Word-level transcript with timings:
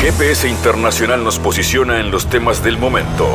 GPS 0.00 0.48
Internacional 0.48 1.22
nos 1.22 1.38
posiciona 1.38 2.00
en 2.00 2.10
los 2.10 2.30
temas 2.30 2.64
del 2.64 2.78
momento. 2.78 3.28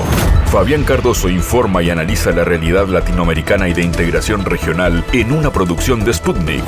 Fabián 0.48 0.84
Cardoso 0.84 1.30
informa 1.30 1.84
y 1.84 1.92
analiza 1.92 2.32
la 2.32 2.44
realidad 2.44 2.88
latinoamericana 2.88 3.70
y 3.70 3.74
de 3.76 3.84
integración 3.84 4.44
regional 4.44 5.06
en 5.14 5.32
una 5.32 5.54
producción 5.54 6.04
de 6.04 6.12
Sputnik. 6.12 6.64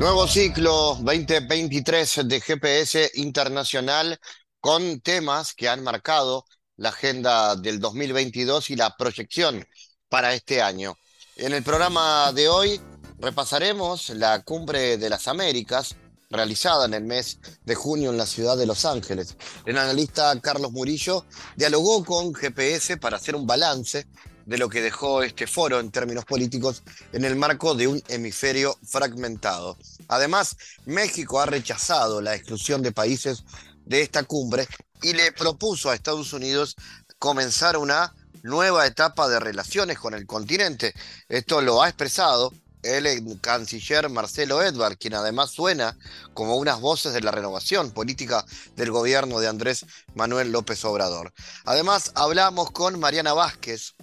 Nuevo 0.00 0.26
ciclo 0.26 0.96
2023 1.02 2.20
de 2.24 2.40
GPS 2.40 3.10
Internacional 3.16 4.18
con 4.60 4.98
temas 5.00 5.52
que 5.52 5.68
han 5.68 5.84
marcado 5.84 6.46
la 6.78 6.88
agenda 6.88 7.54
del 7.54 7.80
2022 7.80 8.70
y 8.70 8.76
la 8.76 8.96
proyección 8.96 9.62
para 10.08 10.32
este 10.32 10.62
año. 10.62 10.96
En 11.36 11.52
el 11.52 11.62
programa 11.62 12.32
de 12.32 12.48
hoy 12.48 12.80
repasaremos 13.18 14.08
la 14.08 14.42
Cumbre 14.42 14.96
de 14.96 15.10
las 15.10 15.28
Américas 15.28 15.94
realizada 16.30 16.86
en 16.86 16.94
el 16.94 17.04
mes 17.04 17.38
de 17.64 17.74
junio 17.74 18.10
en 18.10 18.18
la 18.18 18.26
ciudad 18.26 18.56
de 18.56 18.66
Los 18.66 18.84
Ángeles. 18.84 19.36
El 19.64 19.78
analista 19.78 20.38
Carlos 20.40 20.72
Murillo 20.72 21.24
dialogó 21.56 22.04
con 22.04 22.34
GPS 22.34 22.96
para 22.96 23.16
hacer 23.16 23.36
un 23.36 23.46
balance 23.46 24.06
de 24.46 24.58
lo 24.58 24.68
que 24.68 24.80
dejó 24.80 25.22
este 25.22 25.46
foro 25.46 25.80
en 25.80 25.90
términos 25.90 26.24
políticos 26.24 26.82
en 27.12 27.24
el 27.24 27.36
marco 27.36 27.74
de 27.74 27.88
un 27.88 28.02
hemisferio 28.08 28.78
fragmentado. 28.84 29.76
Además, 30.08 30.56
México 30.84 31.40
ha 31.40 31.46
rechazado 31.46 32.20
la 32.20 32.34
exclusión 32.34 32.80
de 32.82 32.92
países 32.92 33.44
de 33.84 34.02
esta 34.02 34.22
cumbre 34.22 34.66
y 35.02 35.12
le 35.12 35.32
propuso 35.32 35.90
a 35.90 35.94
Estados 35.94 36.32
Unidos 36.32 36.76
comenzar 37.18 37.76
una 37.76 38.14
nueva 38.42 38.86
etapa 38.86 39.28
de 39.28 39.40
relaciones 39.40 39.98
con 39.98 40.14
el 40.14 40.26
continente. 40.26 40.94
Esto 41.28 41.60
lo 41.60 41.82
ha 41.82 41.88
expresado 41.88 42.52
el 42.86 43.40
canciller 43.40 44.08
Marcelo 44.08 44.62
Edvard, 44.62 44.96
quien 44.96 45.14
además 45.14 45.50
suena 45.50 45.96
como 46.34 46.56
unas 46.56 46.80
voces 46.80 47.12
de 47.12 47.20
la 47.20 47.30
renovación 47.30 47.90
política 47.90 48.44
del 48.76 48.90
gobierno 48.90 49.40
de 49.40 49.48
Andrés 49.48 49.86
Manuel 50.14 50.52
López 50.52 50.84
Obrador. 50.84 51.32
Además, 51.64 52.12
hablamos 52.14 52.70
con 52.70 52.98
Mariana 52.98 53.32
Vázquez, 53.32 53.94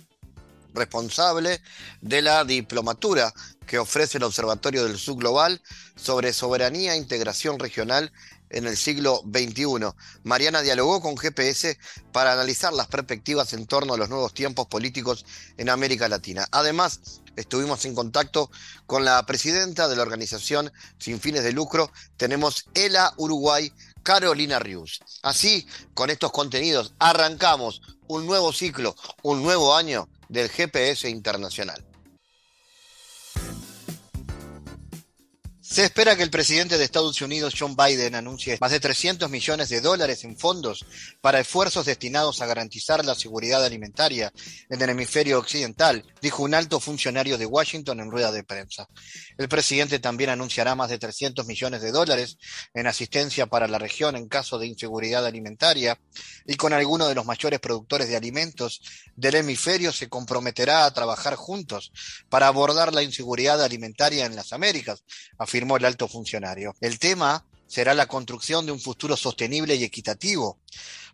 responsable 0.74 1.62
de 2.02 2.22
la 2.22 2.44
diplomatura 2.44 3.34
que 3.66 3.80
ofrece 3.80 4.18
el 4.18 4.24
Observatorio 4.24 4.84
del 4.84 4.98
Sur 4.98 5.18
Global 5.18 5.62
sobre 5.96 6.34
soberanía 6.34 6.94
e 6.94 6.98
integración 6.98 7.60
regional 7.60 8.12
en 8.50 8.68
el 8.68 8.78
siglo 8.78 9.24
XXI. 9.26 9.94
Mariana 10.24 10.62
dialogó 10.62 11.02
con 11.02 11.18
GPS 11.18 11.78
para 12.12 12.34
analizar 12.34 12.74
las 12.74 12.88
perspectivas 12.88 13.54
en 13.54 13.66
torno 13.66 13.94
a 13.94 13.98
los 13.98 14.10
nuevos 14.10 14.34
tiempos 14.34 14.68
políticos 14.68 15.26
en 15.58 15.70
América 15.70 16.08
Latina. 16.08 16.48
Además, 16.52 17.22
estuvimos 17.36 17.86
en 17.86 17.96
contacto 17.96 18.50
con 18.86 19.06
la 19.06 19.26
presidenta 19.26 19.88
de 19.88 19.96
la 19.96 20.02
organización 20.02 20.72
sin 20.98 21.20
fines 21.20 21.44
de 21.44 21.52
lucro. 21.52 21.92
Tenemos 22.18 22.66
ELA 22.74 23.14
Uruguay, 23.18 23.72
Carolina 24.04 24.60
Rius. 24.60 25.00
Así, 25.22 25.68
con 25.94 26.10
estos 26.10 26.32
contenidos, 26.32 26.94
arrancamos 27.00 27.82
un 28.08 28.26
nuevo 28.26 28.52
ciclo, 28.54 28.96
un 29.22 29.44
nuevo 29.44 29.76
año 29.76 30.10
del 30.30 30.50
GPS 30.50 31.10
Internacional. 31.10 31.93
Se 35.74 35.84
espera 35.84 36.16
que 36.16 36.22
el 36.22 36.30
presidente 36.30 36.78
de 36.78 36.84
Estados 36.84 37.20
Unidos, 37.24 37.56
John 37.58 37.76
Biden, 37.76 38.14
anuncie 38.14 38.60
más 38.62 38.70
de 38.70 38.80
300 38.80 39.28
millones 39.28 39.70
de 39.70 39.82
dólares 39.82 40.24
en 40.24 40.38
fondos 40.38 40.86
para 41.20 41.40
esfuerzos 41.40 41.88
destinados 41.88 42.44
a 42.44 42.46
garantizar 42.46 43.04
la 43.04 43.16
seguridad 43.16 43.66
alimentaria 43.66 44.32
en 44.70 44.80
el 44.80 44.92
hemisferio 44.92 45.40
occidental, 45.40 46.06
dijo 46.22 46.44
un 46.44 46.54
alto 46.54 46.80
funcionario 46.80 47.40
de 47.40 47.48
Washington 47.48 48.02
en 48.02 48.12
rueda 48.12 48.32
de 48.32 48.44
prensa. 48.44 48.88
El 49.38 49.50
presidente 49.50 50.00
también 50.00 50.30
anunciará 50.30 50.76
más 50.76 50.90
de 50.90 51.00
300 51.00 51.46
millones 51.46 51.82
de 51.82 51.92
dólares 51.92 52.38
en 52.74 52.88
asistencia 52.88 53.48
para 53.48 53.68
la 53.68 53.80
región 53.80 54.16
en 54.16 54.28
caso 54.28 54.60
de 54.60 54.68
inseguridad 54.68 55.26
alimentaria 55.26 56.00
y 56.46 56.56
con 56.56 56.74
algunos 56.74 57.10
de 57.10 57.16
los 57.16 57.26
mayores 57.26 57.60
productores 57.60 58.08
de 58.08 58.16
alimentos 58.16 58.82
del 59.16 59.36
hemisferio 59.36 59.92
se 59.92 60.10
comprometerá 60.10 60.86
a 60.86 60.94
trabajar 60.94 61.36
juntos 61.36 61.92
para 62.30 62.48
abordar 62.48 62.94
la 62.94 63.04
inseguridad 63.04 63.64
alimentaria 63.64 64.26
en 64.26 64.36
las 64.36 64.54
Américas, 64.54 65.04
afirmó 65.38 65.78
el 65.78 65.86
alto 65.86 66.08
funcionario. 66.08 66.76
El 66.80 67.00
tema 67.00 67.46
será 67.68 67.94
la 67.94 68.08
construcción 68.08 68.66
de 68.66 68.72
un 68.72 68.80
futuro 68.80 69.18
sostenible 69.18 69.76
y 69.76 69.84
equitativo. 69.84 70.60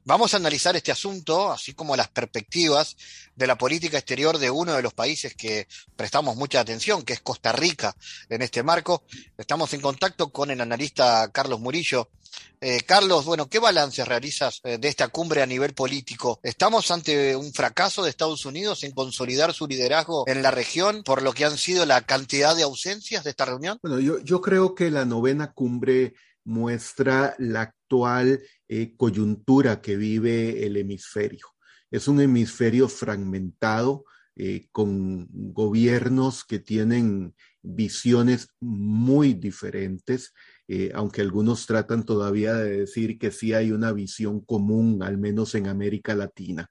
Vamos 0.06 0.34
a 0.34 0.38
analizar 0.38 0.76
este 0.76 0.92
asunto, 0.92 1.52
así 1.52 1.74
como 1.74 1.96
las 1.96 2.08
perspectivas 2.08 2.96
de 3.36 3.48
la 3.48 3.58
política 3.58 3.98
exterior 3.98 4.38
de 4.38 4.50
uno 4.50 4.74
de 4.74 4.82
los 4.82 4.94
países 4.94 5.36
que 5.36 5.68
prestamos 5.96 6.36
mucha 6.36 6.60
atención, 6.60 7.04
que 7.04 7.14
es 7.14 7.22
Costa 7.22 7.52
Rica, 7.52 7.96
en 8.30 8.42
este 8.42 8.64
marco. 8.64 9.04
Estamos 9.38 9.74
en 9.74 9.82
contacto 9.82 10.32
con 10.32 10.52
el 10.52 10.62
analista 10.62 11.30
Carlos 11.32 11.60
Murillo. 11.60 12.10
Eh, 12.62 12.82
Carlos, 12.86 13.26
bueno, 13.26 13.50
¿qué 13.50 13.60
balance 13.60 14.04
realizas 14.04 14.60
eh, 14.64 14.78
de 14.78 14.88
esta 14.88 15.08
cumbre 15.08 15.42
a 15.42 15.46
nivel 15.46 15.74
político? 15.74 16.40
¿Estamos 16.44 16.92
ante 16.92 17.36
un 17.36 17.54
fracaso 17.54 18.04
de 18.04 18.10
Estados 18.10 18.46
Unidos 18.46 18.84
en 18.84 18.92
consolidar 18.92 19.54
su 19.54 19.68
liderazgo 19.68 20.26
en 20.28 20.42
la 20.42 20.52
región 20.52 21.04
por 21.04 21.22
lo 21.22 21.34
que 21.34 21.46
han 21.46 21.58
sido 21.58 21.86
la 21.86 22.02
cantidad 22.02 22.56
de 22.56 22.64
ausencias 22.64 23.24
de 23.24 23.30
esta 23.30 23.46
reunión? 23.46 23.80
Bueno, 23.82 24.00
yo, 24.00 24.20
yo 24.20 24.42
creo 24.42 24.76
que 24.76 24.92
la 24.92 25.06
novena 25.06 25.54
cumbre 25.54 26.14
muestra 26.44 27.36
la 27.38 27.74
actual 27.90 28.40
eh, 28.68 28.94
coyuntura 28.96 29.82
que 29.82 29.98
vive 29.98 30.66
el 30.66 30.78
hemisferio. 30.78 31.48
Es 31.90 32.08
un 32.08 32.22
hemisferio 32.22 32.88
fragmentado 32.88 34.06
eh, 34.36 34.68
con 34.72 35.28
gobiernos 35.32 36.46
que 36.46 36.60
tienen 36.60 37.34
visiones 37.64 38.50
muy 38.60 39.34
diferentes, 39.34 40.34
eh, 40.68 40.92
aunque 40.94 41.22
algunos 41.22 41.66
tratan 41.66 42.06
todavía 42.06 42.54
de 42.54 42.82
decir 42.82 43.18
que 43.18 43.32
sí 43.32 43.54
hay 43.54 43.72
una 43.72 43.92
visión 43.92 44.40
común, 44.40 45.02
al 45.02 45.18
menos 45.18 45.56
en 45.56 45.68
América 45.68 46.14
Latina. 46.14 46.70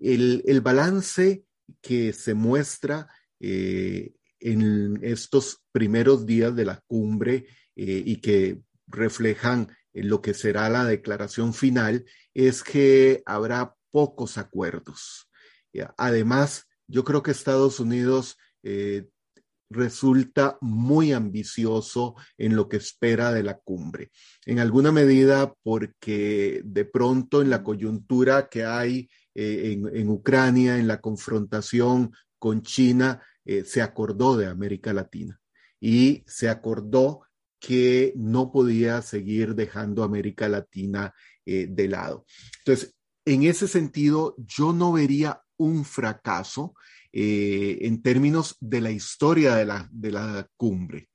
El, 0.00 0.42
el 0.44 0.60
balance 0.60 1.44
que 1.80 2.12
se 2.12 2.34
muestra 2.34 3.08
en 3.38 5.00
estos 5.02 5.64
primeros 5.72 6.26
días 6.26 6.54
de 6.54 6.64
la 6.64 6.80
cumbre 6.86 7.46
y 7.74 8.16
que 8.16 8.60
reflejan 8.86 9.68
lo 9.94 10.22
que 10.22 10.34
será 10.34 10.68
la 10.68 10.84
declaración 10.84 11.54
final 11.54 12.04
es 12.34 12.62
que 12.62 13.22
habrá 13.26 13.74
pocos 13.90 14.38
acuerdos. 14.38 15.28
Además, 15.96 16.66
yo 16.86 17.04
creo 17.04 17.22
que 17.22 17.30
Estados 17.30 17.80
Unidos 17.80 18.36
eh, 18.62 19.08
resulta 19.72 20.58
muy 20.60 21.12
ambicioso 21.12 22.14
en 22.36 22.56
lo 22.56 22.68
que 22.68 22.76
espera 22.76 23.32
de 23.32 23.42
la 23.42 23.58
cumbre. 23.58 24.10
En 24.44 24.58
alguna 24.58 24.92
medida 24.92 25.54
porque 25.62 26.60
de 26.64 26.84
pronto 26.84 27.42
en 27.42 27.50
la 27.50 27.62
coyuntura 27.62 28.48
que 28.48 28.64
hay 28.64 29.08
eh, 29.34 29.78
en, 29.92 30.08
Ucrania, 30.08 30.78
en 30.78 30.86
la 30.86 31.00
confrontación 31.00 32.12
con 32.38 32.62
China, 32.62 33.22
eh, 33.44 33.64
se 33.64 33.82
acordó 33.82 34.36
de 34.36 34.46
América 34.46 34.92
Latina 34.92 35.40
y 35.80 36.22
se 36.26 36.48
acordó 36.48 37.22
que 37.62 38.12
no 38.16 38.50
podía 38.50 39.00
seguir 39.02 39.54
dejando 39.54 40.02
América 40.02 40.48
Latina 40.48 41.14
eh, 41.46 41.68
de 41.70 41.86
lado. 41.86 42.26
Entonces, 42.58 42.96
en 43.24 43.44
ese 43.44 43.68
sentido, 43.68 44.34
yo 44.36 44.72
no 44.72 44.92
vería 44.92 45.40
un 45.56 45.84
fracaso 45.84 46.74
eh, 47.12 47.78
en 47.82 48.02
términos 48.02 48.56
de 48.58 48.80
la 48.80 48.90
historia 48.90 49.54
de 49.54 49.64
la, 49.64 49.88
de 49.92 50.10
la 50.10 50.48
cumbre, 50.56 51.08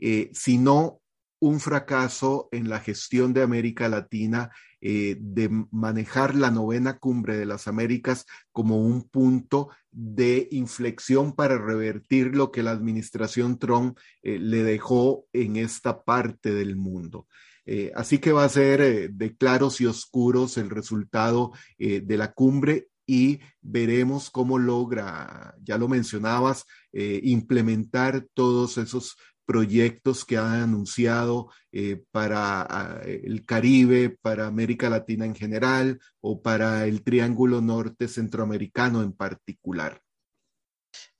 eh, 0.00 0.30
sino 0.34 1.00
un 1.38 1.60
fracaso 1.60 2.48
en 2.50 2.68
la 2.68 2.80
gestión 2.80 3.32
de 3.32 3.42
América 3.42 3.88
Latina 3.88 4.50
eh, 4.86 5.16
de 5.18 5.48
manejar 5.70 6.34
la 6.34 6.50
novena 6.50 6.98
cumbre 6.98 7.38
de 7.38 7.46
las 7.46 7.68
Américas 7.68 8.26
como 8.52 8.82
un 8.82 9.08
punto 9.08 9.70
de 9.90 10.46
inflexión 10.50 11.34
para 11.34 11.56
revertir 11.56 12.36
lo 12.36 12.52
que 12.52 12.62
la 12.62 12.72
administración 12.72 13.58
Trump 13.58 13.98
eh, 14.22 14.38
le 14.38 14.62
dejó 14.62 15.24
en 15.32 15.56
esta 15.56 16.04
parte 16.04 16.52
del 16.52 16.76
mundo. 16.76 17.26
Eh, 17.64 17.92
así 17.94 18.18
que 18.18 18.32
va 18.32 18.44
a 18.44 18.48
ser 18.50 19.10
de 19.10 19.36
claros 19.38 19.80
y 19.80 19.86
oscuros 19.86 20.58
el 20.58 20.68
resultado 20.68 21.52
de 21.78 22.16
la 22.18 22.32
cumbre 22.32 22.88
y 23.06 23.40
veremos 23.62 24.28
cómo 24.28 24.58
logra, 24.58 25.54
ya 25.62 25.78
lo 25.78 25.88
mencionabas, 25.88 26.66
implementar 26.92 28.26
todos 28.34 28.76
esos 28.76 29.16
proyectos 29.44 30.24
que 30.24 30.36
han 30.36 30.62
anunciado 30.62 31.50
eh, 31.72 32.02
para 32.10 33.00
el 33.04 33.44
Caribe, 33.44 34.10
para 34.10 34.46
América 34.46 34.88
Latina 34.90 35.24
en 35.24 35.34
general 35.34 36.00
o 36.20 36.40
para 36.42 36.86
el 36.86 37.02
Triángulo 37.02 37.60
Norte 37.60 38.08
Centroamericano 38.08 39.02
en 39.02 39.12
particular. 39.12 40.00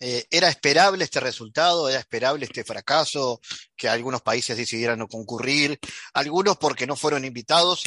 Eh, 0.00 0.26
¿Era 0.30 0.48
esperable 0.48 1.04
este 1.04 1.20
resultado? 1.20 1.88
¿Era 1.88 1.98
esperable 1.98 2.44
este 2.44 2.64
fracaso? 2.64 3.40
Que 3.76 3.88
algunos 3.88 4.22
países 4.22 4.56
decidieran 4.56 4.98
no 4.98 5.08
concurrir, 5.08 5.78
algunos 6.12 6.56
porque 6.58 6.86
no 6.86 6.96
fueron 6.96 7.24
invitados 7.24 7.84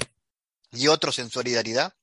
y 0.71 0.87
otros 0.87 1.19
en 1.19 1.29
solidaridad. 1.29 1.93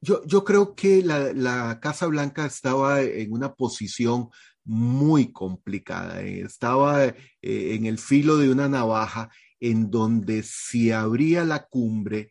Yo, 0.00 0.24
yo 0.24 0.44
creo 0.44 0.74
que 0.74 1.02
la, 1.02 1.32
la 1.32 1.78
Casa 1.80 2.06
Blanca 2.06 2.44
estaba 2.44 3.02
en 3.02 3.32
una 3.32 3.54
posición 3.54 4.30
muy 4.64 5.32
complicada. 5.32 6.22
Estaba 6.22 7.06
eh, 7.06 7.14
en 7.42 7.86
el 7.86 7.98
filo 7.98 8.36
de 8.36 8.50
una 8.50 8.68
navaja 8.68 9.30
en 9.60 9.90
donde 9.90 10.42
si 10.42 10.90
habría 10.90 11.44
la 11.44 11.66
cumbre, 11.66 12.30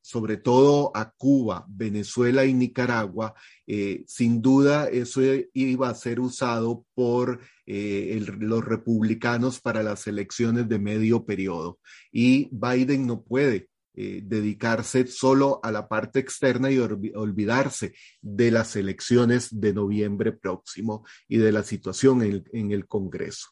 sobre 0.00 0.36
todo 0.36 0.90
a 0.94 1.12
Cuba, 1.12 1.64
Venezuela 1.68 2.44
y 2.44 2.54
Nicaragua, 2.54 3.34
eh, 3.66 4.02
sin 4.06 4.42
duda 4.42 4.88
eso 4.88 5.20
iba 5.54 5.88
a 5.88 5.94
ser 5.94 6.18
usado 6.18 6.84
por 6.94 7.40
eh, 7.66 8.20
los 8.40 8.64
republicanos 8.64 9.60
para 9.60 9.82
las 9.82 10.06
elecciones 10.06 10.68
de 10.68 10.78
medio 10.78 11.24
periodo. 11.24 11.78
Y 12.10 12.48
Biden 12.50 13.06
no 13.06 13.22
puede 13.22 13.68
eh, 13.94 14.22
dedicarse 14.24 15.06
solo 15.06 15.60
a 15.62 15.70
la 15.70 15.88
parte 15.88 16.18
externa 16.18 16.70
y 16.70 16.78
olvidarse 16.78 17.94
de 18.20 18.50
las 18.50 18.76
elecciones 18.76 19.48
de 19.60 19.74
noviembre 19.74 20.32
próximo 20.32 21.04
y 21.28 21.38
de 21.38 21.52
la 21.52 21.62
situación 21.62 22.22
en 22.22 22.70
el, 22.70 22.86
Congreso. 22.86 23.48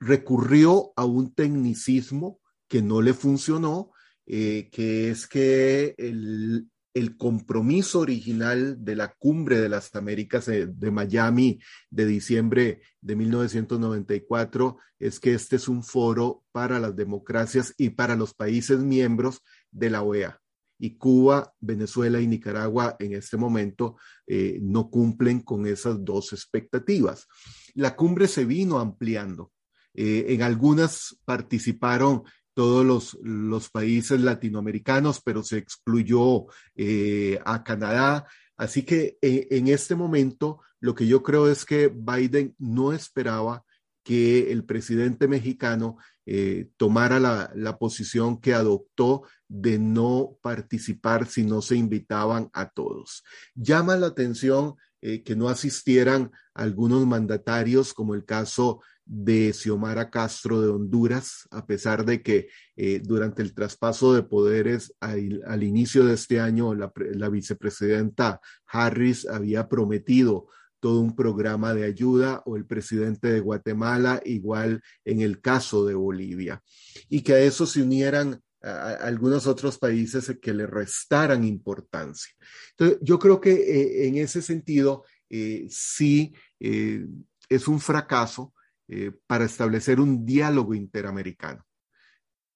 recurrió 0.00 0.92
a 0.96 1.04
un 1.04 1.34
tecnicismo 1.34 2.40
que 2.68 2.82
no 2.82 3.02
le 3.02 3.14
funcionó, 3.14 3.92
eh, 4.26 4.68
que 4.72 5.10
es 5.10 5.26
que 5.26 5.94
el, 5.98 6.68
compromiso 7.16 8.00
original 8.00 8.84
de 8.84 8.96
la 8.96 9.14
cumbre 9.14 9.60
de 9.60 9.68
las 9.68 9.94
Américas 9.94 10.46
de, 10.46 10.90
Miami 10.90 11.58
de 11.90 12.06
diciembre 12.06 12.82
de 13.00 13.16
1994 13.16 14.76
es 14.98 15.18
que 15.18 15.34
este 15.34 15.56
es 15.56 15.68
un 15.68 15.82
foro 15.82 16.44
para 16.52 16.78
las 16.78 16.94
democracias 16.94 17.74
y 17.78 17.90
para 17.90 18.14
los 18.16 18.34
países 18.34 18.80
miembros 18.80 19.42
de 19.70 19.90
la 19.90 20.02
OEA. 20.02 20.38
Y 20.78 20.96
Cuba, 20.96 21.54
Venezuela 21.60 22.20
y 22.20 22.26
Nicaragua 22.26 22.96
en 22.98 23.14
este 23.14 23.36
momento 23.36 23.96
eh, 24.26 24.58
no 24.60 24.90
cumplen 24.90 25.40
con 25.40 25.66
esas 25.66 26.04
dos 26.04 26.32
expectativas. 26.32 27.26
La 27.74 27.96
cumbre 27.96 28.28
se 28.28 28.44
vino 28.44 28.78
ampliando. 28.78 29.52
Eh, 29.94 30.26
en 30.28 30.42
algunas 30.42 31.18
participaron 31.24 32.24
todos 32.54 32.84
los, 32.84 33.18
los 33.22 33.70
países 33.70 34.20
latinoamericanos, 34.20 35.20
pero 35.24 35.42
se 35.42 35.58
excluyó 35.58 36.46
eh, 36.74 37.40
a 37.44 37.64
Canadá. 37.64 38.26
Así 38.56 38.82
que 38.82 39.18
eh, 39.22 39.48
en 39.50 39.68
este 39.68 39.94
momento 39.94 40.60
lo 40.80 40.94
que 40.94 41.06
yo 41.06 41.22
creo 41.22 41.48
es 41.48 41.64
que 41.64 41.88
Biden 41.88 42.54
no 42.58 42.92
esperaba 42.92 43.64
que 44.04 44.50
el 44.50 44.64
presidente 44.64 45.28
mexicano 45.28 45.96
eh, 46.26 46.68
tomara 46.76 47.20
la, 47.20 47.52
la, 47.54 47.78
posición 47.78 48.40
que 48.40 48.52
adoptó 48.52 49.22
de 49.48 49.78
no 49.78 50.36
participar 50.42 51.26
si 51.26 51.44
no 51.44 51.62
se 51.62 51.76
invitaban 51.76 52.50
a 52.52 52.68
todos. 52.70 53.22
Llama 53.54 53.96
la 53.96 54.08
atención 54.08 54.74
que 55.00 55.34
no 55.34 55.48
asistieran 55.48 56.30
algunos 56.54 57.04
mandatarios, 57.08 57.92
como 57.92 58.14
el 58.14 58.24
caso 58.24 58.82
de 59.14 59.52
Xiomara 59.52 60.08
Castro 60.08 60.62
de 60.62 60.68
Honduras, 60.68 61.46
a 61.50 61.66
pesar 61.66 62.06
de 62.06 62.22
que 62.22 62.48
eh, 62.76 62.98
durante 63.04 63.42
el 63.42 63.52
traspaso 63.52 64.14
de 64.14 64.22
poderes 64.22 64.94
al, 65.00 65.62
inicio 65.62 66.06
de 66.06 66.14
este 66.14 66.40
año 66.40 66.74
la, 66.74 66.90
vicepresidenta 67.28 68.40
Harris 68.64 69.28
había 69.28 69.68
prometido 69.68 70.46
todo 70.80 71.00
un 71.00 71.14
programa 71.14 71.74
de 71.74 71.84
ayuda 71.84 72.42
o 72.46 72.56
el 72.56 72.64
presidente 72.64 73.30
de 73.30 73.40
Guatemala, 73.40 74.22
igual 74.24 74.82
en 75.04 75.20
el 75.20 75.42
caso 75.42 75.84
de 75.84 75.92
Bolivia, 75.92 76.62
y 77.10 77.20
que 77.20 77.34
a 77.34 77.40
eso 77.40 77.66
se 77.66 77.82
unieran 77.82 78.40
algunos 78.62 79.46
otros 79.46 79.76
países 79.76 80.38
que 80.40 80.54
le 80.54 80.66
restaran 80.66 81.44
importancia. 81.44 82.32
Entonces, 82.70 82.98
yo 83.02 83.18
creo 83.18 83.40
que 83.40 83.52
eh, 83.52 84.06
en 84.06 84.16
ese 84.16 84.40
sentido, 84.40 85.04
eh, 85.28 85.66
sí 85.68 86.32
es 86.58 87.68
un 87.68 87.80
fracaso 87.80 88.54
eh, 88.88 89.12
para 89.26 89.44
establecer 89.44 90.00
un 90.00 90.24
diálogo 90.24 90.74
interamericano. 90.74 91.64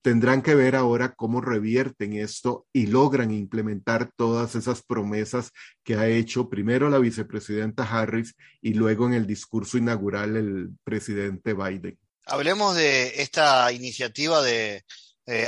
Tendrán 0.02 0.42
que 0.42 0.54
ver 0.54 0.76
ahora 0.76 1.14
cómo 1.14 1.40
revierten 1.40 2.12
esto 2.12 2.66
y 2.72 2.86
logran 2.86 3.32
implementar 3.32 4.10
todas 4.16 4.54
esas 4.54 4.82
promesas 4.82 5.50
que 5.82 5.96
ha 5.96 6.06
hecho 6.08 6.48
primero 6.48 6.88
la 6.88 6.98
vicepresidenta 6.98 7.82
Harris 7.82 8.34
y 8.60 8.74
luego 8.74 9.06
en 9.06 9.14
el 9.14 9.26
discurso 9.26 9.78
inaugural 9.78 10.36
el 10.36 10.70
presidente 10.84 11.54
Biden. 11.54 11.98
Hablemos 12.24 12.76
de 12.76 13.20
esta 13.20 13.72
iniciativa 13.72 14.42
de 14.42 14.84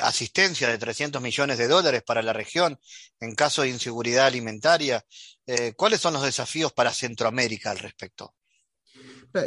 asistencia 0.02 0.66
de 0.66 0.76
300 0.76 1.22
millones 1.22 1.56
de 1.56 1.68
dólares 1.68 2.02
para 2.04 2.20
la 2.20 2.32
región 2.32 2.80
en 3.20 3.34
caso 3.34 3.62
de 3.62 3.68
inseguridad 3.68 4.26
alimentaria. 4.26 5.04
Eh, 5.46 5.72
¿Cuáles 5.74 6.00
son 6.00 6.14
los 6.14 6.22
desafíos 6.22 6.72
para 6.72 6.92
Centroamérica 6.92 7.70
al 7.70 7.78
respecto? 7.78 8.34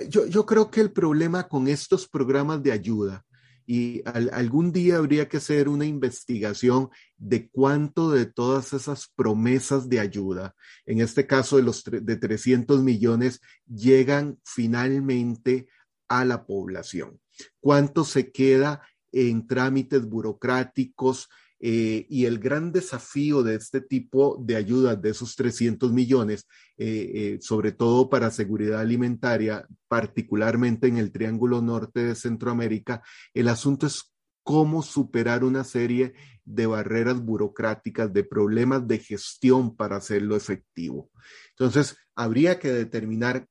Yo, 0.09 0.45
creo 0.45 0.69
que 0.69 0.81
el 0.81 0.91
problema 0.91 1.47
con 1.47 1.67
estos 1.67 2.07
programas 2.07 2.61
de 2.61 2.71
ayuda, 2.71 3.25
y 3.65 4.01
algún 4.05 4.71
día 4.71 4.97
habría 4.97 5.29
que 5.29 5.37
hacer 5.37 5.69
una 5.69 5.85
investigación 5.85 6.89
de 7.17 7.47
cuánto 7.49 8.11
de 8.11 8.25
todas 8.25 8.73
esas 8.73 9.07
promesas 9.15 9.87
de 9.87 9.99
ayuda, 9.99 10.55
en 10.85 10.99
este 10.99 11.25
caso 11.25 11.57
de 11.57 11.63
los 11.63 11.83
de 11.83 12.17
300 12.17 12.83
millones, 12.83 13.39
llegan 13.67 14.39
finalmente 14.43 15.67
a 16.09 16.25
la 16.25 16.45
población. 16.45 17.19
Cuánto 17.59 18.03
se 18.03 18.31
queda 18.31 18.81
en 19.11 19.47
trámites 19.47 20.05
burocráticos, 20.05 21.29
eh, 21.63 22.07
y 22.09 22.25
el 22.25 22.39
gran 22.39 22.71
desafío 22.71 23.43
de 23.43 23.53
este 23.53 23.81
tipo 23.81 24.35
de 24.43 24.55
ayudas, 24.55 24.99
de 24.99 25.11
esos 25.11 25.35
300 25.35 25.93
millones, 25.93 26.47
eh, 26.75 27.11
eh, 27.13 27.37
sobre 27.39 27.71
todo 27.71 28.09
para 28.09 28.31
seguridad 28.31 28.79
alimentaria, 28.79 29.67
particularmente 29.87 30.87
en 30.87 30.97
el 30.97 31.11
Triángulo 31.11 31.61
Norte 31.61 32.03
de 32.03 32.15
Centroamérica, 32.15 33.03
el 33.35 33.47
asunto 33.47 33.85
es 33.85 34.11
cómo 34.41 34.81
superar 34.81 35.43
una 35.43 35.63
serie 35.63 36.13
de 36.45 36.65
barreras 36.65 37.21
burocráticas, 37.21 38.11
de 38.11 38.23
problemas 38.23 38.87
de 38.87 38.97
gestión 38.97 39.75
para 39.75 39.97
hacerlo 39.97 40.35
efectivo. 40.35 41.11
Entonces, 41.51 41.95
habría 42.15 42.57
que 42.57 42.71
determinar 42.71 43.45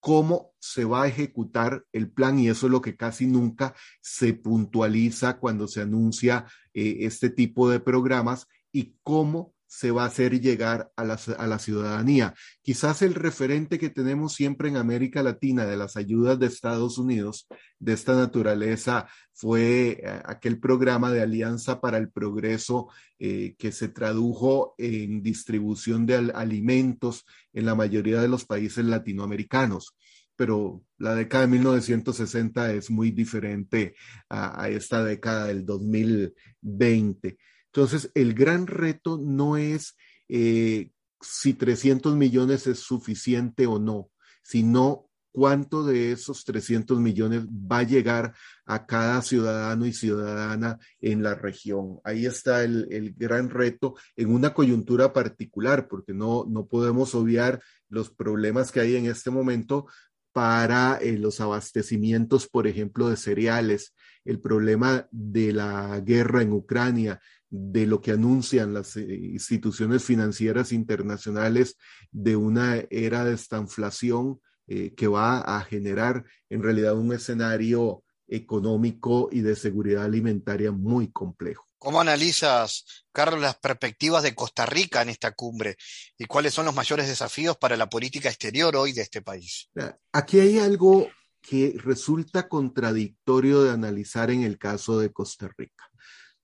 cómo 0.00 0.52
se 0.58 0.84
va 0.84 1.02
a 1.04 1.08
ejecutar 1.08 1.84
el 1.92 2.10
plan 2.10 2.38
y 2.38 2.48
eso 2.48 2.66
es 2.66 2.72
lo 2.72 2.80
que 2.80 2.96
casi 2.96 3.26
nunca 3.26 3.74
se 4.00 4.34
puntualiza 4.34 5.38
cuando 5.38 5.68
se 5.68 5.82
anuncia 5.82 6.46
eh, 6.74 6.98
este 7.00 7.30
tipo 7.30 7.70
de 7.70 7.80
programas 7.80 8.46
y 8.72 8.96
cómo 9.02 9.54
se 9.72 9.92
va 9.92 10.02
a 10.02 10.06
hacer 10.06 10.40
llegar 10.40 10.90
a 10.96 11.04
la, 11.04 11.16
a 11.38 11.46
la, 11.46 11.60
ciudadanía. 11.60 12.34
Quizás 12.60 13.02
el 13.02 13.14
referente 13.14 13.78
que 13.78 13.88
tenemos 13.88 14.34
siempre 14.34 14.68
en 14.68 14.76
América 14.76 15.22
Latina 15.22 15.64
de 15.64 15.76
las 15.76 15.96
ayudas 15.96 16.40
de 16.40 16.46
Estados 16.46 16.98
Unidos 16.98 17.46
de 17.78 17.92
esta 17.92 18.16
naturaleza 18.16 19.06
fue 19.32 20.00
eh, 20.02 20.22
aquel 20.24 20.58
programa 20.58 21.12
de 21.12 21.22
Alianza 21.22 21.80
para 21.80 21.98
el 21.98 22.10
Progreso 22.10 22.88
eh, 23.20 23.54
que 23.56 23.70
se 23.70 23.86
tradujo 23.86 24.74
en 24.76 25.22
distribución 25.22 26.04
de 26.04 26.32
alimentos 26.34 27.24
en 27.52 27.64
la 27.64 27.76
mayoría 27.76 28.20
de 28.20 28.28
los 28.28 28.44
países 28.44 28.84
latinoamericanos 28.84 29.94
pero 30.34 30.82
la 30.96 31.14
década 31.14 31.42
de 31.42 31.52
1960 31.52 32.72
es 32.72 32.90
muy 32.90 33.10
diferente 33.10 33.94
a, 34.30 34.62
a 34.62 34.70
esta 34.70 35.04
década 35.04 35.48
del 35.48 35.66
2020. 35.66 37.36
Entonces, 37.72 38.10
el 38.14 38.34
gran 38.34 38.66
reto 38.66 39.18
no 39.22 39.56
es 39.56 39.96
eh, 40.28 40.90
si 41.20 41.54
300 41.54 42.16
millones 42.16 42.66
es 42.66 42.80
suficiente 42.80 43.66
o 43.66 43.78
no, 43.78 44.10
sino 44.42 45.10
cuánto 45.32 45.84
de 45.84 46.12
esos 46.12 46.44
300 46.44 46.98
millones 46.98 47.46
va 47.46 47.78
a 47.78 47.82
llegar 47.84 48.34
a 48.66 48.86
cada 48.86 49.22
ciudadano 49.22 49.86
y 49.86 49.92
ciudadana 49.92 50.78
en 51.00 51.22
la 51.22 51.34
región. 51.34 52.00
Ahí 52.04 52.26
está 52.26 52.64
el, 52.64 53.14
gran 53.16 53.50
reto 53.50 53.94
en 54.16 54.32
una 54.32 54.52
coyuntura 54.54 55.12
particular, 55.12 55.88
porque 55.88 56.12
no, 56.12 56.44
no 56.48 56.66
podemos 56.66 57.14
obviar 57.14 57.62
los 57.88 58.10
problemas 58.10 58.72
que 58.72 58.80
hay 58.80 58.96
en 58.96 59.06
este 59.06 59.30
momento 59.30 59.86
para 60.32 60.98
eh, 60.98 61.18
los 61.18 61.40
abastecimientos, 61.40 62.48
por 62.48 62.66
ejemplo, 62.66 63.08
de 63.08 63.16
cereales, 63.16 63.94
el 64.24 64.40
problema 64.40 65.08
de 65.10 65.52
la 65.52 66.00
guerra 66.00 66.42
en 66.42 66.52
Ucrania, 66.52 67.20
de 67.50 67.86
lo 67.86 68.00
que 68.00 68.12
anuncian 68.12 68.72
las 68.72 68.96
eh, 68.96 69.02
instituciones 69.02 70.04
financieras 70.04 70.72
internacionales 70.72 71.76
de 72.12 72.36
una 72.36 72.76
era 72.90 73.24
de 73.24 73.34
estanflación 73.34 74.40
eh, 74.68 74.94
que 74.94 75.08
va 75.08 75.40
a 75.40 75.60
generar 75.62 76.24
en 76.48 76.62
realidad 76.62 76.94
un 76.94 77.12
escenario 77.12 78.04
económico 78.28 79.28
y 79.32 79.40
de 79.40 79.56
seguridad 79.56 80.04
alimentaria 80.04 80.70
muy 80.70 81.10
complejo. 81.10 81.66
¿Cómo 81.78 82.00
analizas, 82.00 82.84
Carlos, 83.10 83.40
las 83.40 83.56
perspectivas 83.56 84.22
de 84.22 84.34
Costa 84.34 84.66
Rica 84.66 85.02
en 85.02 85.08
esta 85.08 85.32
cumbre 85.32 85.76
y 86.16 86.26
cuáles 86.26 86.54
son 86.54 86.66
los 86.66 86.74
mayores 86.74 87.08
desafíos 87.08 87.56
para 87.56 87.76
la 87.76 87.88
política 87.88 88.28
exterior 88.28 88.76
hoy 88.76 88.92
de 88.92 89.02
este 89.02 89.22
país? 89.22 89.70
Aquí 90.12 90.38
hay 90.38 90.58
algo 90.58 91.08
que 91.40 91.74
resulta 91.78 92.48
contradictorio 92.48 93.62
de 93.62 93.70
analizar 93.70 94.30
en 94.30 94.42
el 94.42 94.58
caso 94.58 95.00
de 95.00 95.10
Costa 95.10 95.48
Rica. 95.56 95.89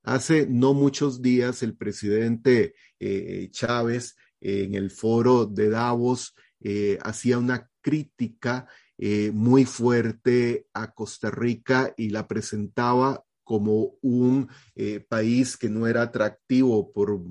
Hace 0.07 0.47
no 0.47 0.73
muchos 0.73 1.21
días 1.21 1.63
el 1.63 1.75
presidente 1.75 2.75
eh, 2.97 3.49
Chávez 3.51 4.15
en 4.39 4.73
el 4.73 4.89
foro 4.89 5.45
de 5.45 5.69
Davos 5.69 6.33
eh, 6.61 6.97
hacía 7.03 7.37
una 7.37 7.69
crítica 7.81 8.69
eh, 8.97 9.31
muy 9.33 9.65
fuerte 9.65 10.65
a 10.73 10.93
Costa 10.93 11.29
Rica 11.29 11.93
y 11.97 12.11
la 12.11 12.25
presentaba 12.25 13.21
como 13.43 13.95
un 14.01 14.49
país 15.09 15.57
que 15.57 15.69
no 15.69 15.87
era 15.87 16.03
atractivo 16.03 16.91
por 16.93 17.21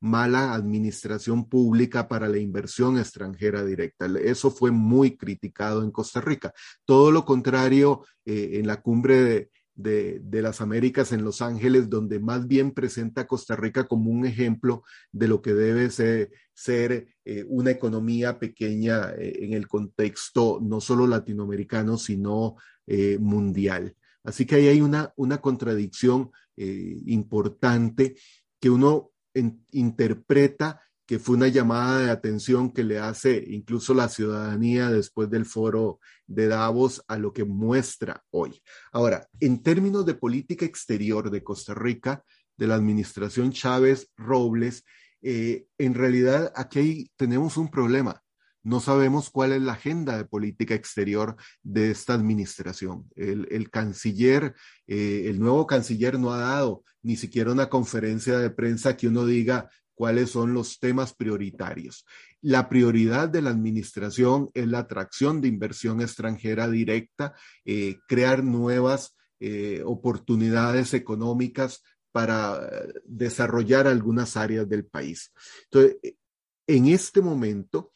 mala 0.00 0.54
administración 0.54 1.48
pública 1.48 2.08
para 2.08 2.28
la 2.28 2.38
inversión 2.38 2.98
extranjera 2.98 3.64
directa. 3.64 4.06
Eso 4.22 4.50
fue 4.50 4.72
muy 4.72 5.16
criticado 5.16 5.82
en 5.82 5.90
Costa 5.90 6.20
Rica. 6.20 6.52
Todo 6.84 7.10
lo 7.10 7.24
contrario, 7.24 8.04
en 8.24 8.68
la 8.68 8.80
cumbre 8.80 9.22
de, 9.22 9.50
las 9.76 10.60
Américas 10.60 11.12
en 11.12 11.24
Los 11.24 11.42
Ángeles, 11.42 11.88
donde 11.88 12.20
más 12.20 12.46
bien 12.46 12.72
presenta 12.72 13.22
a 13.22 13.26
Costa 13.26 13.56
Rica 13.56 13.84
como 13.86 14.10
un 14.10 14.26
ejemplo 14.26 14.84
de 15.12 15.28
lo 15.28 15.42
que 15.42 15.54
debe 15.54 15.90
ser, 15.90 17.08
eh, 17.24 17.44
una 17.48 17.70
economía 17.70 18.38
pequeña 18.38 19.10
eh, 19.10 19.44
en 19.44 19.52
el 19.54 19.66
contexto 19.66 20.60
no 20.62 20.80
solo 20.80 21.06
latinoamericano, 21.06 21.98
sino 21.98 22.56
mundial. 23.18 23.96
Así 24.24 24.44
que 24.44 24.56
ahí 24.56 24.68
hay 24.68 24.82
una, 24.82 25.10
una 25.16 25.38
contradicción 25.38 26.30
importante 26.56 28.14
que 28.60 28.68
uno 28.68 29.10
interpreta 29.72 30.82
que 31.06 31.18
fue 31.18 31.36
una 31.36 31.48
llamada 31.48 32.00
de 32.00 32.10
atención 32.10 32.72
que 32.72 32.84
le 32.84 32.98
hace 32.98 33.44
incluso 33.48 33.92
la 33.94 34.08
ciudadanía 34.08 34.90
después 34.90 35.28
del 35.30 35.44
foro 35.44 36.00
de 36.26 36.48
Davos 36.48 37.02
a 37.08 37.18
lo 37.18 37.32
que 37.32 37.44
muestra 37.44 38.22
hoy. 38.30 38.60
Ahora, 38.92 39.28
en 39.40 39.62
términos 39.62 40.06
de 40.06 40.14
política 40.14 40.64
exterior 40.64 41.30
de 41.30 41.42
Costa 41.42 41.74
Rica, 41.74 42.24
de 42.56 42.66
la 42.66 42.76
administración 42.76 43.52
Chávez 43.52 44.10
Robles, 44.16 44.84
eh, 45.22 45.66
en 45.78 45.94
realidad 45.94 46.52
aquí 46.54 47.10
tenemos 47.16 47.56
un 47.56 47.70
problema. 47.70 48.22
No 48.62 48.80
sabemos 48.80 49.28
cuál 49.28 49.52
es 49.52 49.60
la 49.60 49.72
agenda 49.72 50.16
de 50.16 50.24
política 50.24 50.74
exterior 50.74 51.36
de 51.62 51.90
esta 51.90 52.14
administración. 52.14 53.10
El, 53.14 53.68
canciller, 53.70 54.54
eh, 54.86 55.24
el 55.26 55.38
nuevo 55.38 55.66
canciller 55.66 56.18
no 56.18 56.32
ha 56.32 56.38
dado 56.38 56.82
ni 57.02 57.16
siquiera 57.16 57.52
una 57.52 57.68
conferencia 57.68 58.38
de 58.38 58.48
prensa 58.48 58.96
que 58.96 59.08
uno 59.08 59.26
diga 59.26 59.68
cuáles 59.94 60.30
son 60.30 60.54
los 60.54 60.78
temas 60.78 61.14
prioritarios. 61.14 62.04
La 62.40 62.68
prioridad 62.68 63.28
de 63.28 63.42
la 63.42 63.50
administración 63.50 64.50
es 64.54 64.66
la 64.68 64.80
atracción 64.80 65.40
de 65.40 65.48
inversión 65.48 66.00
extranjera 66.00 66.68
directa, 66.68 67.34
eh, 67.64 67.98
crear 68.06 68.44
nuevas 68.44 69.16
eh, 69.40 69.82
oportunidades 69.84 70.94
económicas 70.94 71.82
para 72.12 72.60
desarrollar 73.04 73.88
algunas 73.88 74.36
áreas 74.36 74.68
del 74.68 74.84
país. 74.86 75.32
Entonces, 75.64 75.96
en 76.66 76.86
este 76.86 77.20
momento, 77.20 77.92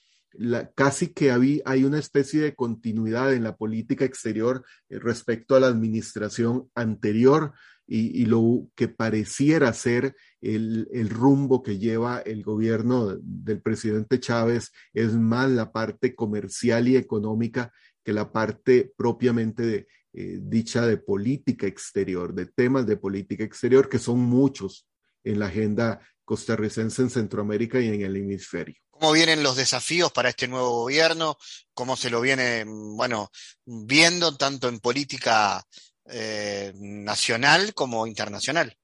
casi 0.75 1.09
que 1.09 1.31
hay, 1.31 1.85
una 1.85 1.99
especie 1.99 2.41
de 2.41 2.55
continuidad 2.55 3.33
en 3.33 3.43
la 3.43 3.57
política 3.57 4.05
exterior 4.05 4.65
eh, 4.89 4.99
respecto 4.99 5.57
a 5.57 5.61
la 5.61 5.69
administración 5.69 6.71
anterior 6.75 7.53
y, 7.91 8.27
lo 8.27 8.69
que 8.75 8.89
pareciera 8.89 9.73
ser 9.73 10.15
el, 10.43 11.09
rumbo 11.09 11.63
que 11.63 11.79
lleva 11.79 12.19
el 12.19 12.43
gobierno 12.43 13.17
del 13.23 13.63
presidente 13.63 14.21
Chávez 14.21 14.73
es 14.93 15.15
más 15.15 15.51
la 15.51 15.73
parte 15.73 16.15
comercial 16.15 16.87
y 16.87 16.97
económica 16.97 17.73
que 18.05 18.13
la 18.13 18.31
parte 18.31 18.93
propiamente 18.95 19.89
eh, 20.13 20.39
dicha 20.41 20.87
de 20.87 20.99
política 20.99 21.67
exterior, 21.67 22.35
de 22.35 22.47
temas 22.47 22.87
de 22.87 22.99
política 22.99 23.45
exterior, 23.45 23.89
que 23.89 23.99
son 23.99 24.21
muchos 24.21 24.87
en 25.25 25.39
la 25.39 25.47
agenda 25.47 26.01
costarricense 26.27 27.01
en 27.01 27.11
Centroamérica 27.11 27.81
y 27.81 27.89
en 27.89 28.03
el 28.03 28.17
hemisferio. 28.17 28.77
Cómo 28.91 29.13
vienen 29.13 29.43
los 29.43 29.57
desafíos 29.57 30.13
para 30.13 30.29
este 30.29 30.47
nuevo 30.47 30.83
gobierno, 30.83 31.39
cómo 31.73 31.97
se 31.97 32.11
lo 32.11 32.21
viene, 32.21 32.65
bueno, 32.67 33.31
viendo 33.65 34.37
tanto 34.37 34.69
en 34.69 34.81
política 34.81 35.65
eh, 36.11 36.73
nacional 36.77 37.75
como 37.75 38.07
internacional. 38.07 38.77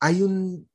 hay 0.00 0.22
un 0.22 0.68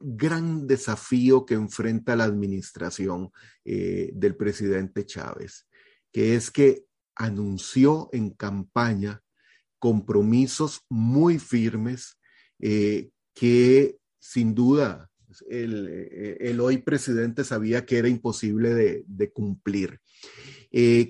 gran 0.00 0.66
desafío 0.66 1.44
que 1.44 1.54
enfrenta 1.54 2.16
la 2.16 2.24
administración 2.24 3.30
eh, 3.64 4.10
del 4.14 4.36
presidente 4.36 5.04
Chávez, 5.04 5.66
que 6.12 6.34
es 6.34 6.50
que 6.50 6.84
anunció 7.16 8.08
en 8.12 8.30
campaña 8.30 9.22
compromisos 9.78 10.82
muy 10.88 11.38
firmes 11.38 12.18
eh, 12.60 13.10
que 13.34 13.98
sin 14.18 14.54
duda 14.54 15.10
eh, 15.50 16.36
el, 16.40 16.60
hoy 16.60 16.78
presidente 16.78 17.44
sabía 17.44 17.84
que 17.84 17.98
era 17.98 18.08
imposible 18.08 19.04
de, 19.06 19.32
cumplir. 19.32 20.00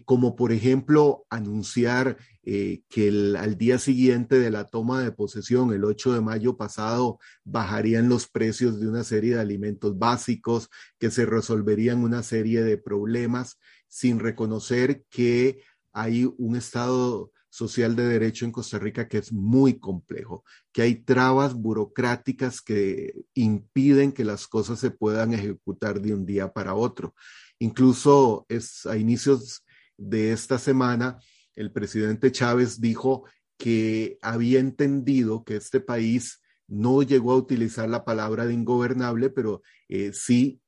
Como 0.04 0.36
por 0.36 0.52
ejemplo 0.52 1.26
anunciar 1.30 2.16
eh, 2.50 2.80
que 2.88 3.08
al 3.38 3.58
día 3.58 3.78
siguiente 3.78 4.38
de 4.38 4.50
la 4.50 4.64
toma 4.64 5.02
de 5.02 5.12
posesión, 5.12 5.70
el 5.74 5.84
8 5.84 6.14
de 6.14 6.22
mayo 6.22 6.56
pasado, 6.56 7.18
bajarían 7.44 8.08
los 8.08 8.26
precios 8.26 8.80
de 8.80 8.88
una 8.88 9.04
serie 9.04 9.34
de 9.34 9.40
alimentos 9.42 9.98
básicos, 9.98 10.70
que 10.98 11.10
se 11.10 11.26
resolverían 11.26 12.02
una 12.02 12.22
serie 12.22 12.62
de 12.62 12.78
problemas 12.78 13.58
sin 13.86 14.18
reconocer 14.18 15.04
que 15.10 15.60
hay 15.92 16.24
un 16.38 16.56
estado 16.56 17.32
social 17.50 17.94
de 17.94 18.04
derecho 18.08 18.46
en 18.46 18.52
Costa 18.52 18.78
Rica 18.78 19.08
que 19.08 19.18
es 19.18 19.30
muy 19.30 19.78
complejo, 19.78 20.42
que 20.72 20.80
hay 20.80 20.94
trabas 20.94 21.52
burocráticas 21.52 22.62
que 22.62 23.12
impiden 23.34 24.10
que 24.10 24.24
las 24.24 24.46
cosas 24.46 24.80
se 24.80 24.90
puedan 24.90 25.34
ejecutar 25.34 26.00
de 26.00 26.14
un 26.14 26.24
día 26.24 26.50
para 26.50 26.74
otro. 26.74 27.14
Incluso 27.58 28.46
es 28.48 28.86
a 28.86 28.96
inicios 28.96 29.66
de 29.98 30.32
esta 30.32 30.58
semana, 30.58 31.18
el 31.58 31.72
presidente 31.72 32.30
Chávez 32.30 32.80
dijo 32.80 33.24
que 33.58 34.16
había 34.22 34.60
entendido 34.60 35.42
que 35.42 35.56
este 35.56 35.80
país 35.80 36.40
no 36.68 37.02
llegó 37.02 37.32
a 37.32 37.36
utilizar 37.36 37.88
la 37.88 38.04
palabra 38.04 38.46
de 38.46 38.54
ingobernable, 38.54 39.28
pero 39.28 39.62
eh, 39.88 40.12
sí 40.12 40.60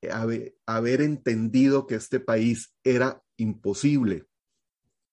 haber 0.67 1.01
entendido 1.01 1.87
que 1.87 1.95
este 1.95 2.19
país 2.19 2.75
era 2.83 3.23
imposible 3.37 4.27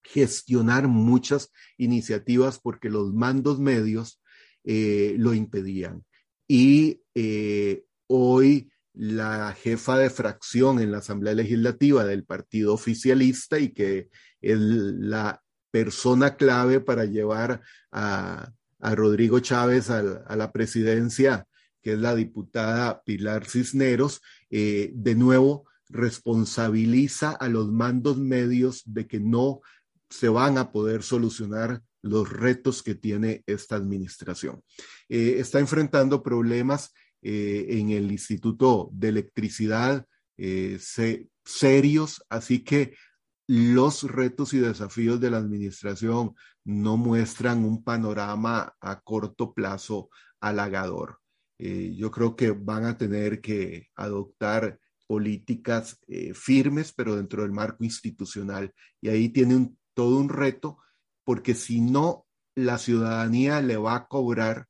gestionar 0.01 0.87
muchas 0.87 1.51
iniciativas 1.77 2.59
porque 2.59 2.89
los 2.89 3.13
mandos 3.13 3.59
medios 3.59 4.21
eh, 4.63 5.15
lo 5.19 5.33
impedían. 5.33 6.05
Y 6.47 7.01
eh, 7.13 7.83
hoy 8.07 8.71
la 8.93 9.53
jefa 9.53 9.97
de 9.99 10.09
fracción 10.09 10.79
en 10.79 10.91
la 10.91 10.99
Asamblea 10.99 11.35
Legislativa 11.35 12.03
del 12.05 12.23
Partido 12.23 12.73
Oficialista 12.73 13.59
y 13.59 13.73
que 13.73 14.09
es 14.41 14.57
la 14.57 15.43
persona 15.71 16.35
clave 16.35 16.79
para 16.79 17.05
llevar 17.05 17.61
a, 17.91 18.51
Rodrigo 18.79 19.39
Chávez 19.39 19.89
a, 19.89 20.35
la 20.35 20.51
presidencia, 20.51 21.47
que 21.81 21.93
es 21.93 21.99
la 21.99 22.15
diputada 22.15 23.01
Pilar 23.03 23.45
Cisneros, 23.45 24.21
eh, 24.49 24.91
de 24.93 25.15
nuevo 25.15 25.65
responsabiliza 25.89 27.31
a 27.31 27.47
los 27.47 27.71
mandos 27.71 28.17
medios 28.17 28.83
de 28.85 29.07
que 29.07 29.19
no 29.19 29.61
se 30.09 30.29
van 30.29 30.57
a 30.57 30.71
poder 30.71 31.01
solucionar 31.01 31.81
los 32.01 32.29
retos 32.29 32.83
que 32.83 32.93
tiene 32.93 33.43
esta 33.47 33.75
administración. 33.75 34.61
Eh, 35.09 35.35
está 35.39 35.59
enfrentando 35.59 36.21
problemas 36.21 36.93
eh, 37.21 37.65
en 37.69 37.89
el 37.89 38.11
Instituto 38.11 38.89
de 38.93 39.09
Electricidad 39.09 40.05
serios, 41.47 42.23
así 42.29 42.63
que 42.63 42.93
los 43.47 44.03
retos 44.03 44.53
y 44.53 44.59
desafíos 44.59 45.19
de 45.19 45.31
la 45.31 45.37
administración 45.37 46.35
no 46.65 46.97
muestran 46.97 47.63
un 47.63 47.83
panorama 47.83 48.75
a 48.81 48.99
corto 49.01 49.53
plazo 49.53 50.09
halagador. 50.41 51.19
yo 51.57 52.11
creo 52.11 52.35
que 52.35 52.51
van 52.51 52.85
a 52.85 52.97
tener 52.97 53.41
que 53.41 53.87
adoptar 53.95 54.79
políticas 55.07 55.99
firmes, 56.35 56.93
pero 56.93 57.15
dentro 57.15 57.41
del 57.41 57.51
marco 57.51 57.83
institucional. 57.83 58.73
Y 59.01 59.09
ahí 59.09 59.29
tiene 59.29 59.71
todo 59.93 60.17
un 60.17 60.29
reto, 60.29 60.77
porque 61.23 61.55
si 61.55 61.81
no, 61.81 62.27
la 62.53 62.77
ciudadanía 62.77 63.61
le 63.61 63.77
va 63.77 63.95
a 63.95 64.07
cobrar 64.07 64.67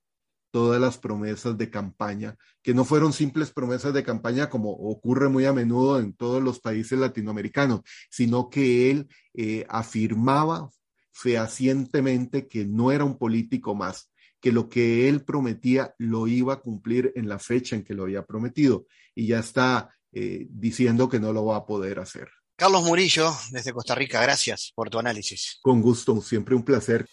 todas 0.52 0.80
las 0.80 0.98
promesas 0.98 1.58
de 1.58 1.70
campaña, 1.70 2.36
que 2.62 2.74
no 2.74 2.86
fueron 2.86 3.14
simples 3.14 3.52
promesas 3.52 3.94
de 3.94 4.04
campaña 4.04 4.50
como 4.50 4.72
ocurre 4.72 5.30
muy 5.30 5.46
a 5.46 5.54
menudo 5.54 6.00
en 6.00 6.14
todos 6.14 6.42
los 6.42 6.60
países 6.60 6.98
latinoamericanos, 6.98 7.82
sino 8.10 8.50
que 8.50 8.92
él 8.92 9.08
eh, 9.34 9.66
afirmaba 9.70 10.70
fehacientemente 11.12 12.48
que 12.48 12.66
no 12.66 12.92
era 12.92 13.04
un 13.04 13.18
político 13.18 13.74
más, 13.76 14.12
que 14.40 14.52
lo 14.52 14.70
que 14.70 15.10
él 15.10 15.24
prometía 15.24 15.96
lo 15.98 16.28
iba 16.28 16.54
a 16.54 16.60
cumplir 16.60 17.12
en 17.16 17.28
la 17.28 17.40
fecha 17.40 17.76
en 17.76 17.84
que 17.84 17.94
lo 17.94 18.04
había 18.04 18.26
prometido 18.26 18.86
y 19.16 19.28
ya 19.28 19.40
está 19.40 19.96
eh, 20.12 20.48
diciendo 20.50 21.10
que 21.10 21.20
no 21.20 21.34
lo 21.34 21.46
va 21.46 21.58
a 21.58 21.66
poder 21.66 22.00
hacer. 22.00 22.30
Carlos 22.56 22.84
Murillo, 22.84 23.32
desde 23.52 23.72
Costa 23.72 23.94
Rica, 23.94 24.22
gracias 24.22 24.72
por 24.74 24.90
tu 24.90 24.98
análisis. 24.98 25.60
Con 25.62 25.82
gusto, 25.82 26.20
siempre 26.22 26.56
un 26.56 26.64
placer. 26.64 27.08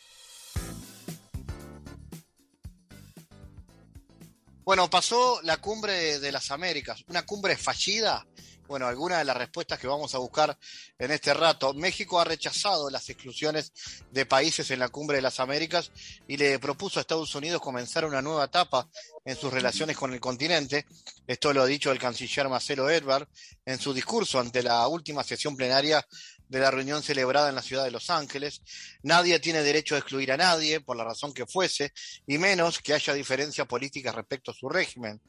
Bueno, 4.65 4.89
pasó 4.89 5.41
la 5.43 5.59
cumbre 5.59 6.19
de 6.21 6.33
las 6.33 6.51
Américas, 6.51 7.05
una 7.09 7.27
cumbre 7.27 7.55
fallida 7.55 8.27
bueno, 8.67 8.87
algunas 8.87 9.19
de 9.19 9.25
las 9.25 9.37
respuestas 9.37 9.79
que 9.79 9.87
vamos 9.87 10.15
a 10.15 10.19
buscar 10.19 10.57
en 10.99 11.11
este 11.11 11.35
rato. 11.35 11.75
México 11.75 12.19
ha 12.19 12.25
rechazado 12.25 12.89
las 12.89 13.09
exclusiones 13.11 13.73
de 14.11 14.25
países 14.25 14.71
en 14.71 14.79
la 14.79 14.89
Cumbre 14.89 15.17
de 15.17 15.23
las 15.23 15.41
Américas 15.41 15.93
y 16.27 16.37
le 16.37 16.59
propuso 16.59 16.99
a 16.99 17.03
Estados 17.03 17.35
Unidos 17.35 17.61
comenzar 17.61 18.05
una 18.05 18.23
nueva 18.23 18.45
etapa 18.45 18.89
en 19.25 19.37
sus 19.37 19.53
relaciones 19.53 19.97
con 19.97 20.13
el 20.15 20.21
continente. 20.21 20.87
Esto 21.27 21.53
lo 21.53 21.63
ha 21.63 21.67
dicho 21.67 21.93
el 21.93 21.99
canciller 21.99 22.49
Marcelo 22.49 22.89
Ebrard 22.89 23.29
en 23.67 23.79
su 23.79 23.93
discurso 23.93 24.41
ante 24.41 24.63
la 24.63 24.87
última 24.89 25.23
sesión 25.25 25.57
plenaria 25.57 26.07
de 26.55 26.61
la 26.61 26.71
reunión 26.71 27.03
celebrada 27.03 27.49
en 27.49 27.57
la 27.57 27.63
ciudad 27.63 27.83
de 27.83 27.91
Los 27.91 28.11
Ángeles. 28.11 28.63
Nadie 29.03 29.41
tiene 29.41 29.65
derecho 29.65 29.97
a 29.97 29.99
excluir 29.99 30.31
a 30.31 30.37
nadie, 30.37 30.81
por 30.81 30.97
la 30.97 31.03
razón 31.03 31.35
que 31.35 31.47
fuese, 31.47 31.93
y 32.29 32.39
menos 32.39 32.79
que 32.79 32.95
haya 32.95 33.13
diferencias 33.13 33.67
políticas 33.67 34.15
respecto 34.15 34.53
a 34.53 34.55
su 34.55 34.69
régimen. 34.69 35.21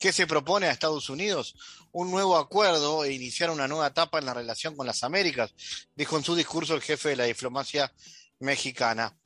¿Qué 0.00 0.12
se 0.12 0.26
propone 0.26 0.66
a 0.66 0.72
Estados 0.72 1.08
Unidos? 1.08 1.54
Un 1.92 2.10
nuevo 2.10 2.36
acuerdo 2.36 3.04
e 3.04 3.12
iniciar 3.12 3.50
una 3.50 3.68
nueva 3.68 3.86
etapa 3.86 4.18
en 4.18 4.26
la 4.26 4.34
relación 4.34 4.74
con 4.74 4.86
las 4.86 5.04
Américas, 5.04 5.54
dijo 5.94 6.16
en 6.16 6.24
su 6.24 6.34
discurso 6.34 6.74
el 6.74 6.82
jefe 6.82 7.10
de 7.10 7.16
la 7.16 7.24
diplomacia 7.24 7.92
mexicana. 8.40 9.16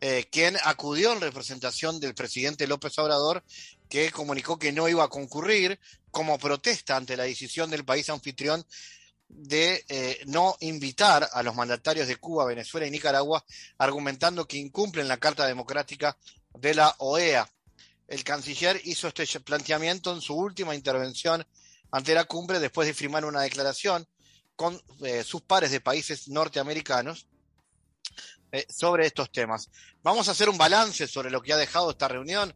Eh, 0.00 0.28
quien 0.30 0.56
acudió 0.64 1.12
en 1.12 1.20
representación 1.20 2.00
del 2.00 2.14
presidente 2.14 2.66
López 2.66 2.98
Obrador, 2.98 3.44
que 3.90 4.10
comunicó 4.10 4.58
que 4.58 4.72
no 4.72 4.88
iba 4.88 5.04
a 5.04 5.08
concurrir 5.08 5.78
como 6.10 6.38
protesta 6.38 6.96
ante 6.96 7.16
la 7.16 7.24
decisión 7.24 7.68
del 7.68 7.84
país 7.84 8.08
anfitrión 8.08 8.64
de 9.28 9.84
eh, 9.88 10.20
no 10.26 10.56
invitar 10.60 11.28
a 11.32 11.42
los 11.42 11.54
mandatarios 11.54 12.06
de 12.06 12.16
Cuba, 12.16 12.44
Venezuela 12.44 12.86
y 12.86 12.90
Nicaragua, 12.90 13.44
argumentando 13.78 14.46
que 14.46 14.58
incumplen 14.58 15.08
la 15.08 15.18
Carta 15.18 15.46
Democrática 15.46 16.16
de 16.52 16.74
la 16.74 16.94
OEA. 16.98 17.48
El 18.06 18.22
canciller 18.22 18.80
hizo 18.84 19.08
este 19.08 19.40
planteamiento 19.40 20.12
en 20.12 20.20
su 20.20 20.34
última 20.34 20.74
intervención 20.74 21.44
ante 21.90 22.14
la 22.14 22.24
cumbre 22.24 22.60
después 22.60 22.86
de 22.86 22.94
firmar 22.94 23.24
una 23.24 23.42
declaración 23.42 24.06
con 24.56 24.80
eh, 25.02 25.24
sus 25.24 25.42
pares 25.42 25.70
de 25.70 25.80
países 25.80 26.28
norteamericanos 26.28 27.26
eh, 28.52 28.66
sobre 28.68 29.06
estos 29.06 29.32
temas. 29.32 29.70
Vamos 30.02 30.28
a 30.28 30.32
hacer 30.32 30.48
un 30.48 30.58
balance 30.58 31.08
sobre 31.08 31.30
lo 31.30 31.42
que 31.42 31.52
ha 31.52 31.56
dejado 31.56 31.90
esta 31.90 32.08
reunión. 32.08 32.54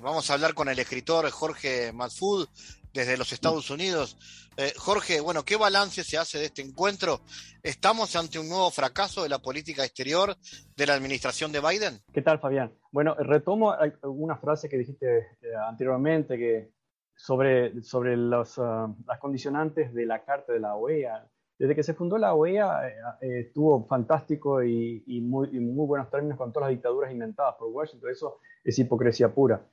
vamos 0.00 0.30
a 0.30 0.34
hablar 0.34 0.54
con 0.54 0.68
el 0.68 0.78
escritor 0.78 1.28
Jorge 1.30 1.92
Matfud 1.92 2.48
desde 2.92 3.16
los 3.16 3.32
Estados 3.32 3.70
Unidos. 3.70 4.16
Eh, 4.56 4.72
Jorge, 4.76 5.20
bueno, 5.20 5.44
¿qué 5.44 5.56
balance 5.56 6.04
se 6.04 6.18
hace 6.18 6.38
de 6.38 6.46
este 6.46 6.62
encuentro? 6.62 7.20
¿Estamos 7.62 8.14
ante 8.16 8.38
un 8.38 8.48
nuevo 8.48 8.70
fracaso 8.70 9.22
de 9.22 9.28
la 9.28 9.38
política 9.38 9.84
exterior 9.84 10.36
de 10.76 10.86
la 10.86 10.94
administración 10.94 11.52
de 11.52 11.60
Biden? 11.60 12.00
¿Qué 12.12 12.22
tal, 12.22 12.38
Fabián? 12.38 12.72
Bueno, 12.90 13.14
retomo 13.14 13.74
una 14.04 14.36
frase 14.36 14.68
que 14.68 14.76
dijiste 14.76 15.18
eh, 15.18 15.54
anteriormente 15.66 16.36
que 16.36 16.72
sobre, 17.16 17.82
sobre 17.82 18.16
los, 18.16 18.58
ah, 18.58 18.94
las 19.06 19.18
condicionantes 19.18 19.94
de 19.94 20.06
la 20.06 20.24
Carta 20.24 20.52
de 20.52 20.60
la 20.60 20.74
OEA. 20.74 21.26
Desde 21.58 21.76
que 21.76 21.82
se 21.82 21.94
fundó 21.94 22.18
la 22.18 22.34
OEA 22.34 22.88
eh, 23.20 23.40
estuvo 23.46 23.86
fantástico 23.86 24.62
y, 24.62 25.20
muy, 25.22 25.48
y 25.52 25.60
muy 25.60 25.86
buenos 25.86 26.10
términos 26.10 26.36
con 26.36 26.52
todas 26.52 26.68
las 26.68 26.76
dictaduras 26.76 27.12
inventadas 27.12 27.54
por 27.58 27.68
Washington. 27.68 28.10
Eso 28.10 28.40
es 28.64 28.78
hipocresía 28.78 29.32
pura. 29.32 29.64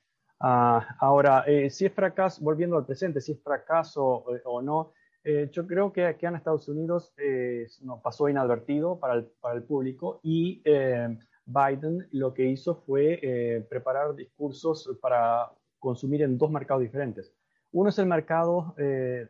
Ah, 0.41 0.95
ahora, 0.99 1.43
eh, 1.47 1.69
si 1.69 1.85
es 1.85 1.93
fracaso, 1.93 2.41
volviendo 2.41 2.77
al 2.77 2.85
presente, 2.85 3.19
si 3.19 3.33
es 3.33 3.43
fracaso 3.43 4.23
eh, 4.33 4.41
o 4.45 4.61
no, 4.61 4.93
eh, 5.21 5.49
yo 5.51 5.67
creo 5.67 5.91
que 5.91 6.05
aquí 6.05 6.25
en 6.25 6.35
Estados 6.35 6.69
Unidos 6.69 7.13
no, 7.81 8.01
pasó 8.01 8.29
inadvertido 8.29 8.99
para 8.99 9.15
el, 9.15 9.25
para 9.41 9.55
el 9.55 9.63
público 9.63 10.21
y 10.23 10.63
Biden 11.45 12.07
lo 12.11 12.33
que 12.33 12.45
hizo 12.45 12.75
fue 12.75 13.65
preparar 13.69 14.15
discursos 14.15 14.97
para 15.01 15.51
consumir 15.77 16.21
en 16.21 16.37
dos 16.37 16.49
mercados 16.49 16.83
diferentes. 16.83 17.35
Uno 17.71 17.89
es 17.89 17.99
el 17.99 18.05
mercado 18.05 18.73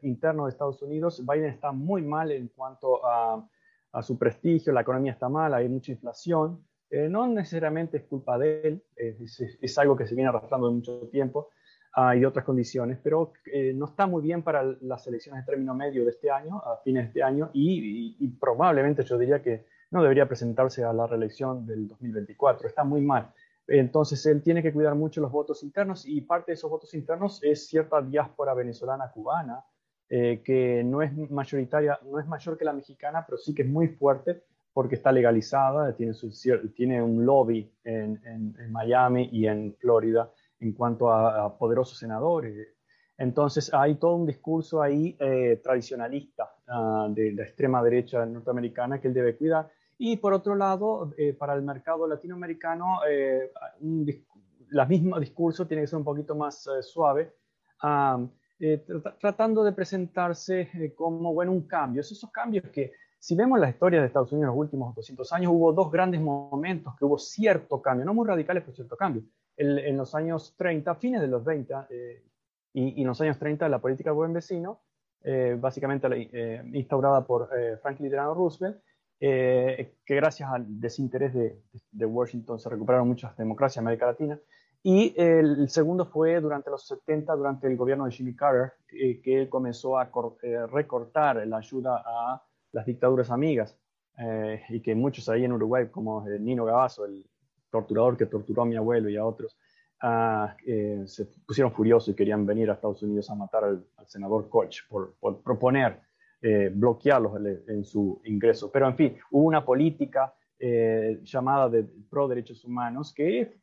interno 0.04 0.46
de 0.46 0.52
Estados 0.52 0.82
Unidos. 0.84 1.26
Biden 1.26 1.50
está 1.50 1.72
muy 1.72 2.04
mal 2.04 2.32
en 2.32 2.50
cuanto 2.50 3.04
a, 3.04 3.44
a 3.92 4.04
su 4.04 4.18
prestigio, 4.18 4.72
la 4.72 4.82
economía 4.82 5.14
está 5.14 5.28
mal, 5.28 5.56
hay 5.56 5.68
mucha 5.68 5.92
inflación. 5.92 6.64
Eh, 6.92 7.08
no 7.08 7.28
necesariamente 7.28 7.98
es 7.98 8.04
culpa 8.04 8.38
de 8.38 8.62
él, 8.64 8.84
es, 8.96 9.78
algo 9.78 9.96
que 9.96 10.08
se 10.08 10.16
viene 10.16 10.30
arrastrando 10.30 10.68
de 10.68 10.74
mucho 10.74 11.08
tiempo 11.12 11.50
uh, 11.96 12.14
y 12.14 12.26
otras 12.26 12.44
condiciones, 12.44 12.98
pero 13.04 13.34
eh, 13.46 13.74
no 13.76 13.86
está 13.86 14.08
muy 14.08 14.24
bien 14.24 14.42
para 14.42 14.64
las 14.82 15.06
elecciones 15.06 15.46
de 15.46 15.52
término 15.52 15.76
medio 15.76 16.04
de 16.04 16.10
este 16.10 16.32
año, 16.32 16.58
a 16.58 16.78
fines 16.84 17.04
de 17.04 17.08
este 17.10 17.24
año, 17.24 17.52
y, 17.54 18.28
probablemente 18.40 19.04
yo 19.04 19.20
diría 19.20 19.42
que 19.42 19.66
no 19.92 20.02
debería 20.02 20.28
presentarse 20.28 20.84
a 20.84 20.92
la 20.92 21.06
reelección 21.06 21.66
del 21.66 21.88
2024, 21.88 22.68
está 22.68 22.84
muy 22.84 23.02
mal. 23.02 23.32
Entonces 23.68 24.26
él 24.26 24.42
tiene 24.42 24.64
que 24.64 24.74
cuidar 24.74 24.96
mucho 24.96 25.22
los 25.22 25.32
votos 25.32 25.62
internos 25.62 26.08
y 26.08 26.22
parte 26.22 26.52
de 26.52 26.56
esos 26.56 26.72
votos 26.72 26.96
internos 26.96 27.40
es 27.44 27.68
cierta 27.68 28.02
diáspora 28.02 28.56
venezolana 28.56 29.12
cubana, 29.12 29.64
eh, 30.10 30.42
que 30.44 30.84
no 30.84 31.04
es 31.04 31.12
mayoritaria, 31.30 32.00
no 32.04 32.20
es 32.20 32.26
mayor 32.26 32.58
que 32.58 32.66
la 32.66 32.74
mexicana, 32.74 33.24
pero 33.28 33.38
sí 33.38 33.54
que 33.54 33.62
es 33.62 33.68
muy 33.68 33.90
fuerte 33.90 34.42
porque 34.80 34.96
está 34.96 35.12
legalizada, 35.12 35.94
tiene, 35.94 36.14
tiene 36.74 37.04
un 37.04 37.26
lobby 37.26 37.70
en, 37.84 38.18
en, 38.24 38.72
Miami 38.72 39.28
y 39.30 39.46
en 39.46 39.76
Florida 39.76 40.32
en 40.58 40.72
cuanto 40.72 41.12
a, 41.12 41.58
poderosos 41.58 41.98
senadores. 41.98 42.70
Entonces 43.18 43.74
hay 43.74 43.96
todo 43.96 44.16
un 44.16 44.26
discurso 44.26 44.82
ahí 44.82 45.18
eh, 45.20 45.60
tradicionalista 45.62 46.56
ah, 46.70 47.10
de 47.10 47.34
la 47.34 47.44
extrema 47.44 47.84
derecha 47.84 48.26
norteamericana 48.26 49.02
que 49.02 49.10
él 49.10 49.14
debe 49.14 49.36
cuidar. 49.36 49.70
Y 49.98 50.16
por 50.16 50.32
otro 50.32 50.56
lado, 50.56 51.14
eh, 51.18 51.34
para 51.34 51.56
el 51.56 51.62
mercado 51.62 52.08
latinoamericano, 52.08 53.02
eh, 53.06 53.52
el 53.82 54.88
mismo 54.88 55.20
discurso 55.20 55.68
tiene 55.68 55.84
que 55.84 55.88
ser 55.88 55.98
un 55.98 56.06
poquito 56.06 56.36
más 56.36 56.70
suave, 56.84 57.34
ah, 57.82 58.26
tratando 59.20 59.62
de 59.62 59.74
presentarse 59.74 60.94
como 60.96 61.34
bueno, 61.34 61.52
un 61.52 61.68
cambio. 61.68 62.00
Esos 62.00 62.32
cambios 62.32 62.64
que 62.70 62.94
si 63.20 63.36
vemos 63.36 63.60
la 63.60 63.70
historia 63.70 64.00
de 64.00 64.08
Estados 64.08 64.32
Unidos 64.32 64.46
en 64.50 64.56
los 64.56 64.66
últimos 64.66 64.96
200 64.96 65.34
años, 65.34 65.52
hubo 65.52 65.74
dos 65.74 65.92
grandes 65.92 66.22
momentos 66.22 66.96
que 66.98 67.04
hubo 67.04 67.20
cierto 67.20 67.82
cambio, 67.82 68.06
no 68.06 68.14
muy 68.14 68.26
radicales, 68.26 68.64
pero 68.64 68.76
cierto 68.76 68.96
cambio. 68.96 69.24
en 69.58 69.98
los 69.98 70.16
años 70.16 70.56
30, 70.58 70.96
fines 70.96 71.20
de 71.20 71.28
los 71.28 71.44
20 71.44 71.74
eh, 71.90 72.24
y, 72.74 73.02
en 73.02 73.08
los 73.08 73.20
años 73.20 73.38
30, 73.38 73.68
la 73.68 73.80
política 73.80 74.14
buen 74.14 74.32
vecino, 74.32 74.80
eh, 75.22 75.58
básicamente 75.60 76.08
eh, 76.32 76.64
instaurada 76.74 77.26
por 77.26 77.50
Franklin 77.82 78.10
Delano 78.10 78.34
Roosevelt, 78.34 78.80
que 79.20 79.92
gracias 80.08 80.50
al 80.50 80.80
desinterés 80.80 81.34
de, 81.34 82.06
Washington 82.06 82.58
se 82.58 82.70
recuperaron 82.70 83.10
muchas 83.10 83.36
democracias 83.36 83.82
en 83.82 83.88
América 83.88 84.06
Latina. 84.06 84.40
Y 84.82 85.14
el, 85.18 85.68
segundo 85.68 86.06
fue 86.06 86.40
durante 86.40 86.70
los 86.70 86.88
70, 86.88 87.36
durante 87.36 87.68
el 87.68 87.76
gobierno 87.76 88.06
de 88.06 88.12
Jimmy 88.12 88.34
Carter, 88.34 88.72
que 88.88 89.50
comenzó 89.50 89.98
a 89.98 90.10
recortar 90.72 91.46
la 91.46 91.58
ayuda 91.58 92.02
a 92.06 92.42
las 92.72 92.86
dictaduras 92.86 93.32
amigas, 93.32 93.78
eh, 94.20 94.62
y 94.70 94.82
que 94.82 94.94
muchos 94.96 95.30
ahí 95.30 95.46
en 95.46 95.54
Uruguay, 95.54 95.88
como 95.88 96.28
eh, 96.28 96.38
Nino 96.40 96.66
Gavazo, 96.66 97.06
el 97.06 97.26
torturador 97.72 98.18
que 98.18 98.26
torturó 98.26 98.64
a 98.64 98.66
mi 98.66 98.76
abuelo 98.76 99.10
y 99.10 99.16
a 99.16 99.26
otros, 99.26 99.58
ah, 100.02 100.56
eh, 100.66 101.04
se 101.06 101.26
pusieron 101.46 101.72
furiosos 101.72 102.10
y 102.10 102.16
querían 102.16 102.46
venir 102.46 102.70
a 102.70 102.74
Estados 102.74 103.02
Unidos 103.02 103.30
a 103.30 103.36
matar 103.36 103.64
al, 103.64 103.86
senador 104.06 104.50
Koch 104.50 104.88
por, 104.90 105.16
proponer 105.44 106.02
bloquearlos 106.72 107.34
en 107.68 107.84
su 107.84 108.22
ingreso. 108.24 108.72
Pero 108.72 108.88
en 108.88 108.96
fin, 108.96 109.18
hubo 109.30 109.44
una 109.44 109.64
política 109.66 110.34
llamada 111.22 111.68
de 111.68 111.84
pro 112.10 112.30
derechos 112.30 112.64
humanos 112.64 113.14
que, 113.14 113.60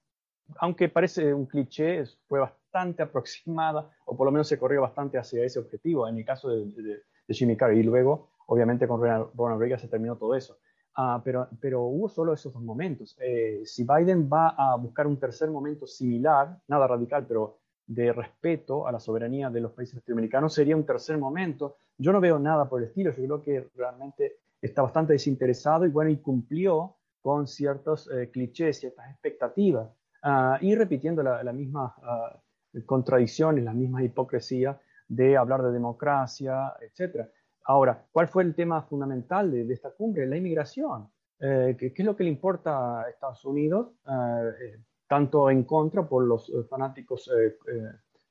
aunque 0.59 0.91
parece 0.91 1.33
un 1.33 1.47
cliché, 1.47 2.05
fue 2.29 2.39
bastante 2.39 3.03
aproximada, 3.03 3.91
o 4.05 4.15
por 4.15 4.27
lo 4.27 4.31
menos 4.31 4.47
se 4.47 4.59
corrió 4.59 4.83
bastante 4.83 5.17
hacia 5.17 5.43
ese 5.43 5.59
objetivo, 5.59 6.07
en 6.07 6.19
el 6.19 6.25
caso 6.27 6.51
de, 6.51 6.67
de, 6.67 7.03
de 7.27 7.35
Jimmy 7.35 7.57
Carter. 7.57 7.79
Y 7.79 7.83
luego 7.83 8.29
Obviamente 8.47 8.87
con 8.87 9.01
Ronald 9.01 9.61
Reagan 9.61 9.79
se 9.79 9.89
terminó 9.89 10.17
todo 10.17 10.35
eso. 10.35 10.59
Ah, 10.95 11.21
pero, 11.23 11.49
pero 11.61 11.83
hubo 11.83 12.09
solo 12.09 12.33
esos 12.33 12.53
dos 12.53 12.63
momentos. 12.63 13.17
Eh, 13.21 13.63
si 13.65 13.85
Biden 13.85 14.31
va 14.33 14.55
a 14.57 14.77
buscar 14.77 15.07
un 15.07 15.19
tercer 15.19 15.51
momento 15.51 15.87
similar, 15.87 16.57
nada 16.69 16.87
radical, 16.87 17.27
pero 17.27 17.59
de 17.87 18.13
respeto 18.13 18.87
a 18.87 18.93
la 18.93 18.99
soberanía 18.99 19.51
de 19.51 19.61
los 19.61 19.73
países 19.73 19.97
latinoamericanos, 19.97 20.55
sería 20.55 20.75
un 20.75 20.87
tercer 20.87 21.19
momento. 21.19 21.77
Yo 21.99 22.13
no 22.13 22.21
veo 22.21 22.39
nada 22.39 22.69
por 22.69 22.81
el 22.81 22.89
estilo. 22.89 23.11
Yo 23.11 23.25
creo 23.25 23.43
que 23.43 23.69
realmente 23.77 24.39
está 24.61 24.83
bastante 24.83 25.13
desinteresado 25.13 25.85
y 25.85 25.91
bueno, 25.91 26.11
y 26.11 26.17
cumplió 26.17 26.97
con 27.21 27.47
ciertos 27.47 28.09
eh, 28.11 28.31
clichés, 28.31 28.79
ciertas 28.79 29.11
expectativas, 29.11 29.91
ah, 30.23 30.59
y 30.61 30.75
repitiendo 30.75 31.23
la, 31.23 31.43
la 31.43 31.53
misma 31.53 31.95
uh, 31.99 32.85
contradicciones, 32.87 33.65
las 33.65 33.75
mismas 33.75 34.05
hipocresías 34.05 34.77
de 35.09 35.37
hablar 35.37 35.63
de 35.63 35.73
democracia, 35.73 36.73
etcétera. 36.81 37.29
Ahora, 37.69 38.07
¿cuál 38.13 38.29
fue 38.29 38.45
el 38.45 38.55
tema 38.55 38.83
fundamental 38.83 39.51
de, 39.51 39.73
esta 39.73 39.91
cumbre? 39.91 40.27
La 40.27 40.37
inmigración. 40.37 41.11
Eh, 41.41 41.77
¿qué, 41.79 41.93
es 41.95 42.05
lo 42.05 42.17
que 42.17 42.23
le 42.23 42.31
importa 42.31 43.01
a 43.01 43.11
Estados 43.11 43.45
Unidos? 43.45 43.89
Eh, 44.09 44.51
eh, 44.63 44.79
tanto 45.09 45.51
en 45.51 45.65
contra 45.65 46.09
por 46.09 46.25
los 46.25 46.51
fanáticos 46.69 47.31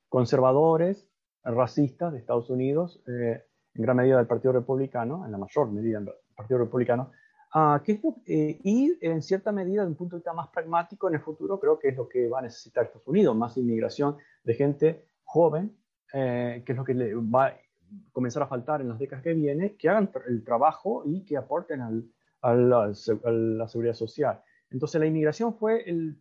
conservadores, 0.08 1.08
racistas 1.42 2.12
de 2.12 2.18
Estados 2.18 2.50
Unidos, 2.50 3.02
en 3.06 3.42
gran 3.82 3.96
medida 3.96 4.18
del 4.18 4.26
Partido 4.26 4.52
Republicano, 4.52 5.24
en 5.24 5.32
la 5.32 5.38
mayor 5.38 5.70
medida 5.70 6.00
del 6.00 6.12
Partido 6.34 6.58
Republicano, 6.58 7.12
ah, 7.54 7.82
y 7.86 8.98
en 9.00 9.22
cierta 9.22 9.52
medida, 9.52 9.82
de 9.82 9.88
un 9.88 9.94
punto 9.94 10.16
de 10.16 10.20
vista 10.20 10.34
más 10.34 10.48
pragmático, 10.48 11.08
en 11.08 11.14
el 11.14 11.22
futuro 11.22 11.58
creo 11.58 11.78
que 11.78 11.88
es 11.88 11.96
lo 11.96 12.06
que 12.06 12.28
va 12.28 12.40
a 12.40 12.42
necesitar 12.42 12.84
Estados 12.84 13.08
Unidos, 13.08 13.34
más 13.34 13.56
inmigración 13.56 14.18
de 14.44 14.54
gente 14.54 15.08
joven, 15.24 15.74
que 16.12 16.62
es 16.66 16.76
lo 16.76 16.84
que 16.84 16.92
le 16.92 17.14
va 17.14 17.54
comenzar 18.12 18.42
a 18.42 18.46
faltar 18.46 18.80
en 18.80 18.88
las 18.88 18.98
décadas 18.98 19.22
que 19.22 19.34
vienen, 19.34 19.76
que 19.76 19.88
hagan 19.88 20.10
el 20.28 20.44
trabajo 20.44 21.02
y 21.04 21.24
que 21.24 21.36
aporten 21.36 21.80
a, 21.80 22.54
la, 22.54 22.94
seguridad 22.94 23.94
social. 23.94 24.40
Entonces 24.70 25.00
la 25.00 25.06
inmigración 25.06 25.54
fue 25.54 25.88
el, 25.88 26.16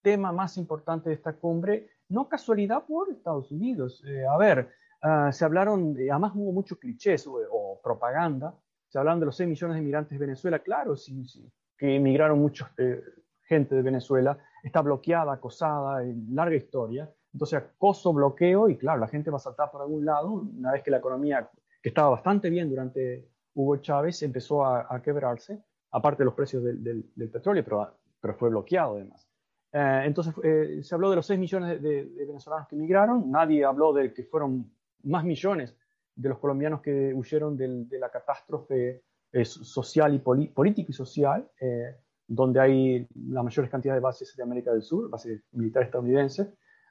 tema 0.00 0.30
más 0.30 0.56
importante 0.56 1.10
de 1.10 1.16
esta 1.16 1.32
cumbre, 1.32 1.90
no 2.08 2.28
casualidad 2.28 2.84
por 2.86 3.10
Estados 3.10 3.50
Unidos. 3.50 4.02
Eh, 4.06 4.24
a 4.24 4.38
ver, 4.38 4.70
ah, 5.02 5.32
se 5.32 5.44
hablaron, 5.44 5.96
además 5.98 6.32
hubo 6.36 6.52
muchos 6.52 6.78
clichés 6.78 7.26
o, 7.26 7.80
propaganda, 7.82 8.54
se 8.86 8.98
hablaron 8.98 9.20
de 9.20 9.26
los 9.26 9.36
6 9.36 9.48
millones 9.48 9.74
de 9.74 9.80
inmigrantes 9.80 10.18
de 10.18 10.24
Venezuela, 10.24 10.60
claro, 10.60 10.96
sí, 10.96 11.26
sí, 11.26 11.50
que 11.76 11.96
emigraron 11.96 12.38
mucha 12.38 12.72
eh, 12.78 13.02
gente 13.42 13.74
de 13.74 13.82
Venezuela, 13.82 14.38
está 14.62 14.82
bloqueada, 14.82 15.32
acosada, 15.32 16.02
larga 16.30 16.56
historia. 16.56 17.10
Entonces, 17.32 17.58
acoso, 17.58 18.12
bloqueo, 18.12 18.68
y 18.68 18.76
claro, 18.76 19.00
la 19.00 19.08
gente 19.08 19.30
va 19.30 19.36
a 19.36 19.40
saltar 19.40 19.70
por 19.70 19.82
algún 19.82 20.04
lado, 20.04 20.32
una 20.32 20.72
vez 20.72 20.82
que 20.82 20.90
la 20.90 20.98
economía, 20.98 21.48
que 21.82 21.88
estaba 21.88 22.10
bastante 22.10 22.50
bien 22.50 22.68
durante 22.68 23.28
Hugo 23.54 23.76
Chávez, 23.78 24.22
empezó 24.22 24.64
a, 24.64 25.00
quebrarse, 25.02 25.62
aparte 25.90 26.22
de 26.22 26.24
los 26.26 26.34
precios 26.34 26.62
del, 26.64 27.04
petróleo, 27.30 27.64
pero, 27.64 27.92
pero, 28.20 28.34
fue 28.34 28.48
bloqueado 28.48 28.94
además. 28.94 29.28
Eh, 29.72 30.02
entonces, 30.04 30.34
eh, 30.42 30.80
se 30.82 30.94
habló 30.94 31.10
de 31.10 31.16
los 31.16 31.26
6 31.26 31.38
millones 31.38 31.82
de, 31.82 32.04
venezolanos 32.26 32.68
que 32.68 32.76
emigraron, 32.76 33.30
nadie 33.30 33.64
habló 33.64 33.92
de 33.92 34.12
que 34.14 34.24
fueron 34.24 34.70
más 35.02 35.24
millones 35.24 35.76
de 36.14 36.28
los 36.28 36.38
colombianos 36.38 36.80
que 36.80 37.12
huyeron 37.14 37.56
de 37.56 37.98
la 37.98 38.10
catástrofe 38.10 39.02
eh, 39.30 39.44
social 39.44 40.14
y 40.14 40.18
política 40.18 40.90
y 40.90 40.92
social, 40.92 41.48
donde 42.26 42.60
hay 42.60 43.08
las 43.14 43.44
mayores 43.44 43.70
cantidades 43.70 43.98
de 44.00 44.04
bases 44.04 44.36
de 44.36 44.42
América 44.42 44.72
del 44.72 44.82
Sur, 44.82 45.08
bases 45.08 45.42
militares 45.52 45.86
estadounidenses. 45.86 46.48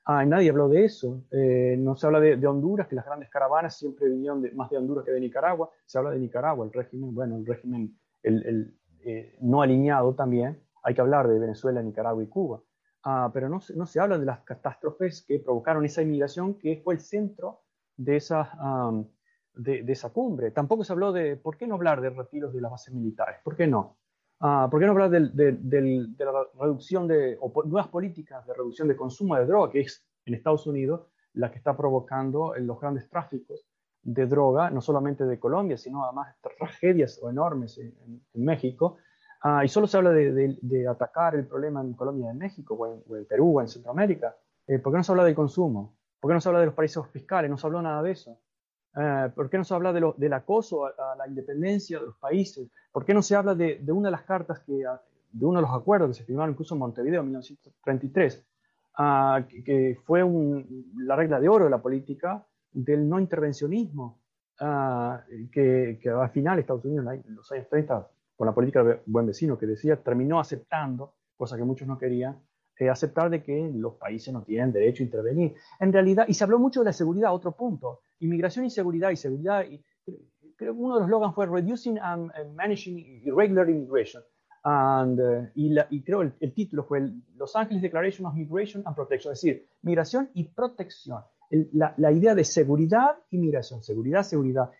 Ah, 0.09 0.23
nadie 0.23 0.49
habló 0.49 0.69
de 0.69 0.85
eso. 0.85 1.25
Eh, 1.31 1.75
no 1.77 1.97
se 1.97 2.07
habla 2.07 2.21
de, 2.21 2.47
Honduras, 2.47 2.87
que 2.87 2.95
las 2.95 3.05
grandes 3.05 3.29
caravanas 3.29 3.77
siempre 3.77 4.07
vinieron 4.07 4.41
más 4.55 4.69
de 4.69 4.77
Honduras 4.77 5.03
que 5.03 5.11
de 5.11 5.19
Nicaragua. 5.19 5.69
Se 5.85 5.97
habla 5.97 6.11
de 6.11 6.19
Nicaragua, 6.19 6.65
el 6.65 6.71
régimen, 6.71 7.13
bueno, 7.13 7.35
el 7.35 7.45
régimen 7.45 7.93
eh, 8.23 9.37
no 9.41 9.61
alineado 9.61 10.15
también. 10.15 10.63
Hay 10.83 10.95
que 10.95 11.01
hablar 11.01 11.27
de 11.27 11.37
Venezuela, 11.37 11.81
Nicaragua 11.81 12.23
y 12.23 12.27
Cuba. 12.27 12.61
Ah, 13.03 13.29
pero 13.33 13.49
no, 13.49 13.59
no, 13.75 13.85
se 13.85 13.99
habla 13.99 14.17
de 14.17 14.25
las 14.25 14.39
catástrofes 14.43 15.25
que 15.27 15.39
provocaron 15.39 15.83
esa 15.83 16.01
inmigración 16.01 16.57
que 16.57 16.79
fue 16.81 16.93
el 16.93 17.01
centro 17.01 17.63
de 17.97 18.15
esa, 18.15 18.49
de, 19.55 19.83
de, 19.83 19.91
esa 19.91 20.11
cumbre. 20.11 20.51
Tampoco 20.51 20.85
se 20.85 20.93
habló 20.93 21.11
de, 21.11 21.35
¿por 21.35 21.57
qué 21.57 21.67
no 21.67 21.75
hablar 21.75 21.99
de 21.99 22.11
retiros 22.11 22.53
de 22.53 22.61
las 22.61 22.71
bases 22.71 22.93
militares? 22.93 23.41
¿Por 23.43 23.57
qué 23.57 23.67
no? 23.67 23.96
Ah, 24.39 24.67
¿Por 24.69 24.79
qué 24.79 24.85
no 24.85 24.91
hablar 24.91 25.09
de, 25.09 25.19
la 26.19 26.47
reducción 26.59 27.07
de, 27.07 27.39
nuevas 27.65 27.87
políticas 27.87 28.45
de 28.45 28.53
reducción 28.53 28.87
de 28.87 28.95
consumo 28.95 29.35
de 29.35 29.45
droga, 29.45 29.71
que 29.71 29.81
es 29.81 30.05
en 30.25 30.35
Estados 30.35 30.67
Unidos 30.67 31.07
la 31.33 31.51
que 31.51 31.57
está 31.57 31.75
provocando 31.75 32.53
los 32.57 32.79
grandes 32.79 33.09
tráficos 33.09 33.65
de 34.03 34.25
droga, 34.25 34.69
no 34.69 34.81
solamente 34.81 35.25
de 35.25 35.39
Colombia, 35.39 35.77
sino 35.77 36.03
además 36.03 36.35
tragedias 36.57 37.19
enormes 37.23 37.77
en, 37.79 38.21
México? 38.33 38.97
Ah, 39.41 39.65
y 39.65 39.67
solo 39.67 39.87
se 39.87 39.97
habla 39.97 40.11
de, 40.11 40.87
atacar 40.87 41.35
el 41.35 41.47
problema 41.47 41.81
en 41.81 41.93
Colombia 41.93 42.31
en 42.31 42.37
México, 42.37 42.75
o 42.75 43.15
en, 43.15 43.25
Perú, 43.25 43.57
o 43.57 43.61
en 43.61 43.67
Centroamérica. 43.67 44.35
Eh, 44.67 44.79
¿Por 44.79 44.93
qué 44.93 44.97
no 44.97 45.03
se 45.03 45.11
habla 45.11 45.23
del 45.23 45.35
consumo? 45.35 45.95
¿Por 46.19 46.29
qué 46.29 46.33
no 46.33 46.41
se 46.41 46.49
habla 46.49 46.59
de 46.59 46.67
los 46.67 46.75
paraísos 46.75 47.07
fiscales? 47.09 47.49
No 47.49 47.57
se 47.57 47.65
habló 47.65 47.81
nada 47.81 48.03
de 48.03 48.11
eso. 48.11 48.39
Eh, 48.99 49.29
¿Por 49.35 49.49
qué 49.49 49.57
no 49.59 49.63
se 49.63 49.75
habla 49.75 49.93
de 49.93 50.13
del 50.17 50.33
acoso 50.33 50.85
a, 50.85 51.15
la 51.15 51.27
independencia 51.27 51.99
de 51.99 52.07
los 52.07 52.17
países? 52.17 52.67
¿Por 52.91 53.05
qué 53.05 53.13
no 53.13 53.21
se 53.21 53.35
habla 53.35 53.53
de, 53.53 53.79
una 53.89 54.07
de 54.07 54.11
las 54.11 54.23
cartas, 54.23 54.59
que, 54.61 54.73
de 54.73 55.45
uno 55.45 55.59
de 55.59 55.61
los 55.61 55.75
acuerdos 55.75 56.09
que 56.09 56.13
se 56.15 56.23
firmaron 56.23 56.53
incluso 56.53 56.73
en 56.73 56.79
Montevideo 56.79 57.19
en 57.19 57.27
1933, 57.27 58.43
ah, 58.97 59.45
que, 59.65 59.99
fue 60.03 60.23
la 60.95 61.15
regla 61.15 61.39
de 61.39 61.47
oro 61.47 61.65
de 61.65 61.69
la 61.69 61.81
política 61.81 62.43
del 62.71 63.07
no 63.07 63.19
intervencionismo, 63.19 64.19
ah, 64.61 65.23
que, 65.51 65.99
al 66.03 66.29
final 66.31 66.57
Estados 66.57 66.85
Unidos 66.85 67.05
en 67.23 67.35
los 67.35 67.51
años 67.51 67.67
30, 67.69 68.07
con 68.35 68.47
la 68.47 68.53
política 68.53 68.83
de 68.83 69.01
buen 69.05 69.27
vecino 69.27 69.59
que 69.59 69.67
decía, 69.67 69.97
terminó 69.97 70.39
aceptando, 70.39 71.13
cosa 71.35 71.55
que 71.55 71.63
muchos 71.63 71.87
no 71.87 71.99
querían, 71.99 72.39
eh, 72.79 72.89
aceptar 72.89 73.29
de 73.29 73.43
que 73.43 73.71
los 73.75 73.93
países 73.93 74.33
no 74.33 74.41
tienen 74.41 74.71
derecho 74.71 75.03
a 75.03 75.05
intervenir. 75.05 75.53
En 75.79 75.93
realidad, 75.93 76.25
y 76.27 76.33
se 76.33 76.43
habló 76.43 76.57
mucho 76.57 76.81
de 76.81 76.85
la 76.85 76.93
seguridad, 76.93 77.33
otro 77.33 77.51
punto, 77.51 78.01
inmigración 78.19 78.65
y 78.65 78.69
seguridad, 78.69 79.11
y 79.11 79.15
seguridad, 79.15 79.65
y, 79.69 79.83
creo 80.55 80.73
que 80.73 80.79
uno 80.79 80.95
de 80.95 81.01
los 81.01 81.07
slogans 81.07 81.35
fue 81.35 81.45
Reducing 81.45 81.99
and, 81.99 82.31
Managing 82.55 83.21
Irregular 83.25 83.69
Immigration. 83.69 84.23
And, 84.63 85.19
uh, 85.19 85.47
y, 85.55 86.03
creo 86.03 86.23
el, 86.23 86.33
el 86.39 86.53
título 86.53 86.83
fue 86.83 87.09
Los 87.35 87.55
Ángeles 87.55 87.81
Declaration 87.81 88.25
of 88.25 88.33
Migration 88.33 88.83
and 88.85 88.95
Protection, 88.95 89.33
es 89.33 89.41
decir, 89.41 89.67
migración 89.81 90.29
y 90.33 90.45
protección. 90.45 91.21
la, 91.73 91.93
la, 91.97 92.11
idea 92.11 92.35
de 92.35 92.43
seguridad 92.43 93.17
y 93.29 93.37
migración, 93.37 93.83
seguridad, 93.83 94.23
seguridad. 94.23 94.71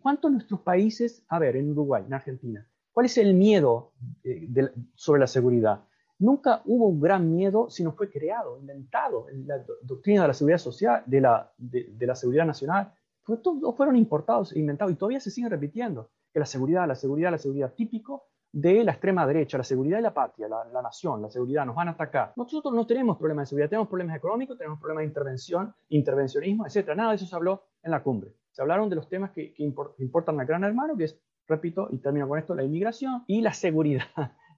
¿Cuántos 0.00 0.30
nuestros 0.30 0.60
países, 0.60 1.24
a 1.28 1.38
ver, 1.38 1.56
en 1.56 1.70
Uruguay, 1.70 2.04
en 2.06 2.14
Argentina, 2.14 2.66
cuál 2.92 3.06
es 3.06 3.18
el 3.18 3.34
miedo 3.34 3.92
eh, 4.22 4.48
sobre 4.94 5.20
la 5.20 5.26
seguridad? 5.26 5.84
Nunca 6.18 6.62
hubo 6.64 6.88
un 6.88 7.00
gran 7.00 7.30
miedo, 7.30 7.68
sino 7.68 7.92
fue 7.92 8.10
creado, 8.10 8.58
inventado. 8.58 9.26
La 9.44 9.62
doctrina 9.82 10.22
de 10.22 10.28
la 10.28 10.34
seguridad 10.34 10.58
social, 10.58 11.02
de 11.06 11.20
la, 11.20 11.52
de, 11.58 12.06
la 12.06 12.14
seguridad 12.14 12.46
nacional, 12.46 12.94
todos 13.24 13.76
fueron 13.76 13.96
importados 13.96 14.52
e 14.52 14.58
inventados 14.58 14.92
y 14.92 14.96
todavía 14.96 15.20
se 15.20 15.30
siguen 15.30 15.50
repitiendo. 15.50 16.10
Que 16.32 16.40
la 16.40 16.46
seguridad, 16.46 16.86
la 16.88 16.94
seguridad, 16.94 17.30
la 17.30 17.38
seguridad, 17.38 17.74
típico 17.74 18.28
de 18.50 18.84
la 18.84 18.92
extrema 18.92 19.26
derecha, 19.26 19.58
la 19.58 19.64
seguridad 19.64 19.98
de 19.98 20.02
la 20.02 20.14
patria, 20.14 20.48
la, 20.48 20.82
nación, 20.82 21.20
la 21.20 21.28
seguridad, 21.28 21.66
nos 21.66 21.76
van 21.76 21.88
a 21.88 21.90
atacar. 21.92 22.32
Nosotros 22.36 22.72
no 22.72 22.86
tenemos 22.86 23.18
problemas 23.18 23.42
de 23.42 23.48
seguridad, 23.50 23.68
tenemos 23.68 23.88
problemas 23.88 24.16
económicos, 24.16 24.56
tenemos 24.56 24.78
problemas 24.80 25.02
de 25.02 25.08
intervención, 25.08 25.74
intervencionismo, 25.90 26.66
etc. 26.66 26.94
Nada 26.96 27.10
de 27.10 27.16
eso 27.16 27.26
se 27.26 27.36
habló 27.36 27.64
en 27.82 27.90
la 27.90 28.02
cumbre. 28.02 28.32
Se 28.52 28.62
hablaron 28.62 28.88
de 28.88 28.96
los 28.96 29.08
temas 29.10 29.32
que, 29.32 29.52
que 29.52 29.62
importan 29.98 30.40
al 30.40 30.46
gran 30.46 30.64
hermano, 30.64 30.96
que 30.96 31.04
es, 31.04 31.20
repito, 31.46 31.88
y 31.90 31.98
termino 31.98 32.26
con 32.26 32.38
esto, 32.38 32.54
la 32.54 32.62
inmigración 32.62 33.24
y 33.26 33.42
la 33.42 33.52
seguridad 33.52 34.06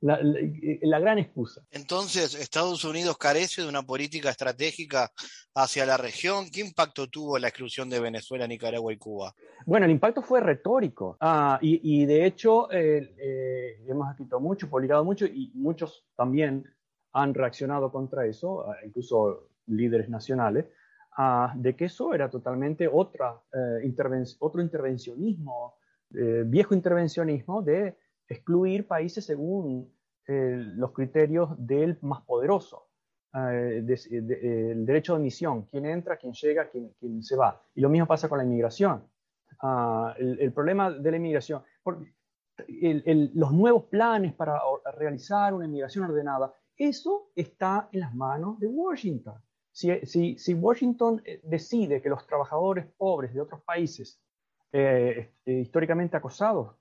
la, 0.01 0.99
gran 1.01 1.19
excusa. 1.19 1.63
Entonces, 1.71 2.35
Estados 2.35 2.85
Unidos 2.85 3.17
carece 3.19 3.63
de 3.63 3.69
una 3.69 3.83
política 3.83 4.31
estratégica 4.31 5.11
hacia 5.55 5.87
la 5.87 5.97
región. 5.97 6.51
¿Qué 6.51 6.61
impacto 6.61 7.09
tuvo 7.09 7.39
la 7.39 7.49
exclusión 7.49 7.89
de 7.91 8.01
Venezuela, 8.01 8.47
Nicaragua 8.47 8.93
y 8.93 8.97
Cuba? 8.97 9.35
Bueno, 9.67 9.87
el 9.87 9.93
impacto 9.93 10.23
fue 10.23 10.41
retórico. 10.41 11.17
Ah, 11.21 11.59
y, 11.61 12.07
de 12.07 12.27
hecho, 12.27 12.71
eh, 12.71 13.15
eh, 13.19 13.85
hemos 13.87 14.11
escrito 14.11 14.41
mucho, 14.41 14.69
publicado 14.69 15.05
mucho, 15.05 15.27
y 15.27 15.51
muchos 15.55 16.05
también 16.17 16.65
han 17.13 17.35
reaccionado 17.35 17.91
contra 17.91 18.27
eso, 18.27 18.69
ah, 18.69 18.77
incluso 18.85 19.49
líderes 19.67 20.09
nacionales, 20.09 20.67
ah, 21.17 21.53
de 21.57 21.75
que 21.75 21.87
eso 21.87 22.15
era 22.15 22.31
totalmente 22.31 22.89
otra, 22.89 23.41
eh, 23.53 23.95
otro 24.39 24.63
intervencionismo, 24.63 25.75
viejo 26.11 26.75
intervencionismo 26.75 27.61
de 27.61 27.95
excluir 28.29 28.87
países 28.87 29.25
según 29.25 29.91
eh, 30.27 30.63
los 30.77 30.93
criterios 30.93 31.51
del 31.57 31.97
más 32.03 32.21
poderoso. 32.23 32.87
Eh, 33.35 33.83
el 34.11 34.85
derecho 34.85 35.15
de 35.15 35.21
admisión, 35.21 35.63
quién 35.63 35.87
entra, 35.87 36.17
quién 36.17 36.35
llega, 36.35 36.69
quién, 36.69 36.93
quién, 36.99 37.23
se 37.23 37.35
va. 37.35 37.63
Y 37.75 37.81
lo 37.81 37.89
mismo 37.89 38.07
pasa 38.07 38.29
con 38.29 38.39
la 38.39 38.45
inmigración. 38.45 39.05
Ah, 39.63 40.15
el, 40.19 40.53
problema 40.53 40.91
de 40.91 41.11
la 41.11 41.17
inmigración, 41.17 41.63
los 43.35 43.53
nuevos 43.53 43.85
planes 43.85 44.35
para 44.35 44.61
realizar 44.97 45.55
una 45.55 45.65
inmigración 45.65 46.05
ordenada, 46.05 46.53
eso 46.77 47.31
está 47.35 47.89
en 47.93 48.01
las 48.01 48.15
manos 48.15 48.61
de 48.61 48.67
Washington. 48.67 49.35
Si, 49.73 49.99
si, 50.07 50.39
si 50.39 50.55
Washington 50.55 51.23
eh, 51.25 51.41
decide 51.43 52.03
que 52.03 52.09
los 52.09 52.27
trabajadores 52.27 52.87
pobres 52.99 53.33
de 53.33 53.41
otros 53.41 53.63
países, 53.63 54.21
históricamente 55.47 56.19
acosados 56.19 56.77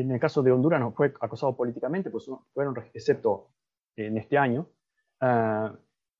en 0.00 0.10
el 0.10 0.20
caso 0.20 0.42
de 0.42 0.52
Honduras 0.52 0.80
no 0.80 0.92
fue 0.92 1.12
acosado 1.20 1.56
políticamente, 1.56 2.10
pues 2.10 2.28
fueron, 2.52 2.74
excepto 2.92 3.50
en 3.96 4.18
este 4.18 4.36
año, 4.36 4.68
ah, 5.20 5.72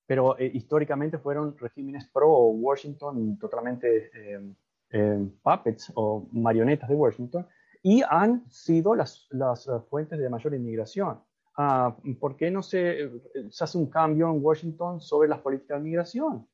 pero 0.06 0.38
eh, 0.38 0.50
históricamente 0.52 1.18
fueron 1.18 1.56
regímenes 1.58 2.08
pro 2.08 2.28
Washington, 2.48 3.38
totalmente 3.38 4.10
eh, 4.14 4.54
eh, 4.90 5.28
puppets 5.42 5.92
o 5.94 6.28
marionetas 6.32 6.88
de 6.88 6.94
Washington, 6.94 7.46
y 7.82 8.02
han 8.08 8.48
sido 8.48 8.94
las, 8.94 9.26
las 9.30 9.68
fuentes 9.90 10.18
de 10.18 10.28
mayor 10.28 10.54
inmigración. 10.54 11.20
Ah, 11.56 11.96
¿Por 12.20 12.36
qué 12.36 12.50
no 12.50 12.62
se, 12.62 13.10
se, 13.50 13.64
hace 13.64 13.78
un 13.78 13.88
cambio 13.88 14.30
en 14.30 14.44
Washington 14.44 15.00
sobre 15.00 15.28
las 15.28 15.40
políticas 15.40 15.76
de 15.76 15.80
inmigración? 15.80 16.48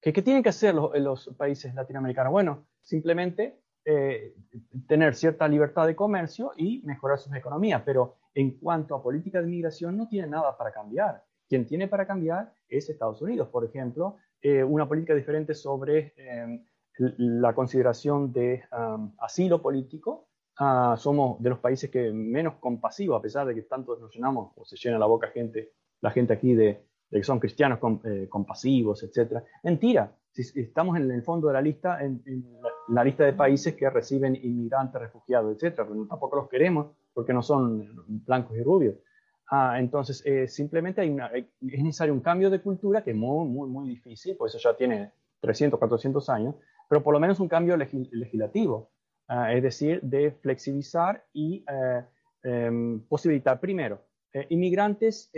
¿Qué, 0.00 0.12
qué 0.12 0.22
tienen 0.22 0.42
que 0.42 0.50
hacer 0.50 0.74
los, 0.74 0.96
los 0.98 1.28
países 1.36 1.74
latinoamericanos? 1.74 2.32
Bueno, 2.32 2.66
simplemente 2.80 3.58
eh, 3.88 4.34
tener 4.88 5.14
cierta 5.14 5.46
libertad 5.46 5.86
de 5.86 5.94
comercio 5.94 6.50
y 6.56 6.82
mejorar 6.84 7.20
sus 7.20 7.32
economías, 7.36 7.82
pero 7.86 8.16
en 8.34 8.58
cuanto 8.58 8.96
a 8.96 9.02
política 9.02 9.40
de 9.40 9.46
inmigración 9.46 9.96
no 9.96 10.08
tiene 10.08 10.26
nada 10.26 10.56
para 10.58 10.72
cambiar. 10.72 11.22
Quien 11.48 11.64
tiene 11.66 11.86
para 11.86 12.04
cambiar 12.04 12.52
es 12.68 12.90
Estados 12.90 13.22
Unidos, 13.22 13.46
por 13.48 13.64
ejemplo, 13.64 14.16
eh, 14.42 14.64
una 14.64 14.88
política 14.88 15.14
diferente 15.14 15.54
sobre 15.54 16.14
em, 16.16 16.64
la 16.98 17.54
consideración 17.54 18.32
de 18.32 18.64
asilo 19.18 19.62
político. 19.62 20.30
Ah, 20.58 20.96
somos 20.98 21.40
de 21.40 21.50
los 21.50 21.60
países 21.60 21.88
que 21.88 22.10
menos 22.12 22.54
compasivos, 22.56 23.20
a 23.20 23.22
pesar 23.22 23.46
de 23.46 23.54
que 23.54 23.62
tanto 23.62 23.96
nos 23.98 24.12
llenamos 24.12 24.52
o 24.56 24.64
se 24.64 24.76
llena 24.76 24.98
la 24.98 25.06
boca 25.06 25.28
gente, 25.28 25.74
la 26.00 26.10
gente 26.10 26.32
aquí 26.32 26.56
de, 26.56 26.82
que 27.10 27.22
son 27.22 27.38
cristianos 27.38 27.78
eh, 28.04 28.28
compasivos, 28.28 29.02
etc. 29.02 29.42
Mentira, 29.62 30.12
si 30.30 30.60
estamos 30.60 30.96
en 30.96 31.10
el 31.10 31.22
fondo 31.22 31.48
de 31.48 31.54
la 31.54 31.62
lista, 31.62 32.02
en, 32.02 32.22
en 32.26 32.44
la 32.88 33.04
lista 33.04 33.24
de 33.24 33.32
países 33.32 33.74
que 33.74 33.88
reciben 33.88 34.36
inmigrantes, 34.36 35.00
refugiados, 35.00 35.54
etcétera, 35.54 35.88
pero 35.88 36.06
tampoco 36.06 36.36
los 36.36 36.48
queremos 36.48 36.88
porque 37.14 37.32
no 37.32 37.42
son 37.42 38.04
blancos 38.26 38.56
y 38.56 38.62
rubios. 38.62 38.96
Ah, 39.48 39.78
entonces, 39.78 40.22
eh, 40.26 40.48
simplemente 40.48 41.00
hay 41.00 41.16
es 41.60 41.82
necesario 41.82 42.12
un 42.12 42.20
cambio 42.20 42.50
de 42.50 42.60
cultura 42.60 43.04
que 43.04 43.12
es 43.12 43.16
muy, 43.16 43.46
muy, 43.48 43.68
muy 43.68 43.88
difícil, 43.88 44.36
pues 44.36 44.54
eso 44.54 44.70
ya 44.70 44.76
tiene 44.76 45.12
300, 45.40 45.78
400 45.78 46.28
años, 46.30 46.56
pero 46.88 47.02
por 47.02 47.14
lo 47.14 47.20
menos 47.20 47.38
un 47.38 47.48
cambio 47.48 47.76
legislativo, 47.76 48.90
ah, 49.28 49.52
es 49.52 49.62
decir, 49.62 50.00
de 50.02 50.32
flexibilizar 50.32 51.24
y 51.32 51.64
eh, 51.70 52.04
em, 52.42 53.00
posibilitar, 53.06 53.60
primero, 53.60 54.02
eh, 54.32 54.46
inmigrantes, 54.50 55.30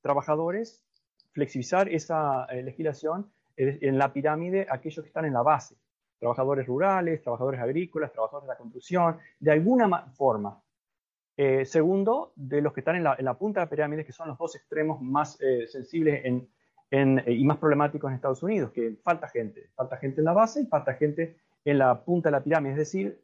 trabajadores, 0.00 0.83
flexibilizar 1.34 1.88
esa 1.88 2.46
legislación 2.46 3.30
en 3.56 3.98
la 3.98 4.12
pirámide 4.12 4.66
aquellos 4.70 5.02
que 5.02 5.08
están 5.08 5.26
en 5.26 5.32
la 5.32 5.42
base, 5.42 5.76
trabajadores 6.18 6.66
rurales, 6.66 7.22
trabajadores 7.22 7.60
agrícolas, 7.60 8.12
trabajadores 8.12 8.46
de 8.48 8.54
la 8.54 8.58
construcción, 8.58 9.18
de 9.38 9.52
alguna 9.52 10.06
forma. 10.12 10.60
Eh, 11.36 11.64
segundo, 11.64 12.32
de 12.36 12.62
los 12.62 12.72
que 12.72 12.80
están 12.80 12.96
en 12.96 13.02
la, 13.02 13.34
punta 13.34 13.60
de 13.60 13.66
la 13.66 13.70
pirámide, 13.70 14.04
que 14.04 14.12
son 14.12 14.28
los 14.28 14.38
dos 14.38 14.54
extremos 14.54 15.02
más 15.02 15.36
eh, 15.40 15.66
sensibles 15.66 16.22
eh, 16.24 17.24
y 17.26 17.44
más 17.44 17.58
problemáticos 17.58 18.08
en 18.08 18.14
Estados 18.14 18.42
Unidos, 18.42 18.70
que 18.70 18.96
falta 19.02 19.28
gente, 19.28 19.70
falta 19.74 19.96
gente 19.96 20.20
en 20.20 20.26
la 20.26 20.32
base 20.32 20.62
y 20.62 20.66
falta 20.66 20.94
gente 20.94 21.36
en 21.64 21.78
la 21.78 22.04
punta 22.04 22.28
de 22.28 22.32
la 22.32 22.44
pirámide, 22.44 22.72
es 22.72 22.78
decir, 22.78 23.20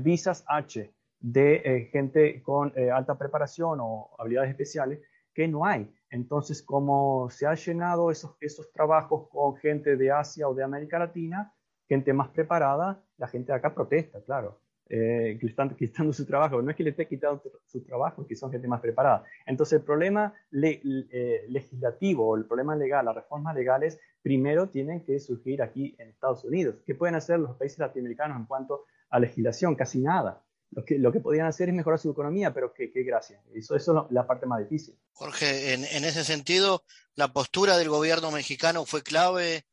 visas 0.00 0.44
H 0.46 0.92
de 1.18 1.88
gente 1.90 2.42
con 2.42 2.72
alta 2.92 3.16
preparación 3.16 3.78
o 3.80 4.10
habilidades 4.18 4.50
especiales 4.50 5.00
que 5.34 5.48
no 5.48 5.64
hay. 5.66 5.90
Entonces, 6.10 6.62
como 6.62 7.28
se 7.30 7.46
han 7.46 7.56
llenado 7.56 8.10
esos, 8.10 8.36
esos 8.40 8.70
trabajos 8.72 9.28
con 9.28 9.56
gente 9.56 9.96
de 9.96 10.10
Asia 10.10 10.48
o 10.48 10.54
de 10.54 10.64
América 10.64 10.98
Latina, 10.98 11.52
gente 11.88 12.12
más 12.12 12.28
preparada, 12.28 13.02
la 13.16 13.28
gente 13.28 13.52
de 13.52 13.58
acá 13.58 13.74
protesta, 13.74 14.20
claro, 14.22 14.60
eh, 14.88 15.36
le 15.40 15.48
están 15.48 15.74
quitando 15.74 16.12
su 16.12 16.24
trabajo. 16.24 16.62
No 16.62 16.70
es 16.70 16.76
que 16.76 16.84
le 16.84 16.90
esté 16.90 17.08
quitando 17.08 17.42
su 17.64 17.82
trabajo, 17.82 18.22
es 18.22 18.28
que 18.28 18.36
son 18.36 18.52
gente 18.52 18.68
más 18.68 18.80
preparada. 18.80 19.24
Entonces, 19.44 19.80
el 19.80 19.84
problema 19.84 20.32
eh, 20.52 21.44
legislativo 21.48 22.36
el 22.36 22.46
problema 22.46 22.76
legal, 22.76 23.04
las 23.04 23.14
reformas 23.14 23.54
legales, 23.54 23.98
primero 24.22 24.68
tienen 24.68 25.04
que 25.04 25.18
surgir 25.18 25.62
aquí 25.62 25.96
en 25.98 26.08
Estados 26.08 26.44
Unidos. 26.44 26.76
¿Qué 26.86 26.94
pueden 26.94 27.16
hacer 27.16 27.40
los 27.40 27.56
países 27.56 27.78
latinoamericanos 27.78 28.38
en 28.38 28.46
cuanto 28.46 28.84
a 29.10 29.18
legislación? 29.18 29.74
Casi 29.74 30.00
nada. 30.00 30.42
Lo 30.70 30.84
que, 30.84 30.98
lo 30.98 31.12
que 31.12 31.20
podrían 31.20 31.46
hacer 31.46 31.68
es 31.68 31.74
mejorar 31.74 31.98
su 31.98 32.10
economía, 32.10 32.52
pero 32.52 32.72
qué, 32.72 32.90
qué 32.90 33.02
gracia. 33.02 33.40
Eso, 33.54 33.76
eso 33.76 34.06
es 34.06 34.12
la 34.12 34.26
parte 34.26 34.46
más 34.46 34.60
difícil. 34.60 34.98
Jorge, 35.12 35.72
en, 35.72 35.84
en 35.84 36.04
ese 36.04 36.24
sentido, 36.24 36.82
la 37.14 37.28
postura 37.28 37.78
del 37.78 37.88
gobierno 37.88 38.30
mexicano 38.30 38.84
fue 38.84 39.02
clave 39.02 39.64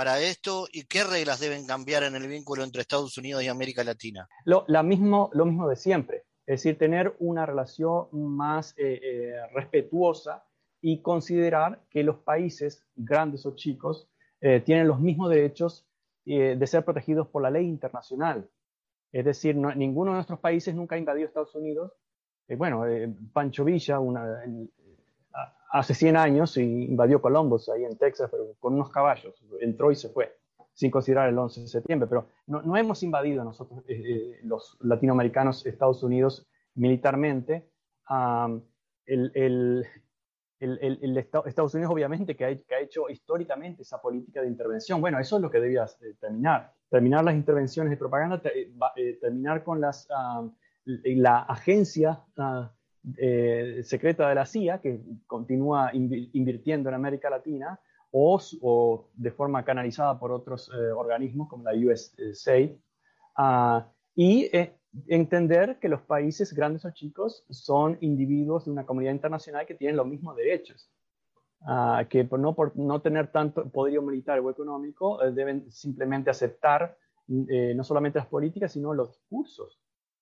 para 0.00 0.18
esto 0.18 0.66
y 0.72 0.84
qué 0.84 1.04
reglas 1.04 1.40
deben 1.40 1.66
cambiar 1.66 2.04
en 2.04 2.14
el 2.14 2.26
vínculo 2.26 2.64
entre 2.64 2.80
Estados 2.80 3.18
Unidos 3.18 3.42
y 3.42 3.48
América 3.48 3.84
Latina? 3.84 4.28
Lo, 4.46 4.64
mismo, 4.82 5.28
lo 5.34 5.44
mismo 5.44 5.68
de 5.68 5.76
siempre, 5.76 6.24
es 6.46 6.62
decir, 6.62 6.78
tener 6.78 7.14
una 7.18 7.44
relación 7.44 8.08
más 8.12 8.72
eh, 8.78 8.98
eh, 9.02 9.32
respetuosa 9.52 10.44
y 10.80 11.02
considerar 11.02 11.82
que 11.90 12.02
los 12.02 12.16
países, 12.16 12.82
grandes 12.96 13.44
o 13.44 13.54
chicos, 13.54 14.08
eh, 14.40 14.62
tienen 14.64 14.88
los 14.88 15.00
mismos 15.00 15.28
derechos 15.28 15.86
de 16.24 16.66
ser 16.66 16.84
protegidos 16.84 17.26
por 17.28 17.42
la 17.42 17.50
ley 17.50 17.66
internacional. 17.66 18.48
Es 19.12 19.24
decir, 19.24 19.56
ninguno 19.56 20.12
de 20.12 20.16
nuestros 20.16 20.38
países 20.38 20.74
nunca 20.74 20.94
ha 20.94 20.98
invadido 20.98 21.26
Estados 21.26 21.54
Unidos. 21.54 21.92
bueno, 22.56 22.84
Pancho 23.32 23.64
Villa, 23.64 23.98
hace 25.70 25.94
100 25.94 26.16
años 26.16 26.56
invadió 26.56 27.20
Columbus 27.20 27.68
ahí 27.68 27.84
en 27.84 27.96
Texas, 27.96 28.28
pero 28.30 28.54
con 28.58 28.74
unos 28.74 28.90
caballos. 28.90 29.34
Entró 29.60 29.90
y 29.90 29.96
se 29.96 30.08
fue, 30.08 30.36
sin 30.74 30.90
considerar 30.90 31.28
el 31.28 31.38
11 31.38 31.62
de 31.62 31.66
septiembre. 31.68 32.08
Pero 32.08 32.26
no, 32.46 32.76
hemos 32.76 33.02
invadido 33.02 33.44
nosotros, 33.44 33.82
eh, 33.88 34.02
eh, 34.04 34.40
los 34.44 34.76
latinoamericanos, 34.80 35.66
Estados 35.66 36.02
Unidos 36.02 36.48
militarmente. 36.74 37.68
el, 39.06 39.86
Estados 40.60 41.74
Unidos, 41.74 41.92
obviamente, 41.92 42.36
que 42.36 42.44
ha, 42.44 42.80
hecho 42.80 43.08
históricamente 43.08 43.82
esa 43.82 44.00
política 44.00 44.42
de 44.42 44.48
intervención. 44.48 45.00
Bueno, 45.00 45.18
eso 45.18 45.36
es 45.36 45.42
lo 45.42 45.50
que 45.50 45.60
debía 45.60 45.84
eh, 45.84 46.14
terminar. 46.20 46.72
Terminar 46.88 47.24
las 47.24 47.34
intervenciones 47.34 47.90
de 47.90 47.96
propaganda, 47.96 48.42
terminar 49.20 49.64
con 49.64 49.80
las, 49.80 50.08
la 50.84 51.38
agencia 51.40 52.20
eh, 53.16 53.80
secreta 53.84 54.28
de 54.28 54.34
la 54.34 54.44
CIA, 54.44 54.80
que 54.80 55.00
continúa 55.26 55.90
invirtiendo 55.94 56.88
en 56.88 56.94
América 56.94 57.30
Latina, 57.30 57.80
o, 58.12 59.08
de 59.14 59.30
forma 59.30 59.64
canalizada 59.64 60.18
por 60.18 60.32
otros 60.32 60.70
eh, 60.74 60.90
organismos 60.90 61.48
como 61.48 61.64
la 61.64 61.72
USAID, 61.72 62.72
ah, 63.36 63.88
y 64.14 64.50
eh, 64.52 64.76
entender 65.06 65.78
que 65.78 65.88
los 65.88 66.02
países 66.02 66.52
grandes 66.52 66.84
o 66.84 66.90
chicos 66.90 67.44
son 67.50 67.98
individuos 68.00 68.64
de 68.64 68.72
una 68.72 68.86
comunidad 68.86 69.12
internacional 69.12 69.66
que 69.66 69.74
tienen 69.74 69.96
los 69.96 70.06
mismos 70.06 70.36
derechos. 70.36 70.90
Ah, 71.62 72.06
que 72.08 72.24
por 72.24 72.40
no, 72.40 72.54
por 72.54 72.74
no 72.76 73.02
tener 73.02 73.30
tanto 73.30 73.68
poderío 73.68 74.00
militar 74.00 74.38
o 74.40 74.50
económico, 74.50 75.18
deben 75.32 75.70
simplemente 75.70 76.30
aceptar 76.30 76.96
no 77.26 77.84
solamente 77.84 78.18
las 78.18 78.26
políticas, 78.26 78.72
sino 78.72 78.92
los 78.92 79.12
discursos 79.12 79.80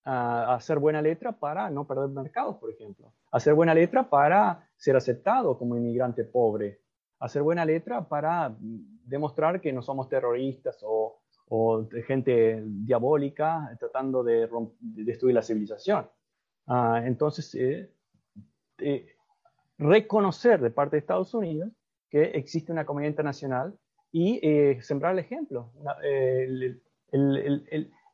hacer 0.08 0.78
buena 0.78 1.02
letra 1.02 1.32
para 1.32 1.70
no 1.70 1.86
perder 1.86 2.08
mercados, 2.08 2.56
por 2.56 2.70
ejemplo. 2.70 3.12
Hacer 3.30 3.54
buena 3.54 3.74
letra 3.74 4.08
para 4.08 4.68
ser 4.76 4.96
aceptado 4.96 5.58
como 5.58 5.76
inmigrante 5.76 6.24
pobre. 6.24 6.80
Hacer 7.20 7.42
buena 7.42 7.64
letra 7.64 8.08
para 8.08 8.54
demostrar 8.58 9.60
que 9.60 9.72
no 9.72 9.82
somos 9.82 10.08
terroristas 10.08 10.78
o, 10.82 11.17
gente 12.06 12.62
diabólica 12.64 13.74
tratando 13.78 14.22
de, 14.22 14.48
destruir 14.80 15.34
la 15.34 15.42
civilización. 15.42 16.08
Ah, 16.66 17.02
entonces, 17.04 17.54
eh, 17.54 17.90
eh, 18.78 19.06
reconocer 19.78 20.60
de 20.60 20.70
parte 20.70 20.96
de 20.96 21.00
Estados 21.00 21.32
Unidos 21.34 21.70
que 22.10 22.22
existe 22.22 22.72
una 22.72 22.84
comunidad 22.84 23.10
internacional 23.10 23.78
y 24.12 24.40
eh, 24.42 24.80
sembrar 24.82 25.12
el 25.12 25.18
ejemplo. 25.18 25.72
el, 26.02 26.82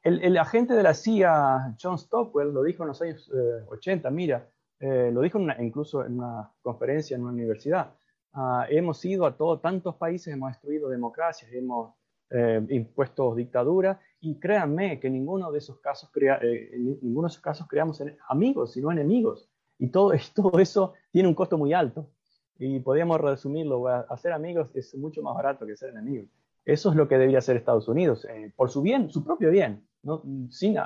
el, 0.04 0.36
agente 0.36 0.74
de 0.74 0.82
la 0.82 0.94
CIA, 0.94 1.76
John 1.80 1.98
Stockwell, 1.98 2.52
lo 2.52 2.62
dijo 2.62 2.82
en 2.82 2.88
los 2.88 3.00
años 3.00 3.30
80, 3.68 4.08
eh, 4.08 4.12
mira, 4.12 4.48
eh, 4.78 5.10
lo 5.12 5.22
dijo 5.22 5.40
incluso 5.58 6.04
en 6.04 6.18
una 6.18 6.52
conferencia 6.62 7.16
en 7.16 7.22
una 7.22 7.32
universidad. 7.32 7.94
Ah, 8.34 8.66
hemos 8.68 9.02
ido 9.04 9.24
a 9.24 9.36
todos 9.36 9.62
tantos 9.62 9.96
países, 9.96 10.34
hemos 10.34 10.50
destruido 10.50 10.88
democracias, 10.88 11.50
hemos 11.52 11.94
eh, 12.30 12.64
impuesto 12.70 13.34
dictadura 13.34 14.00
y 14.20 14.38
créanme 14.38 14.98
que 14.98 15.10
ninguno 15.10 15.52
de 15.52 15.58
esos 15.58 15.78
casos, 15.78 16.10
crea, 16.10 16.40
ninguno 16.42 17.28
de 17.28 17.32
esos 17.32 17.42
casos 17.42 17.66
creamos 17.68 18.02
amigos, 18.28 18.72
sino 18.72 18.90
enemigos. 18.90 19.48
Y 19.78 19.88
todo, 19.88 20.12
todo 20.34 20.58
eso 20.58 20.94
tiene 21.10 21.28
un 21.28 21.34
costo 21.34 21.58
muy 21.58 21.72
alto. 21.72 22.10
Y 22.58 22.78
podríamos 22.80 23.20
resumirlo, 23.20 23.88
hacer 23.88 24.32
amigos 24.32 24.70
es 24.74 24.94
mucho 24.94 25.22
más 25.22 25.34
barato 25.34 25.66
que 25.66 25.76
ser 25.76 25.90
enemigos. 25.90 26.28
Eso 26.64 26.90
es 26.90 26.96
lo 26.96 27.08
que 27.08 27.16
debería 27.16 27.38
hacer 27.38 27.56
Estados 27.56 27.88
Unidos, 27.88 28.26
por 28.56 28.70
su 28.70 28.80
bien, 28.80 29.10
su 29.10 29.22
propio 29.24 29.50
bien 29.50 29.84
no, 30.04 30.22
sin 30.50 30.76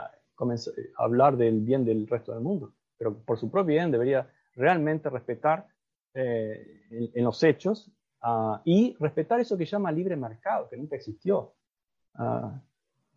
hablar 0.96 1.36
del 1.36 1.60
bien 1.60 1.84
del 1.84 2.06
resto 2.06 2.32
del 2.32 2.40
mundo, 2.40 2.72
pero 2.96 3.18
por 3.18 3.38
su 3.38 3.50
propio 3.50 3.74
bien 3.74 3.90
debería 3.90 4.30
realmente 4.54 5.10
respetar 5.10 5.66
eh, 6.14 7.10
en, 7.14 7.24
los 7.24 7.42
hechos 7.42 7.90
ah, 8.22 8.60
y 8.64 8.96
respetar 8.98 9.40
eso 9.40 9.56
que 9.56 9.64
llama 9.64 9.92
libre 9.92 10.16
mercado, 10.16 10.68
que 10.68 10.76
nunca 10.76 10.96
existió. 10.96 11.52
Ah, 12.14 12.60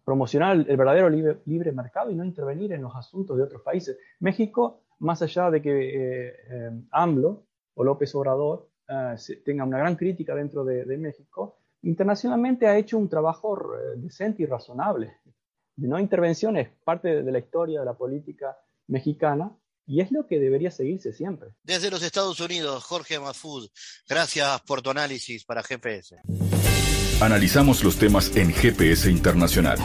promocionar 0.03 0.55
el, 0.55 0.77
verdadero 0.77 1.09
libre, 1.09 1.71
mercado 1.71 2.11
y 2.11 2.15
no 2.15 2.25
intervenir 2.25 2.73
en 2.73 2.81
los 2.81 2.95
asuntos 2.95 3.37
de 3.37 3.43
otros 3.43 3.61
países. 3.61 3.97
México, 4.19 4.81
más 4.99 5.21
allá 5.21 5.51
de 5.51 5.61
que 5.61 5.69
eh, 5.69 6.35
eh, 6.49 6.71
AMLO 6.91 7.43
o 7.75 7.83
López 7.83 8.13
Obrador 8.15 8.67
tenga 9.45 9.63
una 9.63 9.77
gran 9.77 9.95
crítica 9.95 10.35
dentro 10.35 10.65
de, 10.65 10.97
México, 10.97 11.59
internacionalmente 11.83 12.67
ha 12.67 12.77
hecho 12.77 12.97
un 12.97 13.07
trabajo 13.07 13.57
decente 13.95 14.43
y 14.43 14.45
razonable 14.45 15.13
de 15.75 15.87
no 15.87 15.99
intervención 15.99 16.57
es 16.57 16.69
parte 16.83 17.23
de 17.23 17.31
la 17.31 17.39
historia 17.39 17.79
de 17.79 17.85
la 17.85 17.93
política 17.93 18.57
mexicana 18.87 19.51
y 19.91 19.99
es 19.99 20.09
lo 20.09 20.25
que 20.25 20.39
debería 20.39 20.71
seguirse 20.71 21.11
siempre. 21.11 21.49
Desde 21.63 21.91
los 21.91 22.01
Estados 22.01 22.39
Unidos, 22.39 22.81
Jorge 22.85 23.19
Mafud, 23.19 23.69
gracias 24.07 24.61
por 24.61 24.81
tu 24.81 24.89
análisis 24.89 25.43
para 25.43 25.61
GPS. 25.63 26.15
Analizamos 27.19 27.83
los 27.83 27.97
temas 27.97 28.33
en 28.37 28.53
GPS 28.53 29.11
Internacional. 29.11 29.77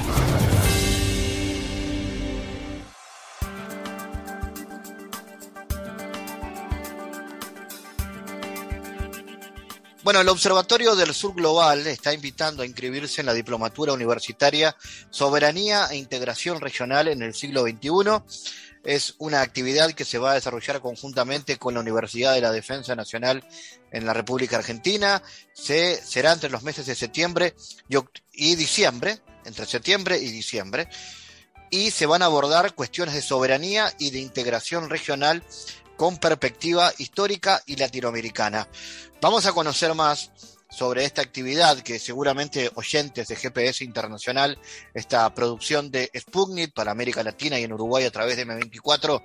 Bueno, 10.07 10.21
el 10.21 10.29
Observatorio 10.29 10.95
del 10.95 11.13
Sur 11.13 11.35
Global 11.35 11.85
está 11.89 12.15
invitando 12.15 12.63
a 12.63 12.65
inscribirse 12.65 13.23
en 13.23 13.27
la 13.27 13.35
diplomatura 13.35 13.93
universitaria 13.93 14.77
Soberanía 15.11 15.89
e 15.91 15.97
Integración 15.97 16.61
Regional 16.61 17.09
en 17.09 17.23
el 17.23 17.35
siglo 17.35 17.63
XXI. 17.63 18.23
Es 18.85 19.17
una 19.19 19.41
actividad 19.41 19.91
que 19.95 20.05
se 20.05 20.19
va 20.19 20.31
a 20.31 20.35
desarrollar 20.35 20.81
conjuntamente 20.81 21.57
con 21.59 21.75
la 21.75 21.81
Universidad 21.81 22.35
de 22.35 22.41
la 22.41 22.53
Defensa 22.53 22.95
Nacional 22.95 23.45
en 23.91 24.07
la 24.07 24.13
República 24.13 24.59
Argentina. 24.59 25.21
Se, 25.53 26.01
será 26.01 26.35
entre 26.35 26.51
los 26.51 26.63
meses 26.63 26.87
de 26.87 26.95
septiembre 26.95 27.57
y, 27.89 27.97
y 28.33 28.55
diciembre 28.55 29.19
entre 29.45 29.67
septiembre 29.67 30.19
y 30.19 30.31
diciembre, 30.31 30.89
y 31.69 31.91
se 31.91 32.07
van 32.07 32.23
a 32.23 32.27
abordar 32.27 32.77
cuestiones 32.77 33.17
de 33.17 33.23
soberanía 33.23 33.93
y 33.99 34.11
de 34.11 34.21
integración 34.21 34.89
regional 34.89 35.43
con 35.97 36.19
perspectiva 36.19 36.93
histórica 36.99 37.63
y 37.67 37.77
latinoamericana. 37.77 38.69
Vamos 39.21 39.47
a 39.47 39.53
conocer 39.53 39.95
más 39.95 40.31
sobre 40.69 41.05
esta 41.05 41.23
actividad 41.23 41.79
que 41.79 41.99
seguramente 41.99 42.71
oyentes 42.75 43.29
de 43.29 43.37
GPS 43.37 43.85
Internacional, 43.85 44.59
esta 44.95 45.33
producción 45.33 45.91
de 45.91 46.11
Sputnik 46.15 46.75
para 46.75 46.91
América 46.91 47.23
Latina 47.23 47.59
y 47.59 47.65
en 47.65 47.73
Uruguay 47.73 48.05
a 48.05 48.11
través 48.11 48.37
de 48.37 48.47
M24, 48.47 49.23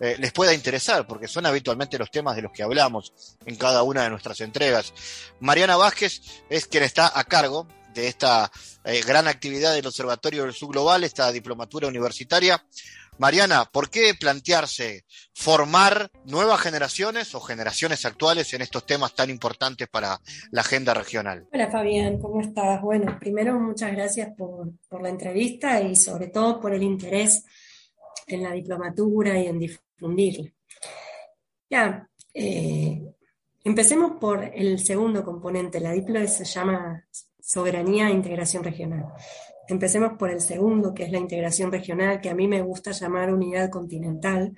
eh, 0.00 0.16
les 0.18 0.32
pueda 0.32 0.54
interesar, 0.54 1.06
porque 1.06 1.28
son 1.28 1.46
habitualmente 1.46 1.98
los 1.98 2.10
temas 2.10 2.36
de 2.36 2.42
los 2.42 2.52
que 2.52 2.62
hablamos 2.62 3.12
en 3.44 3.56
cada 3.56 3.82
una 3.82 4.04
de 4.04 4.10
nuestras 4.10 4.40
entregas. 4.40 4.92
Mariana 5.40 5.76
Vázquez 5.76 6.22
es 6.48 6.66
quien 6.66 6.84
está 6.84 7.12
a 7.18 7.24
cargo 7.24 7.66
de 7.92 8.08
esta 8.08 8.50
eh, 8.84 9.02
gran 9.02 9.28
actividad 9.28 9.72
del 9.72 9.86
Observatorio 9.86 10.42
del 10.44 10.52
Subglobal, 10.52 11.04
esta 11.04 11.30
diplomatura 11.32 11.88
universitaria. 11.88 12.62
Mariana, 13.18 13.64
¿por 13.70 13.90
qué 13.90 14.14
plantearse 14.18 15.04
formar 15.32 16.10
nuevas 16.24 16.60
generaciones 16.60 17.34
o 17.34 17.40
generaciones 17.40 18.04
actuales 18.04 18.52
en 18.54 18.62
estos 18.62 18.84
temas 18.86 19.14
tan 19.14 19.30
importantes 19.30 19.88
para 19.88 20.20
la 20.50 20.62
agenda 20.62 20.94
regional? 20.94 21.46
Hola 21.52 21.70
Fabián, 21.70 22.18
¿cómo 22.18 22.40
estás? 22.40 22.82
Bueno, 22.82 23.16
primero 23.20 23.58
muchas 23.60 23.92
gracias 23.92 24.30
por, 24.36 24.72
la 25.00 25.08
entrevista 25.08 25.80
y 25.80 25.94
sobre 25.94 26.28
todo 26.28 26.60
por 26.60 26.74
el 26.74 26.82
interés 26.82 27.44
en 28.26 28.42
la 28.42 28.52
diplomatura 28.52 29.38
y 29.38 29.46
en 29.46 29.58
difundirla. 29.60 30.50
Ya, 31.70 32.08
eh, 32.32 33.00
empecemos 33.62 34.12
por 34.20 34.42
el 34.42 34.80
segundo 34.80 35.24
componente. 35.24 35.78
La 35.78 35.92
diplo 35.92 36.26
se 36.26 36.44
llama 36.44 37.04
soberanía 37.40 38.08
e 38.08 38.12
integración 38.12 38.64
regional. 38.64 39.04
Empecemos 39.68 40.18
por 40.18 40.30
el 40.30 40.40
segundo, 40.40 40.92
que 40.92 41.04
es 41.04 41.10
la 41.10 41.18
integración 41.18 41.72
regional, 41.72 42.20
que 42.20 42.30
a 42.30 42.34
mí 42.34 42.46
me 42.46 42.62
gusta 42.62 42.90
llamar 42.92 43.32
unidad 43.32 43.70
continental, 43.70 44.54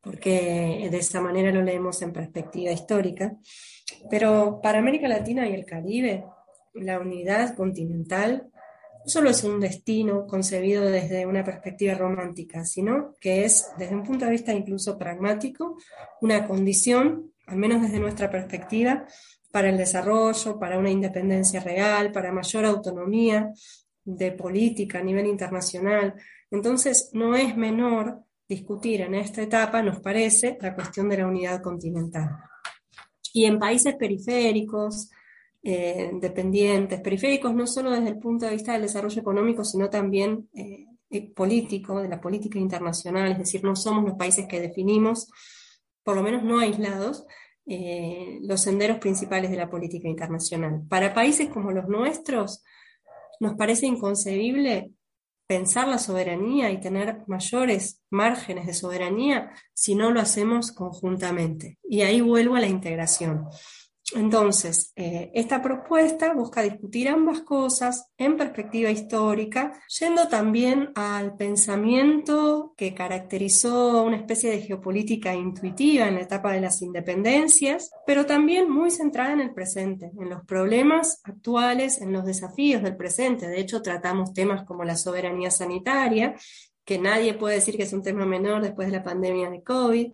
porque 0.00 0.88
de 0.90 0.98
esa 0.98 1.20
manera 1.20 1.52
lo 1.52 1.62
leemos 1.62 2.02
en 2.02 2.12
perspectiva 2.12 2.72
histórica. 2.72 3.36
Pero 4.10 4.60
para 4.62 4.78
América 4.78 5.08
Latina 5.08 5.48
y 5.48 5.54
el 5.54 5.64
Caribe, 5.64 6.24
la 6.74 6.98
unidad 6.98 7.54
continental 7.54 8.48
no 9.04 9.08
solo 9.10 9.30
es 9.30 9.42
un 9.42 9.58
destino 9.58 10.26
concebido 10.26 10.84
desde 10.84 11.26
una 11.26 11.42
perspectiva 11.42 11.94
romántica, 11.94 12.64
sino 12.64 13.16
que 13.20 13.44
es, 13.44 13.70
desde 13.76 13.96
un 13.96 14.04
punto 14.04 14.24
de 14.24 14.30
vista 14.30 14.52
incluso 14.52 14.96
pragmático, 14.96 15.76
una 16.20 16.46
condición, 16.46 17.32
al 17.46 17.56
menos 17.56 17.82
desde 17.82 17.98
nuestra 17.98 18.30
perspectiva, 18.30 19.06
para 19.50 19.68
el 19.68 19.76
desarrollo, 19.76 20.58
para 20.58 20.78
una 20.78 20.90
independencia 20.90 21.60
real, 21.60 22.12
para 22.12 22.32
mayor 22.32 22.64
autonomía 22.64 23.52
de 24.04 24.32
política 24.32 24.98
a 24.98 25.02
nivel 25.02 25.26
internacional. 25.26 26.14
Entonces, 26.50 27.10
no 27.12 27.34
es 27.36 27.56
menor 27.56 28.22
discutir 28.48 29.00
en 29.00 29.14
esta 29.14 29.42
etapa, 29.42 29.82
nos 29.82 30.00
parece, 30.00 30.58
la 30.60 30.74
cuestión 30.74 31.08
de 31.08 31.18
la 31.18 31.26
unidad 31.26 31.62
continental. 31.62 32.30
Y 33.32 33.46
en 33.46 33.58
países 33.58 33.94
periféricos, 33.94 35.10
eh, 35.62 36.10
dependientes, 36.20 37.00
periféricos 37.00 37.54
no 37.54 37.66
solo 37.66 37.92
desde 37.92 38.08
el 38.08 38.18
punto 38.18 38.46
de 38.46 38.52
vista 38.52 38.72
del 38.72 38.82
desarrollo 38.82 39.20
económico, 39.20 39.64
sino 39.64 39.88
también 39.88 40.48
eh, 40.54 40.86
eh, 41.08 41.32
político, 41.32 42.02
de 42.02 42.08
la 42.08 42.20
política 42.20 42.58
internacional, 42.58 43.30
es 43.30 43.38
decir, 43.38 43.62
no 43.62 43.76
somos 43.76 44.04
los 44.04 44.18
países 44.18 44.46
que 44.46 44.60
definimos, 44.60 45.30
por 46.02 46.16
lo 46.16 46.22
menos 46.22 46.42
no 46.42 46.58
aislados, 46.58 47.26
los 47.64 48.60
senderos 48.60 48.98
principales 48.98 49.52
de 49.52 49.56
la 49.56 49.70
política 49.70 50.08
internacional. 50.08 50.82
Para 50.88 51.14
países 51.14 51.48
como 51.48 51.70
los 51.70 51.86
nuestros, 51.86 52.64
nos 53.42 53.56
parece 53.56 53.86
inconcebible 53.86 54.92
pensar 55.48 55.88
la 55.88 55.98
soberanía 55.98 56.70
y 56.70 56.78
tener 56.78 57.24
mayores 57.26 58.00
márgenes 58.08 58.66
de 58.66 58.72
soberanía 58.72 59.50
si 59.74 59.96
no 59.96 60.12
lo 60.12 60.20
hacemos 60.20 60.70
conjuntamente. 60.70 61.76
Y 61.82 62.02
ahí 62.02 62.20
vuelvo 62.20 62.54
a 62.54 62.60
la 62.60 62.68
integración. 62.68 63.48
Entonces, 64.14 64.92
eh, 64.96 65.30
esta 65.32 65.62
propuesta 65.62 66.34
busca 66.34 66.62
discutir 66.62 67.08
ambas 67.08 67.40
cosas 67.40 68.10
en 68.18 68.36
perspectiva 68.36 68.90
histórica, 68.90 69.80
yendo 69.98 70.28
también 70.28 70.90
al 70.94 71.34
pensamiento 71.36 72.74
que 72.76 72.94
caracterizó 72.94 74.02
una 74.02 74.16
especie 74.16 74.50
de 74.50 74.60
geopolítica 74.60 75.34
intuitiva 75.34 76.08
en 76.08 76.16
la 76.16 76.22
etapa 76.22 76.52
de 76.52 76.60
las 76.60 76.82
independencias, 76.82 77.90
pero 78.06 78.26
también 78.26 78.70
muy 78.70 78.90
centrada 78.90 79.32
en 79.32 79.40
el 79.40 79.54
presente, 79.54 80.10
en 80.18 80.28
los 80.28 80.44
problemas 80.44 81.20
actuales, 81.24 82.00
en 82.00 82.12
los 82.12 82.24
desafíos 82.24 82.82
del 82.82 82.96
presente. 82.96 83.48
De 83.48 83.60
hecho, 83.60 83.80
tratamos 83.80 84.34
temas 84.34 84.64
como 84.64 84.84
la 84.84 84.96
soberanía 84.96 85.50
sanitaria, 85.50 86.34
que 86.84 86.98
nadie 86.98 87.34
puede 87.34 87.56
decir 87.56 87.76
que 87.76 87.84
es 87.84 87.92
un 87.92 88.02
tema 88.02 88.26
menor 88.26 88.62
después 88.62 88.88
de 88.88 88.98
la 88.98 89.04
pandemia 89.04 89.48
de 89.48 89.62
COVID, 89.62 90.12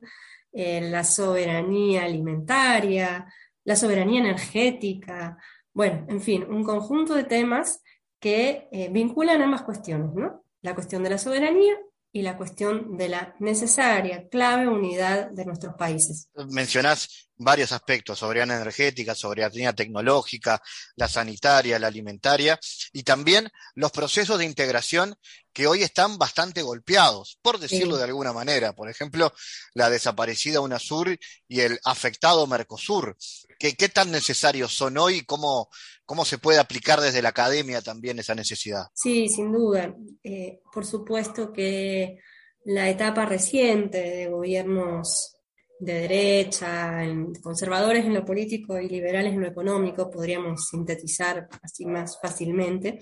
eh, 0.53 0.81
la 0.91 1.05
soberanía 1.05 2.05
alimentaria, 2.05 3.27
la 3.69 3.77
soberanía 3.77 4.21
energética, 4.21 5.37
bueno, 5.75 6.07
en 6.09 6.23
fin, 6.23 6.43
un 6.49 6.65
conjunto 6.65 7.13
de 7.13 7.25
temas 7.25 7.83
que 8.19 8.67
eh, 8.73 8.89
vinculan 8.91 9.43
ambas 9.43 9.61
cuestiones, 9.61 10.15
¿no? 10.15 10.43
La 10.63 10.75
cuestión 10.75 11.03
de 11.03 11.11
la 11.11 11.19
soberanía 11.19 11.77
y 12.19 12.23
la 12.23 12.37
cuestión 12.37 12.97
de 12.97 13.09
la 13.09 13.37
necesaria, 13.39 14.29
clave 14.29 14.67
unidad 14.67 15.31
de 15.31 15.45
nuestros 15.45 15.77
países. 15.77 16.29
Mencionás 16.51 17.29
varios 17.37 17.71
aspectos, 17.71 18.19
soberanía 18.19 18.57
energética, 18.57 19.15
soberanía 19.15 19.73
tecnológica, 19.73 20.61
la 20.97 21.07
sanitaria, 21.07 21.79
la 21.79 21.87
alimentaria, 21.87 22.59
y 22.93 23.05
también 23.05 23.49
los 23.77 23.93
procesos 23.93 24.37
de 24.37 24.47
integración 24.47 25.15
que 25.53 25.69
hoy 25.69 25.85
están 25.85 26.19
bastante 26.19 26.63
golpeados, 26.63 27.39
por 27.41 27.61
decirlo 27.61 27.97
de 27.97 28.05
alguna 28.05 28.33
manera. 28.33 28.75
Por 28.75 28.91
ejemplo, 28.91 29.33
la 29.75 29.89
desaparecida 29.89 30.61
UNASUR 30.61 31.17
y 31.47 31.61
el 31.61 31.79
afectado 31.85 32.49
Mercosur. 32.49 33.17
¿Qué, 33.61 33.75
qué 33.77 33.89
tan 33.89 34.11
necesarios 34.11 34.77
son 34.77 34.99
hoy 34.99 35.19
y 35.19 35.25
cómo, 35.25 35.69
cómo 36.09 36.25
se 36.25 36.39
puede 36.39 36.59
aplicar 36.59 37.03
desde 37.03 37.21
la 37.21 37.29
academia 37.29 37.83
también 37.83 38.19
esa 38.19 38.35
necesidad? 38.35 38.87
Sí, 38.95 39.29
sin 39.29 39.53
duda. 39.53 39.95
Eh, 40.25 40.63
por 40.73 40.87
supuesto 40.87 41.53
que 41.53 42.19
la 42.65 42.89
etapa 42.89 43.27
reciente 43.27 43.99
de 43.99 44.27
gobiernos 44.29 45.37
de 45.79 45.93
derecha, 45.93 47.03
conservadores 47.43 48.07
en 48.07 48.15
lo 48.15 48.25
político 48.25 48.81
y 48.81 48.89
liberales 48.89 49.35
en 49.35 49.43
lo 49.43 49.49
económico, 49.49 50.11
podríamos 50.11 50.69
sintetizar 50.71 51.47
así 51.63 51.85
más 51.85 52.19
fácilmente, 52.19 53.01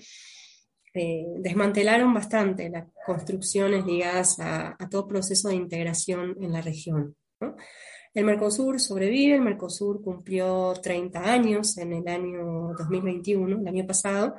eh, 0.93 1.23
desmantelaron 1.37 2.13
bastante 2.13 2.69
las 2.69 2.87
construcciones 3.05 3.85
ligadas 3.85 4.37
a, 4.41 4.75
todo 4.91 5.07
proceso 5.07 5.47
de 5.47 5.55
integración 5.55 6.35
en 6.41 6.51
la 6.51 6.61
región. 6.61 7.15
El 8.17 8.25
Mercosur 8.25 8.79
sobrevive, 8.79 9.35
el 9.35 9.41
Mercosur 9.41 10.01
cumplió 10.01 10.73
30 10.81 11.19
años 11.19 11.77
en 11.77 11.93
el 11.93 12.07
año 12.07 12.73
2021, 12.75 13.59
el 13.59 13.67
año 13.67 13.85
pasado. 13.85 14.33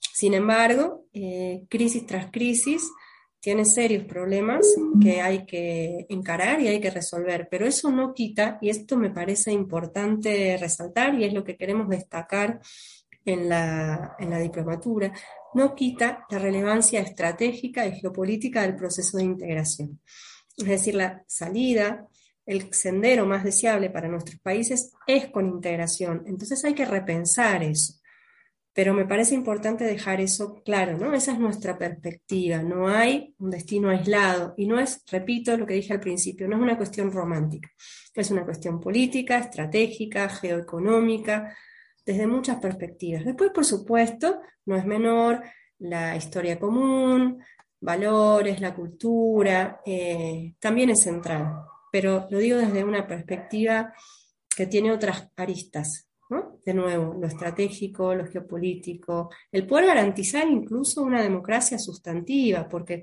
Sin 0.00 0.34
embargo, 0.34 1.04
eh, 1.12 1.64
crisis 1.68 2.04
tras 2.06 2.32
crisis, 2.32 2.90
tiene 3.38 3.64
serios 3.64 4.02
problemas 4.02 4.66
que 5.00 5.20
hay 5.20 5.46
que 5.46 6.06
encarar 6.08 6.60
y 6.60 6.66
hay 6.66 6.80
que 6.80 6.90
resolver, 6.90 7.46
pero 7.48 7.68
eso 7.68 7.92
no 7.92 8.14
quita, 8.14 8.58
y 8.60 8.68
esto 8.68 8.96
me 8.96 9.10
parece 9.10 9.52
importante 9.52 10.56
resaltar 10.60 11.14
y 11.14 11.22
es 11.22 11.32
lo 11.32 11.44
que 11.44 11.56
queremos 11.56 11.88
destacar 11.88 12.60
en 13.24 13.48
la, 13.48 14.16
en 14.18 14.30
la 14.30 14.40
diplomatura, 14.40 15.12
no 15.54 15.76
quita 15.76 16.26
la 16.28 16.38
relevancia 16.40 16.98
estratégica 17.00 17.86
y 17.86 17.92
geopolítica 18.00 18.62
del 18.62 18.74
proceso 18.74 19.18
de 19.18 19.22
integración. 19.22 20.00
Es 20.56 20.66
decir, 20.66 20.96
la 20.96 21.22
salida, 21.28 22.08
el 22.50 22.74
sendero 22.74 23.26
más 23.26 23.44
deseable 23.44 23.90
para 23.90 24.08
nuestros 24.08 24.40
países 24.40 24.92
es 25.06 25.28
con 25.28 25.46
integración. 25.46 26.24
Entonces 26.26 26.64
hay 26.64 26.74
que 26.74 26.84
repensar 26.84 27.62
eso. 27.62 27.94
Pero 28.72 28.92
me 28.92 29.04
parece 29.04 29.36
importante 29.36 29.84
dejar 29.84 30.20
eso 30.20 30.60
claro, 30.64 30.98
¿no? 30.98 31.14
Esa 31.14 31.32
es 31.32 31.38
nuestra 31.38 31.78
perspectiva. 31.78 32.60
No 32.60 32.88
hay 32.88 33.36
un 33.38 33.50
destino 33.50 33.88
aislado. 33.88 34.54
Y 34.56 34.66
no 34.66 34.80
es, 34.80 35.04
repito 35.08 35.56
lo 35.56 35.64
que 35.64 35.74
dije 35.74 35.92
al 35.92 36.00
principio, 36.00 36.48
no 36.48 36.56
es 36.56 36.62
una 36.62 36.76
cuestión 36.76 37.12
romántica. 37.12 37.70
Es 38.14 38.32
una 38.32 38.44
cuestión 38.44 38.80
política, 38.80 39.38
estratégica, 39.38 40.28
geoeconómica, 40.28 41.56
desde 42.04 42.26
muchas 42.26 42.58
perspectivas. 42.58 43.24
Después, 43.24 43.50
por 43.54 43.64
supuesto, 43.64 44.40
no 44.66 44.74
es 44.74 44.84
menor 44.84 45.40
la 45.78 46.16
historia 46.16 46.58
común, 46.58 47.40
valores, 47.80 48.60
la 48.60 48.74
cultura, 48.74 49.80
eh, 49.86 50.54
también 50.58 50.90
es 50.90 51.00
central, 51.00 51.62
pero 51.90 52.26
lo 52.30 52.38
digo 52.38 52.58
desde 52.58 52.84
una 52.84 53.06
perspectiva 53.06 53.92
que 54.54 54.66
tiene 54.66 54.92
otras 54.92 55.28
aristas. 55.36 56.06
De 56.64 56.74
nuevo, 56.74 57.14
lo 57.14 57.26
estratégico, 57.26 58.14
lo 58.14 58.24
geopolítico, 58.24 59.30
el 59.50 59.66
poder 59.66 59.86
garantizar 59.86 60.46
incluso 60.46 61.02
una 61.02 61.22
democracia 61.22 61.76
sustantiva, 61.76 62.68
porque 62.68 63.02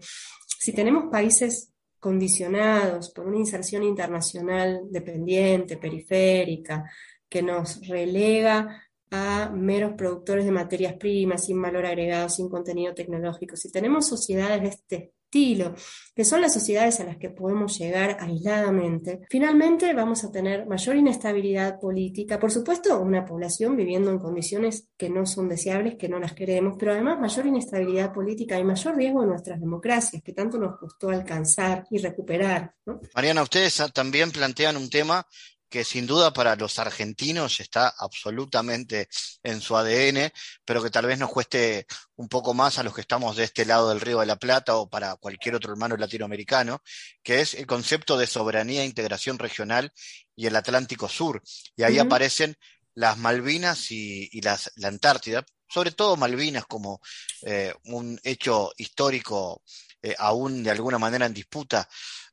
si 0.59 0.71
tenemos 0.71 1.11
países 1.11 1.73
condicionados 1.99 3.11
por 3.11 3.27
una 3.27 3.37
inserción 3.37 3.83
internacional 3.83 4.81
dependiente, 4.89 5.75
periférica, 5.75 6.89
que 7.27 7.41
nos 7.41 7.85
relega 7.85 8.81
a 9.11 9.49
meros 9.49 9.93
productores 9.93 10.45
de 10.45 10.51
materias 10.51 10.93
primas, 10.93 11.45
sin 11.45 11.61
valor 11.61 11.85
agregado, 11.85 12.29
sin 12.29 12.49
contenido 12.49 12.93
tecnológico. 12.93 13.55
Si 13.55 13.71
tenemos 13.71 14.07
sociedades 14.07 14.61
de 14.61 14.67
este 14.69 15.13
estilo, 15.27 15.75
que 16.15 16.23
son 16.23 16.41
las 16.41 16.53
sociedades 16.53 16.99
a 16.99 17.03
las 17.03 17.17
que 17.17 17.29
podemos 17.29 17.77
llegar 17.77 18.17
aisladamente, 18.19 19.19
finalmente 19.29 19.93
vamos 19.93 20.23
a 20.23 20.31
tener 20.31 20.65
mayor 20.65 20.95
inestabilidad 20.95 21.79
política, 21.79 22.39
por 22.39 22.51
supuesto, 22.51 22.99
una 22.99 23.25
población 23.25 23.75
viviendo 23.75 24.09
en 24.09 24.19
condiciones 24.19 24.87
que 24.97 25.09
no 25.09 25.25
son 25.25 25.49
deseables, 25.49 25.95
que 25.95 26.07
no 26.07 26.19
las 26.19 26.33
queremos, 26.33 26.75
pero 26.79 26.93
además 26.93 27.19
mayor 27.19 27.45
inestabilidad 27.45 28.13
política 28.13 28.57
y 28.57 28.63
mayor 28.63 28.95
riesgo 28.95 29.23
en 29.23 29.29
nuestras 29.29 29.59
democracias, 29.59 30.23
que 30.23 30.33
tanto 30.33 30.57
nos 30.57 30.77
costó 30.79 31.09
alcanzar 31.09 31.85
y 31.91 31.97
recuperar. 31.97 32.73
Mariana, 33.13 33.43
ustedes 33.43 33.83
también 33.93 34.31
plantean 34.31 34.77
un 34.77 34.89
tema 34.89 35.25
que 35.69 35.83
sin 35.83 36.07
duda 36.07 36.33
para 36.33 36.55
los 36.55 36.79
argentinos 36.79 37.59
está 37.59 37.93
absolutamente 37.97 39.09
en 39.43 39.61
su 39.61 39.75
ADN, 39.75 40.31
pero 40.65 40.81
que 40.81 40.89
tal 40.89 41.05
vez 41.05 41.19
nos 41.19 41.29
cueste 41.29 41.85
un 42.15 42.29
poco 42.29 42.53
más 42.53 42.77
a 42.77 42.83
los 42.83 42.93
que 42.93 43.01
estamos 43.01 43.35
de 43.35 43.43
este 43.43 43.65
lado 43.65 43.89
del 43.89 44.01
Río 44.01 44.19
de 44.19 44.25
la 44.25 44.37
Plata 44.37 44.75
o 44.75 44.89
para 44.89 45.15
cualquier 45.15 45.55
otro 45.55 45.71
hermano 45.71 45.97
latinoamericano, 45.97 46.81
que 47.23 47.41
es 47.41 47.53
el 47.53 47.67
concepto 47.67 48.17
de 48.17 48.27
soberanía 48.27 48.81
e 48.83 48.85
integración 48.85 49.37
regional 49.39 49.91
y 50.35 50.47
el 50.47 50.55
Atlántico 50.55 51.09
Sur. 51.09 51.41
Y 51.75 51.83
ahí 51.83 51.99
aparecen 51.99 52.57
las 52.93 53.17
Malvinas 53.17 53.91
y, 53.91 54.41
las, 54.41 54.71
la 54.75 54.87
Antártida, 54.87 55.45
sobre 55.69 55.91
todo 55.91 56.17
Malvinas 56.17 56.65
como 56.65 57.01
eh, 57.43 57.73
un 57.85 58.19
hecho 58.23 58.71
histórico 58.77 59.61
eh, 60.01 60.15
aún 60.17 60.63
de 60.63 60.71
alguna 60.71 60.97
manera 60.97 61.25
en 61.25 61.33
disputa. 61.33 61.87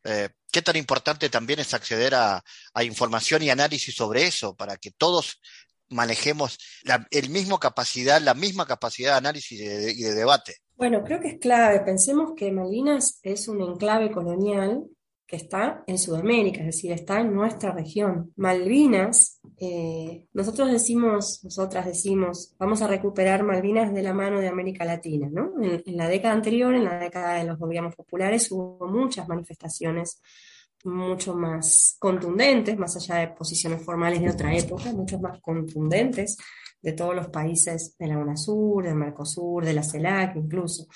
Eh, 0.04 0.28
¿Qué 0.52 0.62
tan 0.62 0.76
importante 0.76 1.28
también 1.30 1.58
es 1.60 1.74
acceder 1.74 2.14
a, 2.14 2.42
información 2.82 3.42
y 3.42 3.50
análisis 3.50 3.94
sobre 3.94 4.26
eso 4.26 4.54
para 4.54 4.76
que 4.76 4.92
todos 4.92 5.40
manejemos 5.88 6.58
la 6.84 7.06
el 7.10 7.28
mismo 7.28 7.58
capacidad, 7.58 8.20
la 8.20 8.34
misma 8.34 8.66
capacidad 8.66 9.12
de 9.12 9.18
análisis 9.18 9.60
y 9.60 10.02
de 10.02 10.14
debate? 10.14 10.56
Bueno, 10.76 11.02
creo 11.04 11.20
que 11.20 11.28
es 11.28 11.38
clave. 11.40 11.80
Pensemos 11.80 12.32
que 12.36 12.50
Malvinas 12.50 13.18
es 13.22 13.48
un 13.48 13.60
enclave 13.60 14.10
colonial 14.10 14.84
que 15.26 15.36
está 15.36 15.82
en 15.86 15.98
Sudamérica, 15.98 16.60
es 16.60 16.66
decir, 16.66 16.92
está 16.92 17.20
en 17.20 17.34
nuestra 17.34 17.72
región. 17.72 18.32
Malvinas, 18.36 19.40
eh, 19.58 20.26
nosotros 20.34 20.70
decimos, 20.70 21.40
nosotras 21.42 21.86
decimos, 21.86 22.54
vamos 22.58 22.82
a 22.82 22.88
recuperar 22.88 23.42
Malvinas 23.42 23.94
de 23.94 24.02
la 24.02 24.12
mano 24.12 24.40
de 24.40 24.48
América 24.48 24.84
Latina, 24.84 25.28
¿no? 25.30 25.52
En, 25.62 25.82
la 25.96 26.08
década 26.08 26.34
anterior, 26.34 26.74
en 26.74 26.84
la 26.84 26.98
década 26.98 27.34
de 27.34 27.44
los 27.44 27.58
gobiernos 27.58 27.94
populares, 27.94 28.50
hubo 28.52 28.86
muchas 28.86 29.26
manifestaciones 29.26 30.20
mucho 30.84 31.34
más 31.34 31.96
contundentes, 31.98 32.76
más 32.76 32.94
allá 32.96 33.20
de 33.20 33.28
posiciones 33.28 33.82
formales 33.82 34.20
de 34.20 34.30
otra 34.30 34.54
época, 34.54 34.92
mucho 34.92 35.18
más 35.18 35.40
contundentes 35.40 36.36
de 36.82 36.92
todos 36.92 37.14
los 37.14 37.28
países 37.28 37.96
de 37.98 38.08
la 38.08 38.18
UNASUR, 38.18 38.84
del 38.84 38.94
Mercosur, 38.94 39.64
de 39.64 39.72
la 39.72 39.82
CELAC 39.82 40.36
incluso. 40.36 40.86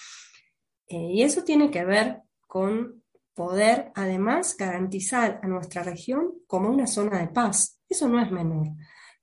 Eh, 0.87 1.13
y 1.15 1.23
eso 1.23 1.43
tiene 1.43 1.71
que 1.71 1.87
ver 1.87 2.21
con 2.47 2.98
poder 3.39 3.93
además 3.95 4.57
garantizar 4.57 5.39
a 5.45 5.47
nuestra 5.47 5.85
región 5.85 6.33
como 6.49 6.71
una 6.71 6.89
zona 6.89 7.21
de 7.21 7.29
paz. 7.29 7.79
Eso 7.89 8.09
no 8.09 8.21
es 8.21 8.33
menor. 8.33 8.67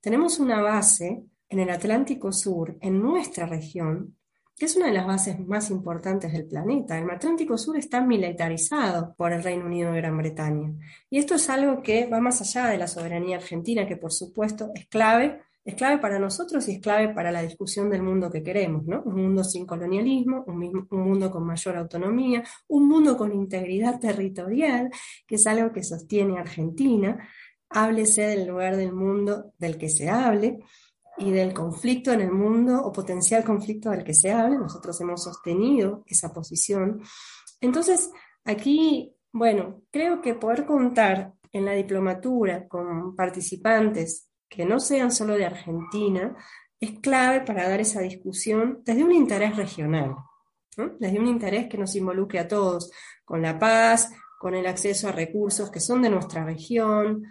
Tenemos 0.00 0.38
una 0.38 0.62
base 0.62 1.22
en 1.50 1.60
el 1.60 1.68
Atlántico 1.68 2.32
Sur, 2.32 2.78
en 2.80 3.02
nuestra 3.02 3.44
región, 3.44 4.16
que 4.56 4.64
es 4.64 4.74
una 4.74 4.86
de 4.86 4.94
las 4.94 5.06
bases 5.06 5.38
más 5.38 5.70
importantes 5.70 6.32
del 6.32 6.46
planeta. 6.46 6.98
El 6.98 7.10
Atlántico 7.10 7.58
Sur 7.58 7.76
está 7.76 8.00
militarizado 8.00 9.14
por 9.18 9.34
el 9.34 9.42
Reino 9.42 9.66
Unido 9.66 9.92
de 9.92 9.98
Gran 9.98 10.16
Bretaña. 10.16 10.72
Y 11.10 11.18
esto 11.18 11.34
es 11.34 11.50
algo 11.50 11.82
que 11.82 12.06
va 12.06 12.18
más 12.18 12.40
allá 12.40 12.68
de 12.70 12.78
la 12.78 12.88
soberanía 12.88 13.36
argentina, 13.36 13.86
que 13.86 13.98
por 13.98 14.14
supuesto 14.14 14.70
es 14.74 14.86
clave 14.86 15.42
es 15.66 15.74
clave 15.74 15.98
para 15.98 16.20
nosotros 16.20 16.68
y 16.68 16.76
es 16.76 16.80
clave 16.80 17.12
para 17.12 17.32
la 17.32 17.42
discusión 17.42 17.90
del 17.90 18.00
mundo 18.00 18.30
que 18.30 18.40
queremos, 18.40 18.86
¿no? 18.86 19.02
Un 19.02 19.16
mundo 19.20 19.42
sin 19.42 19.66
colonialismo, 19.66 20.44
un, 20.46 20.86
mundo 20.90 21.28
con 21.28 21.44
mayor 21.44 21.76
autonomía, 21.76 22.44
un 22.68 22.86
mundo 22.86 23.16
con 23.16 23.32
integridad 23.32 23.98
territorial, 23.98 24.88
que 25.26 25.34
es 25.34 25.46
algo 25.48 25.72
que 25.72 25.82
sostiene 25.82 26.38
Argentina, 26.38 27.28
háblese 27.68 28.22
del 28.28 28.46
lugar 28.46 28.76
del 28.76 28.92
mundo 28.92 29.54
del 29.58 29.76
que 29.76 29.88
se 29.88 30.08
hable 30.08 30.60
y 31.18 31.32
del 31.32 31.52
conflicto 31.52 32.12
en 32.12 32.20
el 32.20 32.30
mundo 32.30 32.80
o 32.84 32.92
potencial 32.92 33.42
conflicto 33.42 33.90
del 33.90 34.04
que 34.04 34.14
se 34.14 34.30
hable. 34.30 34.58
Nosotros 34.58 35.00
hemos 35.00 35.24
sostenido 35.24 36.04
esa 36.06 36.32
posición. 36.32 37.02
Entonces, 37.60 38.08
aquí, 38.44 39.16
bueno, 39.32 39.82
creo 39.90 40.20
que 40.20 40.34
poder 40.34 40.64
contar 40.64 41.32
en 41.50 41.64
la 41.64 41.72
diplomatura 41.72 42.68
con 42.68 43.16
participantes 43.16 44.25
que 44.48 44.64
no 44.64 44.80
sean 44.80 45.10
solo 45.10 45.34
de 45.34 45.46
Argentina, 45.46 46.36
es 46.80 46.98
clave 47.00 47.40
para 47.40 47.68
dar 47.68 47.80
esa 47.80 48.00
discusión 48.00 48.82
desde 48.84 49.04
un 49.04 49.12
interés 49.12 49.56
regional, 49.56 50.16
desde 50.98 51.18
un 51.18 51.26
interés 51.26 51.68
que 51.68 51.78
nos 51.78 51.94
involucre 51.96 52.38
a 52.38 52.48
todos, 52.48 52.90
con 53.24 53.42
la 53.42 53.58
paz, 53.58 54.10
con 54.38 54.54
el 54.54 54.66
acceso 54.66 55.08
a 55.08 55.12
recursos 55.12 55.70
que 55.70 55.80
son 55.80 56.02
de 56.02 56.10
nuestra 56.10 56.44
región, 56.44 57.24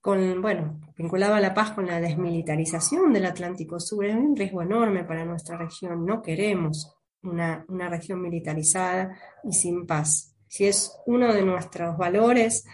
con, 0.00 0.42
bueno, 0.42 0.80
vinculado 0.96 1.34
a 1.34 1.40
la 1.40 1.54
paz 1.54 1.70
con 1.70 1.86
la 1.86 1.98
desmilitarización 1.98 3.12
del 3.12 3.24
Atlántico 3.24 3.80
Sur, 3.80 4.04
es 4.04 4.14
un 4.14 4.36
riesgo 4.36 4.60
enorme 4.60 5.04
para 5.04 5.24
nuestra 5.24 5.56
región, 5.56 6.04
no 6.04 6.20
queremos 6.20 6.94
una, 7.22 7.64
una 7.68 7.88
región 7.88 8.20
militarizada 8.20 9.18
y 9.42 9.54
sin 9.54 9.86
paz. 9.86 10.36
Si 10.46 10.66
es 10.66 10.94
uno 11.06 11.32
de 11.32 11.42
nuestros 11.42 11.96
valores, 11.96 12.66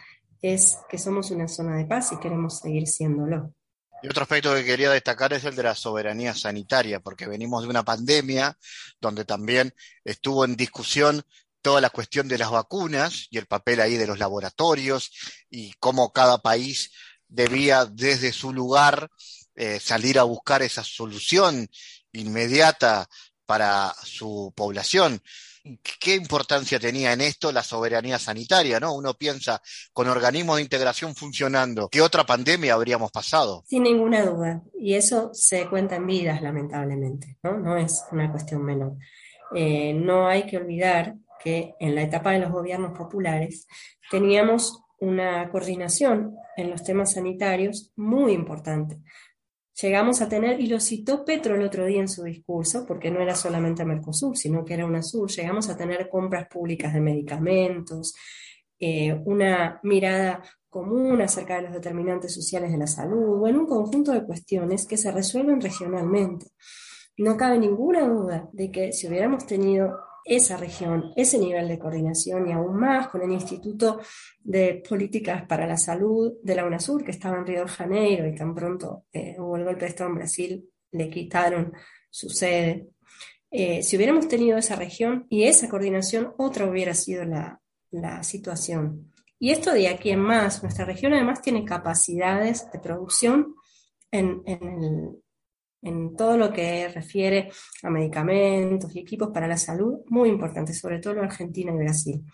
es 0.42 0.78
que 0.88 0.98
somos 0.98 1.30
una 1.30 1.46
zona 1.46 1.76
de 1.76 1.84
paz 1.84 2.12
y 2.12 2.18
queremos 2.18 2.58
seguir 2.58 2.88
siéndolo. 2.88 3.54
Y 4.02 4.08
otro 4.08 4.22
aspecto 4.22 4.54
que 4.54 4.64
quería 4.64 4.90
destacar 4.90 5.32
es 5.34 5.44
el 5.44 5.54
de 5.54 5.62
la 5.62 5.74
soberanía 5.74 6.34
sanitaria, 6.34 7.00
porque 7.00 7.26
venimos 7.26 7.62
de 7.62 7.68
una 7.68 7.84
pandemia 7.84 8.56
donde 9.00 9.24
también 9.24 9.74
estuvo 10.04 10.44
en 10.44 10.56
discusión 10.56 11.22
toda 11.60 11.82
la 11.82 11.90
cuestión 11.90 12.26
de 12.26 12.38
las 12.38 12.50
vacunas 12.50 13.26
y 13.30 13.36
el 13.36 13.46
papel 13.46 13.80
ahí 13.80 13.96
de 13.96 14.06
los 14.06 14.18
laboratorios 14.18 15.10
y 15.50 15.74
cómo 15.74 16.12
cada 16.12 16.38
país 16.38 16.90
debía 17.28 17.84
desde 17.84 18.32
su 18.32 18.54
lugar 18.54 19.10
eh, 19.54 19.78
salir 19.78 20.18
a 20.18 20.22
buscar 20.22 20.62
esa 20.62 20.82
solución 20.82 21.68
inmediata 22.12 23.06
para 23.44 23.94
su 24.02 24.52
población 24.56 25.22
qué 26.00 26.14
importancia 26.14 26.78
tenía 26.78 27.12
en 27.12 27.20
esto 27.20 27.52
la 27.52 27.62
soberanía 27.62 28.18
sanitaria, 28.18 28.80
¿no? 28.80 28.94
Uno 28.94 29.14
piensa, 29.14 29.60
con 29.92 30.08
organismos 30.08 30.56
de 30.56 30.62
integración 30.62 31.14
funcionando, 31.14 31.88
¿qué 31.88 32.00
otra 32.00 32.24
pandemia 32.24 32.74
habríamos 32.74 33.10
pasado? 33.10 33.64
Sin 33.66 33.82
ninguna 33.82 34.24
duda, 34.24 34.62
y 34.78 34.94
eso 34.94 35.30
se 35.32 35.68
cuenta 35.68 35.96
en 35.96 36.06
vidas, 36.06 36.42
lamentablemente, 36.42 37.36
¿no? 37.42 37.58
No 37.58 37.76
es 37.76 38.02
una 38.12 38.30
cuestión 38.30 38.64
menor. 38.64 38.96
Eh, 39.54 39.92
no 39.94 40.28
hay 40.28 40.44
que 40.46 40.56
olvidar 40.56 41.16
que 41.42 41.74
en 41.80 41.94
la 41.94 42.02
etapa 42.02 42.32
de 42.32 42.40
los 42.40 42.52
gobiernos 42.52 42.96
populares 42.96 43.66
teníamos 44.10 44.82
una 44.98 45.50
coordinación 45.50 46.36
en 46.56 46.70
los 46.70 46.84
temas 46.84 47.14
sanitarios 47.14 47.90
muy 47.96 48.32
importante 48.32 48.98
llegamos 49.80 50.20
a 50.20 50.28
tener, 50.28 50.60
y 50.60 50.66
lo 50.66 50.80
citó 50.80 51.24
Petro 51.24 51.54
el 51.54 51.62
otro 51.62 51.84
día 51.86 52.00
en 52.00 52.08
su 52.08 52.24
discurso, 52.24 52.84
porque 52.86 53.10
no 53.10 53.20
era 53.20 53.34
solamente 53.34 53.84
Mercosur, 53.84 54.36
sino 54.36 54.64
que 54.64 54.74
era 54.74 54.86
UNASUR, 54.86 55.30
llegamos 55.30 55.68
a 55.68 55.76
tener 55.76 56.08
compras 56.08 56.48
públicas 56.48 56.92
de 56.92 57.00
medicamentos, 57.00 58.14
eh, 58.78 59.12
una 59.24 59.80
mirada 59.82 60.42
común 60.68 61.20
acerca 61.20 61.56
de 61.56 61.62
los 61.62 61.72
determinantes 61.72 62.32
sociales 62.32 62.70
de 62.70 62.78
la 62.78 62.86
salud, 62.86 63.38
bueno, 63.38 63.60
un 63.60 63.66
conjunto 63.66 64.12
de 64.12 64.24
cuestiones 64.24 64.86
que 64.86 64.96
se 64.96 65.10
resuelven 65.10 65.60
regionalmente. 65.60 66.46
No 67.16 67.36
cabe 67.36 67.58
ninguna 67.58 68.08
duda 68.08 68.48
de 68.52 68.70
que 68.70 68.92
si 68.92 69.08
hubiéramos 69.08 69.46
tenido 69.46 69.98
esa 70.30 70.56
región, 70.56 71.12
ese 71.16 71.38
nivel 71.40 71.66
de 71.66 71.78
coordinación 71.78 72.48
y 72.48 72.52
aún 72.52 72.76
más 72.76 73.08
con 73.08 73.20
el 73.20 73.32
Instituto 73.32 74.00
de 74.38 74.80
Políticas 74.88 75.44
para 75.44 75.66
la 75.66 75.76
Salud 75.76 76.34
de 76.40 76.54
la 76.54 76.64
UNASUR, 76.64 77.02
que 77.02 77.10
estaba 77.10 77.36
en 77.36 77.46
Río 77.46 77.62
de 77.62 77.68
Janeiro 77.68 78.28
y 78.28 78.34
tan 78.36 78.54
pronto 78.54 79.06
eh, 79.12 79.34
hubo 79.40 79.56
el 79.56 79.64
golpe 79.64 79.80
de 79.80 79.88
Estado 79.88 80.08
en 80.08 80.16
Brasil, 80.16 80.70
le 80.92 81.10
quitaron 81.10 81.72
su 82.08 82.30
sede. 82.30 82.90
Eh, 83.50 83.82
si 83.82 83.96
hubiéramos 83.96 84.28
tenido 84.28 84.56
esa 84.56 84.76
región 84.76 85.26
y 85.28 85.42
esa 85.42 85.68
coordinación, 85.68 86.32
otra 86.38 86.66
hubiera 86.66 86.94
sido 86.94 87.24
la, 87.24 87.60
situación. 88.22 89.12
Y 89.40 89.50
esto 89.50 89.72
de 89.72 89.88
aquí 89.88 90.10
en 90.10 90.20
más, 90.20 90.62
nuestra 90.62 90.84
región 90.84 91.12
además 91.12 91.42
tiene 91.42 91.64
capacidades 91.64 92.70
de 92.70 92.78
producción 92.78 93.56
en, 94.12 94.42
en 94.46 94.84
el, 94.84 95.22
en 95.82 96.16
todo 96.16 96.36
lo 96.36 96.52
que 96.52 96.88
refiere 96.88 97.50
a 97.82 97.90
medicamentos 97.90 98.94
y 98.94 99.00
equipos 99.00 99.30
para 99.32 99.48
la 99.48 99.56
salud, 99.56 100.00
muy 100.08 100.28
importante, 100.28 100.74
sobre 100.74 100.98
todo 100.98 101.14
en 101.14 101.20
Argentina 101.20 101.72
y 101.72 101.78
Brasil. 101.78 102.24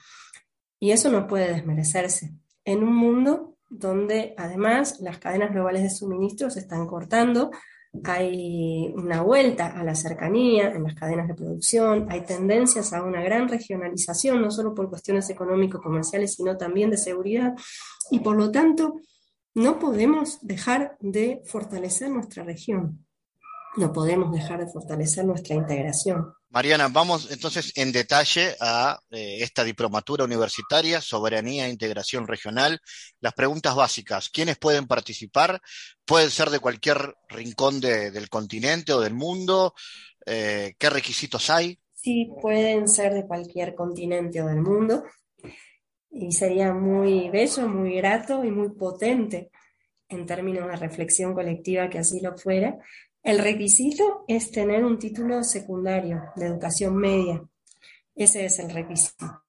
Y 0.80 0.90
eso 0.90 1.10
no 1.10 1.26
puede 1.26 1.52
desmerecerse 1.52 2.32
en 2.64 2.82
un 2.82 2.94
mundo 2.94 3.56
donde 3.68 4.34
además 4.36 5.00
las 5.00 5.18
cadenas 5.18 5.52
globales 5.52 5.82
de 5.82 5.90
suministro 5.90 6.50
se 6.50 6.60
están 6.60 6.86
cortando, 6.86 7.50
hay 8.04 8.92
una 8.94 9.22
vuelta 9.22 9.68
a 9.68 9.82
la 9.82 9.94
cercanía 9.94 10.70
en 10.70 10.84
las 10.84 10.94
cadenas 10.94 11.28
de 11.28 11.34
producción, 11.34 12.06
hay 12.10 12.22
tendencias 12.22 12.92
a 12.92 13.02
una 13.02 13.22
gran 13.22 13.48
regionalización, 13.48 14.42
no 14.42 14.50
solo 14.50 14.74
por 14.74 14.90
cuestiones 14.90 15.30
económico-comerciales, 15.30 16.34
sino 16.34 16.56
también 16.56 16.90
de 16.90 16.98
seguridad, 16.98 17.54
y 18.10 18.20
por 18.20 18.36
lo 18.36 18.50
tanto 18.50 19.00
no 19.54 19.78
podemos 19.78 20.38
dejar 20.42 20.96
de 21.00 21.40
fortalecer 21.46 22.10
nuestra 22.10 22.44
región. 22.44 23.05
No 23.76 23.92
podemos 23.92 24.32
dejar 24.32 24.64
de 24.64 24.72
fortalecer 24.72 25.24
nuestra 25.24 25.54
integración. 25.54 26.32
Mariana, 26.48 26.88
vamos 26.88 27.30
entonces 27.30 27.72
en 27.76 27.92
detalle 27.92 28.56
a 28.60 28.98
eh, 29.10 29.38
esta 29.40 29.62
diplomatura 29.62 30.24
universitaria, 30.24 31.00
soberanía 31.00 31.66
e 31.66 31.70
integración 31.70 32.26
regional. 32.26 32.80
Las 33.20 33.34
preguntas 33.34 33.74
básicas, 33.74 34.30
¿quiénes 34.30 34.56
pueden 34.56 34.86
participar? 34.86 35.60
Pueden 36.04 36.30
ser 36.30 36.50
de 36.50 36.60
cualquier 36.60 37.14
rincón 37.28 37.80
del 37.80 38.28
continente 38.30 38.92
o 38.92 39.00
del 39.00 39.14
mundo. 39.14 39.74
Eh, 40.24 40.74
¿Qué 40.78 40.88
requisitos 40.88 41.50
hay? 41.50 41.78
Sí, 41.94 42.30
pueden 42.40 42.88
ser 42.88 43.12
de 43.12 43.26
cualquier 43.26 43.74
continente 43.74 44.40
o 44.40 44.46
del 44.46 44.62
mundo. 44.62 45.04
Y 46.10 46.32
sería 46.32 46.72
muy 46.72 47.28
bello, 47.28 47.68
muy 47.68 47.96
grato 47.96 48.42
y 48.44 48.50
muy 48.50 48.70
potente 48.70 49.50
en 50.08 50.24
términos 50.24 50.68
de 50.68 50.76
reflexión 50.76 51.34
colectiva 51.34 51.90
que 51.90 51.98
así 51.98 52.20
lo 52.20 52.36
fuera, 52.36 52.78
el 53.26 53.40
requisito 53.40 54.24
es 54.28 54.52
tener 54.52 54.84
un 54.84 55.00
título 55.00 55.42
secundario 55.42 56.22
de 56.36 56.46
educación 56.46 56.96
media. 56.96 57.42
Ese 58.14 58.44
es 58.44 58.60
el 58.60 58.70
requisito, 58.70 59.42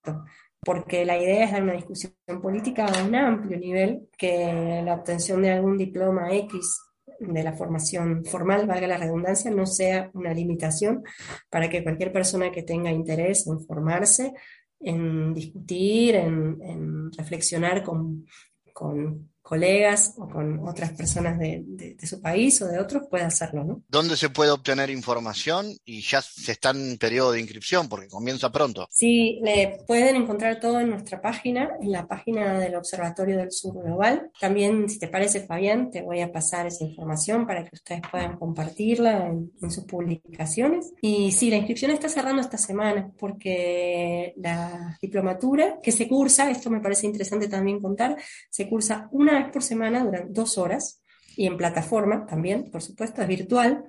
porque 0.61 1.05
la 1.05 1.15
idea 1.15 1.45
es 1.45 1.51
dar 1.51 1.61
una 1.61 1.73
discusión 1.73 2.13
política 2.41 2.87
a 2.87 3.03
un 3.03 3.13
amplio 3.13 3.55
nivel, 3.59 4.09
que 4.17 4.81
la 4.83 4.95
obtención 4.95 5.43
de 5.43 5.51
algún 5.51 5.77
diploma 5.77 6.33
X 6.33 6.79
de 7.19 7.43
la 7.43 7.53
formación 7.53 8.25
formal, 8.25 8.65
valga 8.65 8.87
la 8.87 8.97
redundancia, 8.97 9.51
no 9.51 9.67
sea 9.67 10.09
una 10.15 10.33
limitación 10.33 11.03
para 11.47 11.69
que 11.69 11.83
cualquier 11.83 12.11
persona 12.11 12.51
que 12.51 12.63
tenga 12.63 12.91
interés 12.91 13.45
en 13.45 13.59
formarse, 13.59 14.33
en 14.79 15.35
discutir, 15.35 16.15
en, 16.15 17.11
reflexionar 17.11 17.83
con, 17.83 18.25
con 18.73 19.29
colegas 19.47 20.13
o 20.17 20.27
con 20.27 20.67
otras 20.67 20.91
personas 20.91 21.39
de, 21.39 21.95
su 22.03 22.21
país 22.21 22.61
o 22.61 22.67
de 22.67 22.79
otros, 22.79 23.03
puede 23.09 23.23
hacerlo, 23.23 23.63
¿no? 23.63 23.81
¿Dónde 23.87 24.17
se 24.17 24.29
puede 24.29 24.51
obtener 24.51 24.89
información? 24.89 25.67
Y 25.85 26.01
ya 26.01 26.21
se 26.21 26.51
está 26.51 26.71
en 26.71 26.97
periodo 26.97 27.31
de 27.31 27.39
inscripción 27.39 27.87
porque 27.87 28.09
comienza 28.09 28.51
pronto. 28.51 28.87
Sí, 28.91 29.39
le 29.41 29.79
pueden 29.87 30.17
encontrar 30.17 30.59
todo 30.59 30.81
en 30.81 30.89
nuestra 30.89 31.21
página, 31.21 31.69
en 31.81 31.93
la 31.93 32.05
página 32.07 32.59
del 32.59 32.75
Observatorio 32.75 33.37
del 33.37 33.53
Sur 33.53 33.81
Global. 33.81 34.31
También, 34.37 34.89
si 34.89 34.99
te 34.99 35.07
parece, 35.07 35.45
Fabián, 35.45 35.91
te 35.91 36.01
voy 36.01 36.19
a 36.19 36.31
pasar 36.31 36.67
esa 36.67 36.83
información 36.83 37.47
para 37.47 37.63
que 37.63 37.75
ustedes 37.75 38.01
puedan 38.11 38.37
compartirla 38.37 39.27
en, 39.27 39.51
en 39.61 39.71
sus 39.71 39.85
publicaciones. 39.85 40.91
Y 41.01 41.31
sí, 41.31 41.49
la 41.49 41.55
inscripción 41.55 41.91
está 41.91 42.09
cerrando 42.09 42.41
esta 42.41 42.57
semana 42.57 43.09
porque 43.17 44.33
la 44.35 44.97
diplomatura 45.01 45.79
que 45.81 45.93
se 45.93 46.07
cursa, 46.07 46.51
esto 46.51 46.69
me 46.69 46.81
parece 46.81 47.05
interesante 47.05 47.47
también 47.47 47.79
contar, 47.79 48.17
se 48.49 48.67
cursa 48.67 49.07
una 49.11 49.36
por 49.45 49.63
semana 49.63 50.03
durante 50.03 50.33
dos 50.33 50.57
horas 50.57 51.01
y 51.35 51.45
en 51.45 51.57
plataforma 51.57 52.25
también, 52.25 52.69
por 52.71 52.81
supuesto, 52.81 53.21
es 53.21 53.27
virtual. 53.27 53.85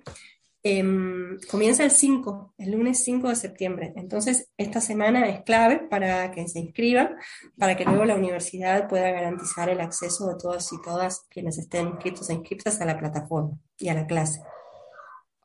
Em, 0.62 1.38
comienza 1.50 1.84
el 1.84 1.90
5, 1.90 2.54
el 2.58 2.72
lunes 2.72 3.02
5 3.04 3.28
de 3.28 3.36
septiembre. 3.36 3.92
Entonces, 3.96 4.50
esta 4.56 4.80
semana 4.80 5.28
es 5.28 5.42
clave 5.42 5.78
para 5.88 6.30
que 6.30 6.46
se 6.48 6.58
inscriban, 6.58 7.16
para 7.56 7.76
que 7.76 7.84
luego 7.84 8.04
la 8.04 8.16
universidad 8.16 8.88
pueda 8.88 9.10
garantizar 9.10 9.68
el 9.68 9.80
acceso 9.80 10.28
de 10.28 10.34
todos 10.36 10.72
y 10.72 10.82
todas 10.82 11.26
quienes 11.30 11.58
estén 11.58 11.88
inscritos 11.88 12.28
e 12.28 12.34
inscritas 12.34 12.80
a 12.80 12.84
la 12.84 12.98
plataforma 12.98 13.56
y 13.78 13.88
a 13.88 13.94
la 13.94 14.06
clase. 14.06 14.40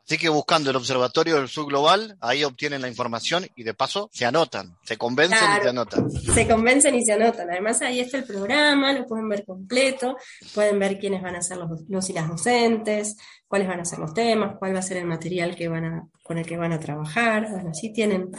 Así 0.06 0.18
que 0.18 0.28
buscando 0.28 0.70
el 0.70 0.76
Observatorio 0.76 1.38
del 1.38 1.48
Sur 1.48 1.68
Global, 1.68 2.18
ahí 2.20 2.44
obtienen 2.44 2.82
la 2.82 2.90
información 2.90 3.46
y 3.56 3.64
de 3.64 3.74
paso 3.74 4.10
se 4.12 4.26
anotan, 4.26 4.78
se 4.84 4.98
convencen 4.98 5.38
y 5.38 5.62
se 5.62 5.70
anotan. 5.70 6.12
Se 6.12 6.48
convencen 6.48 6.96
y 6.96 7.06
se 7.06 7.14
anotan. 7.14 7.50
Además 7.50 7.82
ahí 7.82 8.02
está 8.02 8.18
el 8.18 8.26
programa, 8.26 8.92
lo 8.92 9.08
pueden 9.08 9.30
ver 9.30 9.46
completo, 9.46 10.18
pueden 10.54 10.78
ver 10.78 11.00
quiénes 11.00 11.22
van 11.22 11.38
a 11.38 11.42
ser 11.42 11.58
los, 11.58 11.70
los 11.88 12.10
y 12.10 12.14
las 12.14 12.28
docentes, 12.28 13.16
cuáles 13.48 13.68
van 13.68 13.80
a 13.80 13.86
ser 13.86 14.00
los 14.00 14.14
temas, 14.14 14.58
cuál 14.60 14.76
va 14.76 14.80
a 14.80 14.84
ser 14.84 14.98
el 14.98 15.06
material 15.06 15.56
que 15.56 15.70
van 15.70 15.86
a, 15.86 16.08
con 16.22 16.38
el 16.38 16.46
que 16.46 16.58
van 16.58 16.74
a 16.74 16.80
trabajar. 16.80 17.50
Bueno, 17.50 17.70
así 17.70 17.94
tienen 17.94 18.30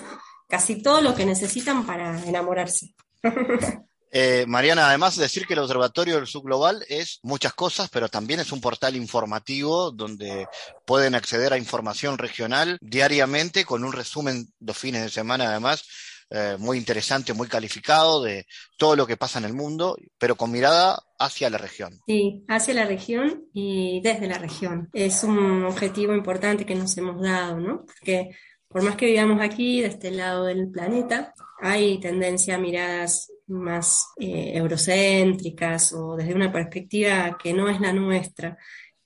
casi 0.49 0.83
todo 0.83 1.01
lo 1.01 1.15
que 1.15 1.25
necesitan 1.25 1.87
para 1.87 2.23
enamorarse. 2.25 2.95
Eh, 4.17 4.45
Mariana, 4.47 4.87
además 4.89 5.17
de 5.17 5.25
decir 5.25 5.45
que 5.45 5.55
el 5.55 5.59
Observatorio 5.59 6.15
del 6.15 6.29
Subglobal 6.29 6.85
es 6.89 7.19
muchas 7.25 7.53
cosas, 7.53 7.91
pero 7.91 8.09
también 8.09 8.39
es 8.39 8.53
un 8.53 8.61
portal 8.61 8.95
informativo 8.95 9.91
donde 9.91 10.47
pueden 10.87 11.17
acceder 11.17 11.53
a 11.53 11.59
información 11.59 12.17
regional 12.17 12.79
diariamente 12.81 13.65
con 13.65 13.83
un 13.83 13.93
resumen 13.93 14.47
los 14.61 14.79
fines 14.79 15.03
de 15.03 15.09
semana 15.11 15.49
además. 15.49 15.85
Eh, 16.31 16.57
muy 16.61 16.79
interesante, 16.79 17.33
muy 17.33 17.49
calificado 17.49 18.23
de 18.23 18.47
todo 18.79 18.95
lo 18.95 19.05
que 19.05 19.17
pasa 19.17 19.41
en 19.41 19.47
el 19.47 19.53
mundo, 19.53 19.97
pero 20.17 20.37
con 20.37 20.53
mirada 20.53 21.03
hacia 21.19 21.51
la 21.51 21.59
región. 21.59 21.99
Sí, 22.07 22.45
hacia 22.49 22.75
la 22.75 22.85
región 22.87 23.47
y 23.53 24.01
desde 24.01 24.29
la 24.29 24.39
región. 24.39 24.91
Es 24.93 25.25
un 25.25 25.65
objetivo 25.65 26.15
importante 26.15 26.65
que 26.65 26.77
nos 26.77 26.97
hemos 26.97 27.21
dado, 27.21 27.59
¿no? 27.59 27.85
Porque 27.85 28.31
por 28.69 28.83
más 28.83 28.95
que 28.95 29.07
vivamos 29.07 29.41
aquí, 29.41 29.81
de 29.81 29.89
este 29.89 30.13
lado 30.13 30.45
del 30.45 30.71
planeta, 30.71 31.35
hay 31.61 31.99
tendencia 31.99 32.55
a 32.55 32.59
miradas 32.59 33.31
más 33.47 34.09
eh, 34.19 34.53
eurocéntricas 34.55 35.93
o 35.93 36.17
desde 36.17 36.35
una 36.35 36.53
perspectiva 36.53 37.37
que 37.41 37.53
no 37.53 37.69
es 37.69 37.81
la 37.81 37.93
nuestra. 37.93 38.57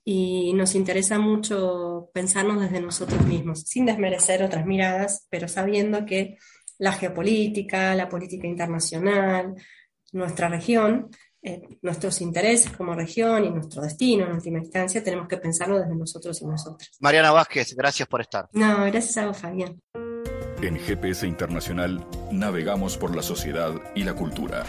Y 0.04 0.54
nos 0.54 0.74
interesa 0.74 1.18
mucho 1.18 2.10
pensarnos 2.14 2.60
desde 2.60 2.80
nosotros 2.80 3.26
mismos, 3.26 3.62
sin 3.62 3.84
desmerecer 3.84 4.42
otras 4.42 4.64
miradas, 4.64 5.26
pero 5.28 5.48
sabiendo 5.48 6.06
que 6.06 6.38
la 6.78 6.92
geopolítica, 6.92 7.94
la 7.94 8.08
política 8.08 8.46
internacional, 8.46 9.54
nuestra 10.12 10.48
región, 10.48 11.10
eh, 11.42 11.62
nuestros 11.82 12.20
intereses 12.20 12.72
como 12.72 12.94
región 12.94 13.44
y 13.44 13.50
nuestro 13.50 13.82
destino 13.82 14.26
en 14.26 14.32
última 14.32 14.58
instancia, 14.58 15.04
tenemos 15.04 15.28
que 15.28 15.36
pensarlo 15.36 15.78
desde 15.78 15.94
nosotros 15.94 16.40
y 16.40 16.46
nosotras. 16.46 16.90
Mariana 17.00 17.30
Vázquez, 17.30 17.74
gracias 17.74 18.08
por 18.08 18.20
estar. 18.20 18.48
No, 18.52 18.84
gracias 18.86 19.16
a 19.18 19.26
vos, 19.26 19.36
Fabián. 19.36 19.80
En 20.60 20.76
GPS 20.76 21.24
Internacional 21.24 22.04
navegamos 22.32 22.98
por 22.98 23.14
la 23.14 23.22
sociedad 23.22 23.72
y 23.94 24.02
la 24.02 24.14
cultura. 24.14 24.66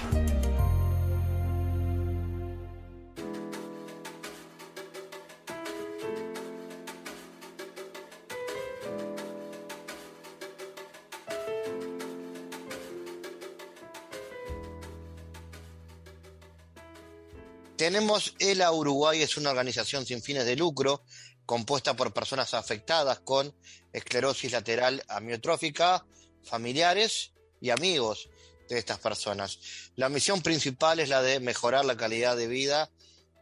Tenemos 17.78 18.36
ELA 18.38 18.72
Uruguay, 18.72 19.24
es 19.24 19.38
una 19.38 19.50
organización 19.50 20.06
sin 20.06 20.22
fines 20.22 20.46
de 20.46 20.56
lucro 20.56 21.02
compuesta 21.50 21.96
por 21.96 22.14
personas 22.14 22.54
afectadas 22.54 23.22
con 23.22 23.56
esclerosis 23.92 24.52
lateral 24.52 25.04
amiotrófica, 25.08 26.06
familiares 26.44 27.32
y 27.60 27.72
amigos 27.72 28.30
de 28.70 28.78
estas 28.78 29.00
personas. 29.00 29.58
La 29.96 30.10
misión 30.10 30.44
principal 30.44 31.00
es 31.00 31.10
la 31.10 31.24
de 31.24 31.40
mejorar 31.40 31.86
la 31.86 31.98
calidad 31.98 32.38
de 32.38 32.46
vida 32.46 32.92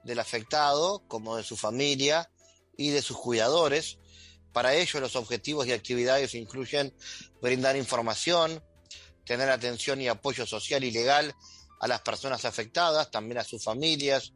del 0.06 0.20
afectado, 0.20 1.04
como 1.10 1.36
de 1.36 1.44
su 1.44 1.58
familia 1.58 2.32
y 2.78 2.92
de 2.92 3.02
sus 3.02 3.18
cuidadores. 3.18 3.98
Para 4.54 4.74
ello, 4.74 5.02
los 5.02 5.18
objetivos 5.18 5.68
y 5.68 5.74
actividades 5.74 6.34
incluyen 6.34 6.96
brindar 7.42 7.76
información, 7.76 8.64
tener 9.26 9.50
atención 9.50 10.00
y 10.00 10.08
apoyo 10.08 10.46
social 10.46 10.86
y 10.86 10.92
legal 10.92 11.36
a 11.82 11.90
las 11.90 12.00
personas 12.00 12.46
afectadas, 12.46 13.12
también 13.12 13.40
a 13.40 13.44
sus 13.44 13.62
familias 13.62 14.32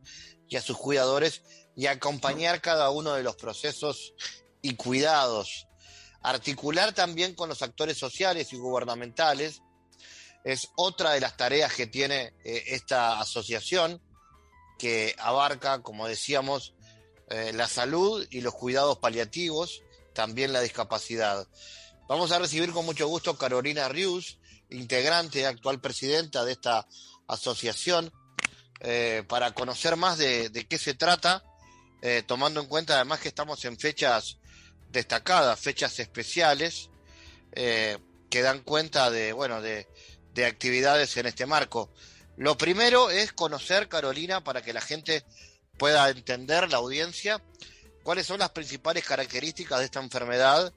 y 0.50 0.58
a 0.58 0.62
sus 0.62 0.76
cuidadores, 0.76 1.42
y 1.76 1.88
acompañar 1.88 2.62
cada 2.62 2.90
uno 2.90 3.14
de 3.14 3.24
los 3.24 3.36
procesos 3.36 4.14
y 4.62 4.76
cuidados. 4.76 5.68
Articular 6.22 6.94
también 6.94 7.34
con 7.34 7.50
los 7.50 7.62
actores 7.62 7.98
sociales 7.98 8.54
y 8.54 8.58
gubernamentales 8.58 9.62
es 10.44 10.70
otra 10.76 11.12
de 11.12 11.22
las 11.22 11.38
tareas 11.38 11.74
que 11.74 11.88
tiene 11.88 12.34
eh, 12.44 12.64
esta 12.68 13.20
asociación, 13.20 14.02
que 14.78 15.16
abarca, 15.20 15.82
como 15.82 16.08
decíamos, 16.08 16.74
eh, 17.30 17.54
la 17.54 17.68
salud 17.68 18.26
y 18.30 18.42
los 18.42 18.54
cuidados 18.54 18.98
paliativos, 18.98 19.84
también 20.14 20.52
la 20.54 20.62
discapacidad. 20.62 21.48
Vamos 22.08 22.32
a 22.32 22.40
recibir 22.40 22.72
con 22.74 22.86
mucho 22.86 23.08
gusto 23.08 23.38
Carolina 23.38 23.88
Rius, 23.88 24.40
integrante, 24.70 25.46
actual 25.46 25.80
presidenta 25.80 26.44
de 26.44 26.54
esta 26.54 26.88
asociación, 27.28 28.12
eh, 28.82 29.24
para 29.28 29.54
conocer 29.54 29.96
más 29.96 30.18
de, 30.18 30.66
qué 30.70 30.78
se 30.78 30.94
trata, 30.94 31.44
eh, 32.02 32.24
tomando 32.26 32.60
en 32.62 32.68
cuenta 32.68 32.96
además 32.96 33.20
que 33.20 33.28
estamos 33.28 33.64
en 33.66 33.78
fechas 33.78 34.38
destacadas, 34.92 35.60
fechas 35.60 36.00
especiales, 36.00 36.90
eh, 37.54 37.98
que 38.30 38.42
dan 38.42 38.62
cuenta 38.62 39.12
de, 39.12 39.34
bueno, 39.34 39.62
de, 39.62 39.88
de 40.34 40.46
actividades 40.46 41.16
en 41.18 41.26
este 41.26 41.46
marco. 41.46 41.92
Lo 42.38 42.58
primero 42.58 43.10
es 43.10 43.34
conocer, 43.34 43.88
Carolina, 43.88 44.44
para 44.44 44.62
que 44.62 44.74
la 44.74 44.82
gente 44.82 45.24
pueda 45.78 46.10
entender, 46.10 46.70
la 46.72 46.78
audiencia, 46.78 47.42
cuáles 48.04 48.26
son 48.26 48.40
las 48.40 48.52
principales 48.52 49.06
características 49.06 49.80
de 49.80 49.86
esta 49.86 50.02
enfermedad 50.02 50.74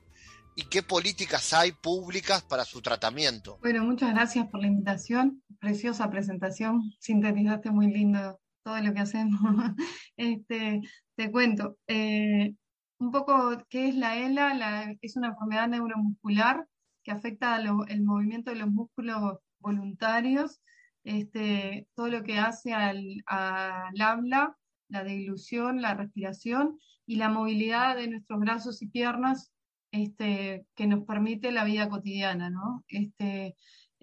y 0.57 0.65
qué 0.65 0.83
políticas 0.83 1.53
hay 1.53 1.73
públicas 1.73 2.43
para 2.43 2.65
su 2.65 2.81
tratamiento. 2.81 3.59
Bueno, 3.61 3.85
muchas 3.85 4.13
gracias 4.13 4.47
por 4.49 4.61
la 4.61 4.69
invitación. 4.69 5.43
Preciosa 5.61 6.11
presentación. 6.11 6.93
Sintetizaste 7.01 7.71
muy 7.71 7.89
lindo 7.93 8.39
todo 8.65 8.81
lo 8.81 8.93
que 8.93 9.01
hacemos. 9.01 9.41
este, 10.17 10.81
te 11.17 11.31
cuento. 11.31 11.79
Eh, 11.87 12.55
un 12.99 13.11
poco 13.13 13.63
qué 13.69 13.89
es 13.89 13.95
la 13.95 14.17
ELA. 14.17 14.97
es 15.01 15.17
una 15.17 15.29
enfermedad 15.29 15.69
neuromuscular 15.69 16.67
que 17.05 17.13
afecta 17.13 17.57
el 17.57 18.03
movimiento 18.03 18.51
de 18.51 18.57
los 18.57 18.71
músculos 18.71 19.39
voluntarios, 19.61 20.63
este, 21.05 21.87
todo 21.95 22.09
lo 22.09 22.23
que 22.23 22.39
hace 22.39 22.73
al, 22.73 23.23
habla, 23.27 24.57
la 24.89 25.05
deglución, 25.05 25.83
la 25.83 25.95
respiración 25.95 26.79
y 27.07 27.17
la 27.17 27.29
movilidad 27.29 27.97
de 27.97 28.09
nuestros 28.09 28.41
brazos 28.41 28.81
y 28.81 28.87
piernas 28.89 29.53
este, 29.93 30.67
que 30.75 30.87
nos 30.87 31.05
permite 31.05 31.53
la 31.53 31.65
vida 31.65 31.89
cotidiana. 31.91 32.49
¿no? 32.49 32.85
Este, 32.89 33.55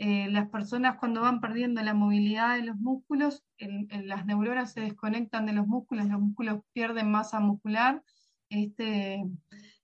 eh, 0.04 0.28
las 0.32 0.50
personas 0.50 0.98
cuando 0.98 1.22
van 1.22 1.42
perdiendo 1.42 1.80
la 1.84 1.94
movilidad 1.94 2.56
de 2.56 2.64
los 2.64 2.76
músculos, 2.78 3.44
las 3.60 4.26
neuronas 4.26 4.74
se 4.74 4.82
desconectan 4.82 5.46
de 5.46 5.54
los 5.54 5.68
músculos, 5.68 6.08
los 6.08 6.20
músculos 6.20 6.62
pierden 6.74 7.12
masa 7.12 7.40
muscular, 7.40 8.02
este, 8.50 9.24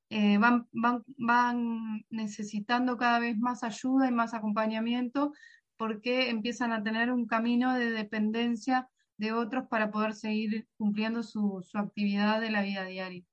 eh, 0.10 0.38
van, 0.40 0.68
van, 0.72 1.04
van 1.20 2.04
necesitando 2.10 2.98
cada 2.98 3.20
vez 3.20 3.38
más 3.38 3.64
ayuda 3.64 4.08
y 4.08 4.12
más 4.12 4.34
acompañamiento 4.34 5.34
porque 5.78 6.32
empiezan 6.32 6.72
a 6.72 6.82
tener 6.82 7.12
un 7.12 7.28
camino 7.28 7.76
de 7.76 7.92
dependencia 7.92 8.90
de 9.18 9.34
otros 9.34 9.68
para 9.70 9.92
poder 9.92 10.16
seguir 10.16 10.68
cumpliendo 10.78 11.22
su, 11.22 11.64
su 11.64 11.78
actividad 11.78 12.42
de 12.42 12.50
la 12.50 12.64
vida 12.64 12.86
diaria. 12.86 13.24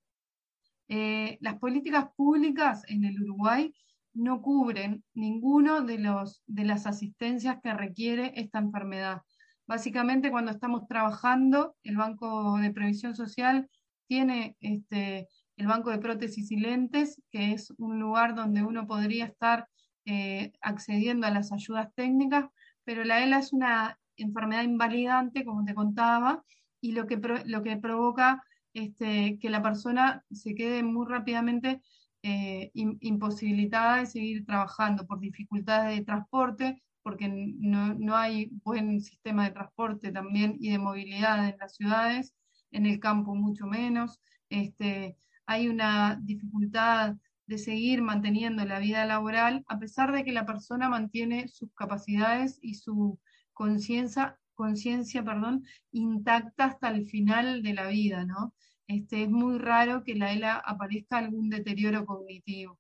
Eh, 0.89 1.39
las 1.41 1.59
políticas 1.59 2.11
públicas 2.15 2.83
en 2.89 3.07
el 3.07 3.23
Uruguay 3.23 3.73
no 4.15 4.41
cubren 4.41 5.05
ninguno 5.13 5.83
de, 5.83 5.99
los, 5.99 6.43
de 6.47 6.65
las 6.65 6.87
asistencias 6.87 7.59
que 7.63 7.75
requiere 7.75 8.33
esta 8.37 8.59
enfermedad. 8.59 9.23
Básicamente, 9.67 10.31
cuando 10.31 10.51
estamos 10.51 10.87
trabajando, 10.87 11.77
el 11.83 11.97
Banco 11.97 12.57
de 12.59 12.71
Previsión 12.71 13.15
Social 13.15 13.69
tiene 14.07 14.57
este, 14.61 15.29
el 15.57 15.67
Banco 15.67 15.91
de 15.91 15.99
Prótesis 15.99 16.51
y 16.51 16.57
Lentes, 16.57 17.21
que 17.31 17.53
es 17.53 17.73
un 17.79 17.99
lugar 17.99 18.35
donde 18.35 18.63
uno 18.63 18.87
podría 18.87 19.27
estar 19.27 19.67
eh, 20.05 20.53
accediendo 20.61 21.27
a 21.27 21.31
las 21.31 21.51
ayudas 21.53 21.89
técnicas, 21.95 22.47
pero 22.85 23.05
la 23.05 23.23
ELA 23.23 23.39
es 23.39 23.53
una 23.53 23.99
enfermedad 24.17 24.63
invalidante, 24.63 25.45
como 25.45 25.65
te 25.65 25.75
contaba, 25.75 26.45
y 26.81 26.93
lo 26.93 27.07
que, 27.07 27.19
lo 27.47 27.63
que 27.63 27.77
provoca 27.79 28.43
este, 28.75 29.39
que 29.41 29.49
la 29.49 29.63
persona 29.63 30.23
se 30.31 30.55
quede 30.55 30.83
muy 30.83 31.07
rápidamente 31.07 31.81
eh, 32.27 32.71
imposibilitada 32.73 33.99
de 33.99 34.07
seguir 34.07 34.47
trabajando 34.47 35.07
por 35.07 35.21
dificultades 35.21 35.99
de 35.99 36.05
transporte, 36.05 36.83
porque 37.03 37.29
no, 37.29 37.93
no, 37.93 38.17
hay 38.17 38.51
buen 38.65 39.03
sistema 39.03 39.45
de 39.45 39.51
transporte 39.51 40.11
también 40.11 40.57
y 40.59 40.71
de 40.71 40.79
movilidad 40.79 41.47
en 41.47 41.59
las 41.59 41.77
ciudades, 41.77 42.35
en 42.71 42.87
el 42.87 42.99
campo 42.99 43.35
mucho 43.35 43.67
menos. 43.67 44.23
Este, 44.49 45.19
hay 45.45 45.69
una 45.69 46.19
dificultad 46.23 47.17
de 47.47 47.59
seguir 47.59 48.01
manteniendo 48.01 48.65
la 48.65 48.79
vida 48.79 49.05
laboral, 49.05 49.63
a 49.69 49.79
pesar 49.79 50.11
de 50.13 50.25
que 50.25 50.33
la 50.33 50.47
persona 50.47 50.89
mantiene 50.89 51.49
sus 51.49 51.75
capacidades 51.75 52.59
y 52.63 52.75
su 52.75 53.21
conciencia 53.53 54.39
conciencia, 54.55 55.23
perdón, 55.23 55.65
intacta 55.93 56.67
hasta 56.67 56.89
el 56.89 57.07
final 57.07 57.63
de 57.63 57.75
la 57.75 57.89
vida, 57.89 58.25
¿no? 58.25 58.55
Este, 58.87 59.25
es 59.25 59.31
muy 59.31 59.59
raro 59.59 60.05
que 60.05 60.15
la 60.15 60.33
ELA 60.33 60.57
aparezca 60.57 61.19
algún 61.19 61.49
deterioro 61.49 62.05
cognitivo. 62.05 62.79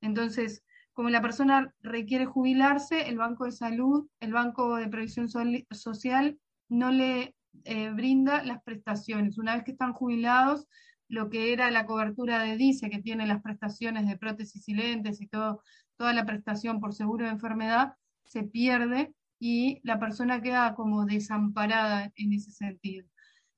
Entonces, 0.00 0.64
como 0.92 1.08
la 1.10 1.22
persona 1.22 1.72
requiere 1.80 2.26
jubilarse, 2.26 3.08
el 3.08 3.16
Banco 3.16 3.44
de 3.44 3.52
Salud, 3.52 4.08
el 4.20 4.32
Banco 4.32 4.76
de 4.76 4.88
Previsión 4.88 5.28
Social 5.70 6.38
no 6.68 6.90
le 6.90 7.34
eh, 7.64 7.90
brinda 7.90 8.42
las 8.44 8.62
prestaciones. 8.62 9.38
Una 9.38 9.54
vez 9.54 9.64
que 9.64 9.72
están 9.72 9.92
jubilados, 9.92 10.68
lo 11.08 11.28
que 11.28 11.52
era 11.52 11.70
la 11.70 11.86
cobertura 11.86 12.42
de 12.42 12.56
DICE, 12.56 12.90
que 12.90 13.02
tiene 13.02 13.26
las 13.26 13.42
prestaciones 13.42 14.06
de 14.06 14.16
prótesis 14.16 14.68
y 14.68 14.74
lentes 14.74 15.20
y 15.20 15.26
todo, 15.26 15.62
toda 15.96 16.12
la 16.12 16.24
prestación 16.24 16.80
por 16.80 16.94
seguro 16.94 17.26
de 17.26 17.32
enfermedad, 17.32 17.94
se 18.24 18.42
pierde 18.44 19.14
y 19.38 19.80
la 19.82 19.98
persona 19.98 20.40
queda 20.40 20.74
como 20.74 21.04
desamparada 21.04 22.10
en 22.16 22.32
ese 22.32 22.50
sentido. 22.50 23.06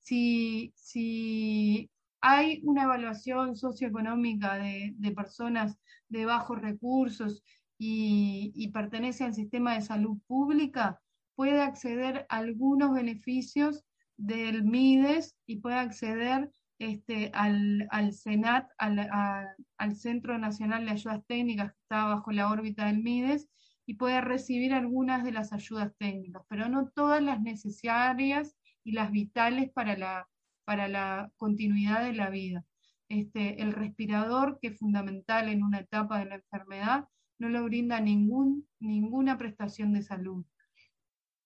Si, 0.04 0.72
si 0.76 1.90
hay 2.20 2.60
una 2.64 2.84
evaluación 2.84 3.56
socioeconómica 3.56 4.56
de, 4.56 4.92
de 4.96 5.10
personas 5.12 5.78
de 6.08 6.26
bajos 6.26 6.60
recursos 6.60 7.42
y, 7.78 8.52
y 8.54 8.68
pertenece 8.68 9.24
al 9.24 9.34
sistema 9.34 9.74
de 9.74 9.80
salud 9.80 10.18
pública, 10.26 11.00
puede 11.34 11.60
acceder 11.62 12.26
a 12.28 12.36
algunos 12.36 12.92
beneficios 12.92 13.84
del 14.16 14.62
MIDES 14.62 15.34
y 15.46 15.56
puede 15.56 15.76
acceder 15.76 16.50
este, 16.78 17.30
al, 17.34 17.86
al 17.90 18.12
SENAT, 18.12 18.68
al, 18.78 19.96
Centro 19.96 20.38
Nacional 20.38 20.84
de 20.84 20.92
Ayudas 20.92 21.24
Técnicas 21.26 21.72
que 21.72 21.78
está 21.80 22.04
bajo 22.06 22.30
la 22.30 22.50
órbita 22.50 22.86
del 22.86 23.02
MIDES, 23.02 23.48
y 23.86 23.94
puede 23.94 24.20
recibir 24.20 24.72
algunas 24.72 25.24
de 25.24 25.32
las 25.32 25.52
ayudas 25.52 25.92
técnicas, 25.98 26.42
pero 26.48 26.68
no 26.68 26.88
todas 26.88 27.22
las 27.22 27.42
necesarias 27.42 28.56
y 28.84 28.92
las 28.92 29.10
vitales 29.10 29.70
para 29.72 29.96
la, 29.96 30.28
para 30.64 30.88
la 30.88 31.32
continuidad 31.36 32.04
de 32.04 32.12
la 32.12 32.30
vida. 32.30 32.64
Este, 33.08 33.60
el 33.62 33.72
respirador, 33.72 34.58
que 34.60 34.68
es 34.68 34.78
fundamental 34.78 35.48
en 35.48 35.62
una 35.62 35.80
etapa 35.80 36.18
de 36.18 36.26
la 36.26 36.34
enfermedad, 36.36 37.08
no 37.38 37.48
le 37.48 37.60
brinda 37.60 38.00
ningún, 38.00 38.68
ninguna 38.78 39.36
prestación 39.38 39.92
de 39.92 40.02
salud. 40.02 40.44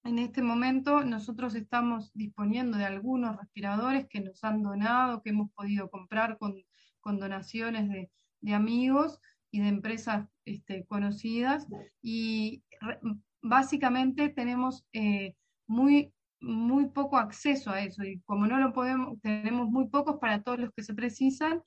En 0.05 0.19
este 0.19 0.43
momento 0.43 1.05
nosotros 1.05 1.55
estamos 1.55 2.13
disponiendo 2.15 2.79
de 2.79 2.85
algunos 2.85 3.37
respiradores 3.37 4.07
que 4.09 4.21
nos 4.21 4.43
han 4.45 4.63
donado, 4.63 5.23
que 5.23 5.31
hemos 5.31 5.51
podido 5.53 5.91
comprar 5.91 6.39
con, 6.39 6.55
donaciones 7.03 7.89
de, 7.89 8.55
amigos 8.55 9.19
y 9.51 9.61
de 9.61 9.69
empresas 9.69 10.29
este, 10.45 10.85
conocidas. 10.87 11.67
Y 12.03 12.63
básicamente 13.43 14.29
tenemos 14.29 14.87
eh, 14.93 15.35
muy, 15.67 16.13
muy 16.41 16.89
poco 16.91 17.17
acceso 17.17 17.71
a 17.71 17.83
eso. 17.83 18.05
Y 18.05 18.21
como 18.21 18.47
no 18.47 18.59
lo 18.59 18.73
podemos, 18.73 19.21
tenemos 19.21 19.69
muy 19.69 19.89
pocos 19.89 20.19
para 20.21 20.43
todos 20.43 20.59
los 20.59 20.71
que 20.73 20.83
se 20.83 20.95
precisan, 20.95 21.63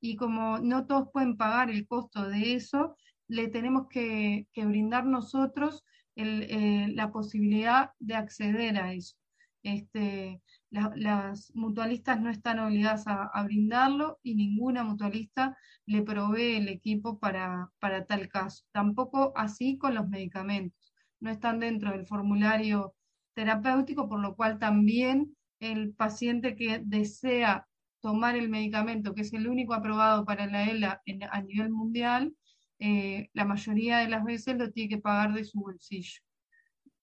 y 0.00 0.16
como 0.16 0.58
no 0.58 0.86
todos 0.86 1.08
pueden 1.12 1.36
pagar 1.36 1.70
el 1.70 1.86
costo 1.86 2.28
de 2.28 2.54
eso, 2.54 2.96
le 3.28 3.48
tenemos 3.48 3.88
que, 3.88 4.46
brindar 4.54 5.04
nosotros 5.06 5.84
eh, 6.16 6.88
la 6.94 7.10
posibilidad 7.10 7.90
de 7.98 8.14
acceder 8.14 8.78
a 8.78 8.92
eso. 8.92 9.16
Este, 9.62 10.40
las 10.70 11.52
mutualistas 11.54 12.20
no 12.20 12.30
están 12.30 12.60
obligadas 12.60 13.04
a, 13.06 13.42
brindarlo 13.42 14.20
y 14.22 14.36
ninguna 14.36 14.84
mutualista 14.84 15.56
le 15.86 16.02
provee 16.02 16.56
el 16.56 16.68
equipo 16.68 17.18
para, 17.18 17.70
para 17.80 18.06
tal 18.06 18.28
caso. 18.28 18.64
Tampoco 18.72 19.32
así 19.34 19.76
con 19.76 19.94
los 19.94 20.08
medicamentos. 20.08 20.94
No 21.18 21.30
están 21.30 21.58
dentro 21.58 21.90
del 21.90 22.06
formulario 22.06 22.94
terapéutico, 23.36 24.08
por 24.08 24.20
lo 24.20 24.34
cual 24.34 24.58
también 24.58 25.36
el 25.60 25.92
paciente 25.92 26.56
que 26.56 26.80
desea 26.82 27.68
tomar 28.00 28.34
el 28.34 28.48
medicamento, 28.48 29.14
que 29.14 29.20
es 29.20 29.32
el 29.34 29.46
único 29.46 29.74
aprobado 29.74 30.24
para 30.24 30.46
la 30.46 30.64
ELA 30.64 31.02
a 31.30 31.42
nivel 31.42 31.70
mundial, 31.70 32.34
eh, 32.78 33.28
la 33.34 33.44
mayoría 33.44 33.98
de 33.98 34.08
las 34.08 34.24
veces 34.24 34.56
lo 34.56 34.72
tiene 34.72 34.88
que 34.88 35.02
pagar 35.02 35.34
de 35.34 35.44
su 35.44 35.60
bolsillo. 35.60 36.20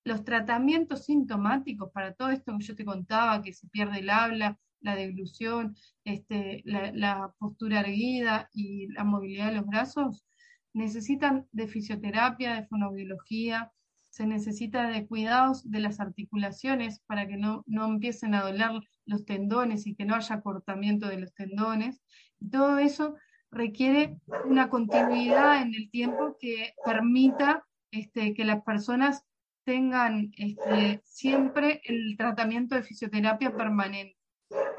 Los 0.04 0.24
tratamientos 0.24 1.06
sintomáticos 1.06 1.92
para 1.92 2.14
todo 2.14 2.30
esto 2.32 2.58
que 2.58 2.66
yo 2.66 2.76
te 2.76 2.86
contaba, 2.86 3.42
que 3.44 3.54
se 3.54 3.68
pierde 3.68 4.00
el 4.00 4.10
habla, 4.10 4.58
la 4.82 4.96
deglución, 4.96 5.76
este, 6.04 6.64
la, 6.66 7.32
postura 7.38 7.82
erguida 7.82 8.50
y 8.54 8.88
la 8.88 9.04
movilidad 9.04 9.50
de 9.50 9.58
los 9.58 9.68
brazos, 9.68 10.26
necesitan 10.74 11.48
de 11.52 11.68
fisioterapia, 11.68 12.56
de 12.56 12.68
fonobiología, 12.68 13.72
se 14.14 14.28
necesita 14.28 14.89
de 14.89 15.07
cuidados 15.07 15.68
de 15.72 15.80
las 15.80 15.99
articulaciones 15.99 16.99
para 17.07 17.28
que 17.28 17.36
no, 17.36 17.64
no 17.66 17.88
empiecen 17.88 18.36
a 18.36 18.43
doler 18.43 18.70
los 19.07 19.26
tendones 19.26 19.88
y 19.88 19.95
que 19.95 20.05
no 20.05 20.14
haya 20.14 20.41
cortamiento 20.41 21.07
de 21.07 21.18
los 21.18 21.34
tendones. 21.34 21.99
Y 22.39 22.51
todo 22.51 22.78
eso 22.78 23.16
requiere 23.49 24.20
una 24.45 24.70
continuidad 24.70 25.64
en 25.64 25.74
el 25.74 25.89
tiempo 25.89 26.38
que 26.39 26.76
permita 26.86 27.66
este, 27.89 28.36
que 28.36 28.45
las 28.45 28.61
personas 28.61 29.26
tengan 29.66 30.32
este, 30.38 31.01
siempre 31.03 31.82
el 31.84 32.16
tratamiento 32.16 32.76
de 32.76 32.84
fisioterapia 32.84 33.57
permanente. 33.57 34.16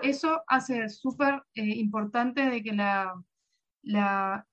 Eso 0.01 0.45
hace 0.47 0.89
súper 0.89 1.43
eh, 1.57 1.65
importante 1.65 2.49
de 2.49 2.63
que 2.63 2.73
la, 2.73 3.13
la, 3.83 4.47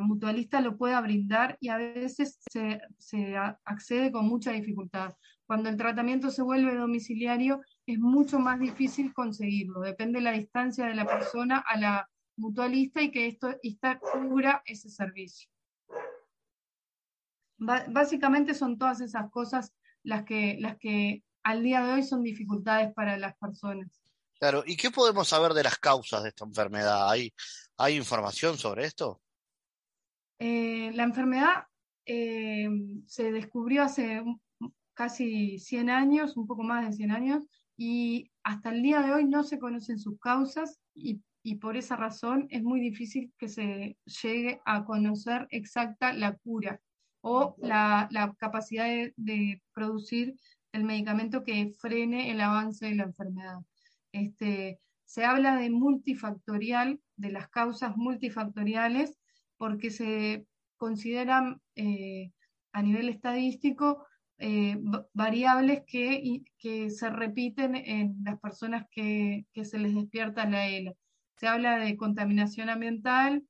mutualista 0.00 0.60
lo 0.60 0.76
pueda 0.76 1.00
brindar 1.00 1.56
y 1.60 1.68
a 1.68 1.76
veces 1.76 2.38
se, 2.50 2.80
se, 2.98 3.36
accede 3.36 4.10
con 4.10 4.26
mucha 4.26 4.52
dificultad. 4.52 5.14
Cuando 5.46 5.68
el 5.68 5.76
tratamiento 5.76 6.30
se 6.30 6.42
vuelve 6.42 6.74
domiciliario 6.74 7.60
es 7.86 7.98
mucho 7.98 8.38
más 8.38 8.58
difícil 8.58 9.12
conseguirlo, 9.12 9.80
depende 9.80 10.18
de 10.18 10.24
la 10.24 10.32
distancia 10.32 10.86
de 10.86 10.94
la 10.94 11.06
persona 11.06 11.58
a 11.58 11.78
la 11.78 12.08
mutualista 12.36 13.02
y 13.02 13.10
que 13.10 13.26
esto 13.26 13.54
esta 13.62 13.98
cubra 13.98 14.62
ese 14.64 14.88
servicio. 14.88 15.48
básicamente 17.58 18.54
son 18.54 18.76
todas 18.76 19.00
esas 19.00 19.30
cosas 19.30 19.72
las 20.02 20.24
que, 20.24 20.56
las 20.58 20.76
que 20.78 21.22
al 21.44 21.62
día 21.62 21.84
de 21.84 21.92
hoy 21.92 22.02
son 22.02 22.22
dificultades 22.22 22.92
para 22.94 23.16
las 23.18 23.36
personas. 23.36 23.88
Claro, 24.40 24.64
¿y 24.66 24.76
qué 24.76 24.90
podemos 24.90 25.28
saber 25.28 25.52
de 25.52 25.62
las 25.62 25.78
causas 25.78 26.24
de 26.24 26.30
esta 26.30 26.44
enfermedad? 26.44 27.08
¿Hay, 27.08 27.32
hay 27.76 27.96
información 27.96 28.58
sobre 28.58 28.86
esto? 28.86 29.21
Eh, 30.44 30.90
la 30.94 31.04
enfermedad 31.04 31.68
eh, 32.04 32.68
se 33.06 33.30
descubrió 33.30 33.84
hace 33.84 34.24
casi 34.92 35.60
100 35.60 35.88
años, 35.88 36.36
un 36.36 36.48
poco 36.48 36.64
más 36.64 36.84
de 36.84 36.92
100 36.96 37.12
años, 37.12 37.44
y 37.76 38.28
hasta 38.42 38.70
el 38.70 38.82
día 38.82 39.02
de 39.02 39.12
hoy 39.12 39.24
no 39.24 39.44
se 39.44 39.60
conocen 39.60 40.00
sus 40.00 40.18
causas 40.18 40.80
y, 40.94 41.22
por 41.60 41.76
esa 41.76 41.94
razón 41.94 42.48
es 42.50 42.64
muy 42.64 42.80
difícil 42.80 43.32
que 43.38 43.48
se 43.48 43.96
llegue 44.04 44.60
a 44.64 44.84
conocer 44.84 45.46
exacta 45.50 46.12
la 46.12 46.36
cura 46.38 46.80
o 47.20 47.54
la, 47.58 48.08
capacidad 48.36 48.86
de, 49.14 49.62
producir 49.72 50.34
el 50.72 50.82
medicamento 50.82 51.44
que 51.44 51.72
frene 51.78 52.32
el 52.32 52.40
avance 52.40 52.86
de 52.86 52.96
la 52.96 53.04
enfermedad. 53.04 53.60
Este, 54.10 54.80
se 55.04 55.24
habla 55.24 55.54
de 55.56 55.70
multifactorial, 55.70 57.00
de 57.16 57.30
las 57.30 57.48
causas 57.48 57.96
multifactoriales, 57.96 59.21
porque 59.62 59.92
se 59.92 60.44
consideran 60.76 61.62
eh, 61.76 62.32
a 62.72 62.82
nivel 62.82 63.08
estadístico 63.08 64.04
eh, 64.38 64.76
variables 65.12 65.84
que, 65.86 66.42
que, 66.58 66.90
se 66.90 67.08
repiten 67.10 67.76
en 67.76 68.16
las 68.24 68.40
personas 68.40 68.86
que, 68.90 69.46
que, 69.52 69.64
se 69.64 69.78
les 69.78 69.94
despierta 69.94 70.50
la 70.50 70.66
ELA. 70.66 70.94
Se 71.36 71.46
habla 71.46 71.78
de 71.78 71.96
contaminación 71.96 72.70
ambiental, 72.70 73.44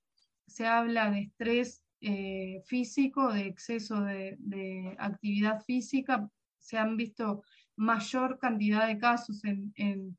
se 0.47 0.67
habla 0.67 1.11
de 1.11 1.21
estrés 1.21 1.83
eh, 2.03 2.61
físico, 2.67 3.33
de 3.33 3.47
exceso 3.47 4.03
de, 4.03 4.37
de, 4.39 4.95
actividad 4.99 5.65
física, 5.65 6.29
se 6.59 6.77
han 6.77 6.99
visto 6.99 7.43
mayor 7.75 8.39
cantidad 8.39 8.87
de 8.87 8.99
casos 8.99 9.43
en, 9.47 10.19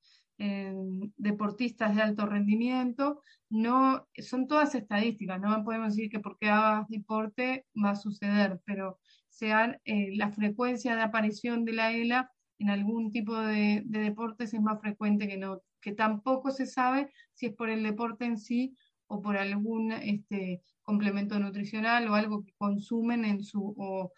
deportistas 1.18 1.96
de 1.96 2.02
alto 2.02 2.26
rendimiento, 2.26 3.22
no, 3.50 4.08
son 4.18 4.48
todas 4.48 4.76
estadísticas, 4.76 5.39
no 5.39 5.64
podemos 5.64 5.96
decir 5.96 6.10
que 6.10 6.20
porque 6.20 6.50
hagas 6.50 6.88
deporte 6.89 7.66
va 7.76 7.91
a 7.91 7.96
suceder, 7.96 8.60
pero 8.66 9.00
sea, 9.34 9.80
eh, 9.86 10.16
la 10.16 10.32
frecuencia 10.32 10.96
de 10.96 11.02
aparición 11.02 11.66
de 11.66 11.74
la 11.74 11.91
ELA 11.91 12.32
en 12.60 12.70
algún 12.70 13.12
tipo 13.12 13.36
de, 13.36 13.82
deportes 13.86 14.54
es 14.54 14.62
más 14.62 14.80
frecuente 14.80 15.28
que 15.28 15.38
no, 15.38 15.62
que 15.82 15.91
tampoco 15.94 16.52
se 16.52 16.66
sabe 16.66 17.12
si 17.34 17.48
es 17.48 17.54
por 17.54 17.70
el 17.70 17.84
deporte 17.84 18.26
en 18.26 18.38
sí 18.38 18.78
o 19.08 19.22
por 19.22 19.38
algún 19.38 19.91
este, 19.91 20.62
complemento 20.84 21.39
nutricional 21.39 22.08
o 22.08 22.16
algo 22.16 22.44
que 22.46 22.54
consumen 22.58 23.26
en 23.26 23.44
su, 23.44 23.74
o, 23.78 24.12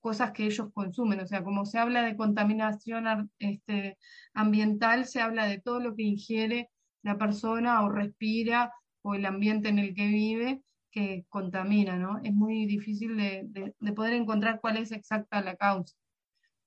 cosas 0.00 0.30
que 0.30 0.46
ellos 0.46 0.72
consumen. 0.72 1.20
O 1.20 1.26
sea, 1.26 1.42
como 1.42 1.64
se 1.64 1.78
habla 1.78 2.02
de 2.02 2.16
contaminación 2.16 3.28
este, 3.40 3.98
ambiental, 4.38 5.06
se 5.06 5.20
habla 5.20 5.46
de 5.46 5.58
todo 5.58 5.80
lo 5.80 5.96
que 5.96 6.04
ingiere 6.04 6.70
la 7.02 7.18
persona 7.18 7.82
o 7.82 7.90
respira 7.90 8.72
o 9.02 9.14
el 9.14 9.26
ambiente 9.26 9.68
en 9.68 9.80
el 9.80 9.94
que 9.94 10.06
vive 10.06 10.62
que 10.90 11.26
contamina, 11.28 11.96
¿no? 11.96 12.20
Es 12.22 12.32
muy 12.32 12.64
difícil 12.66 13.16
de, 13.16 13.74
poder 13.94 14.14
encontrar 14.14 14.60
cuál 14.60 14.76
es 14.76 14.92
exacta 14.92 15.42
la 15.42 15.56
causa. 15.56 15.96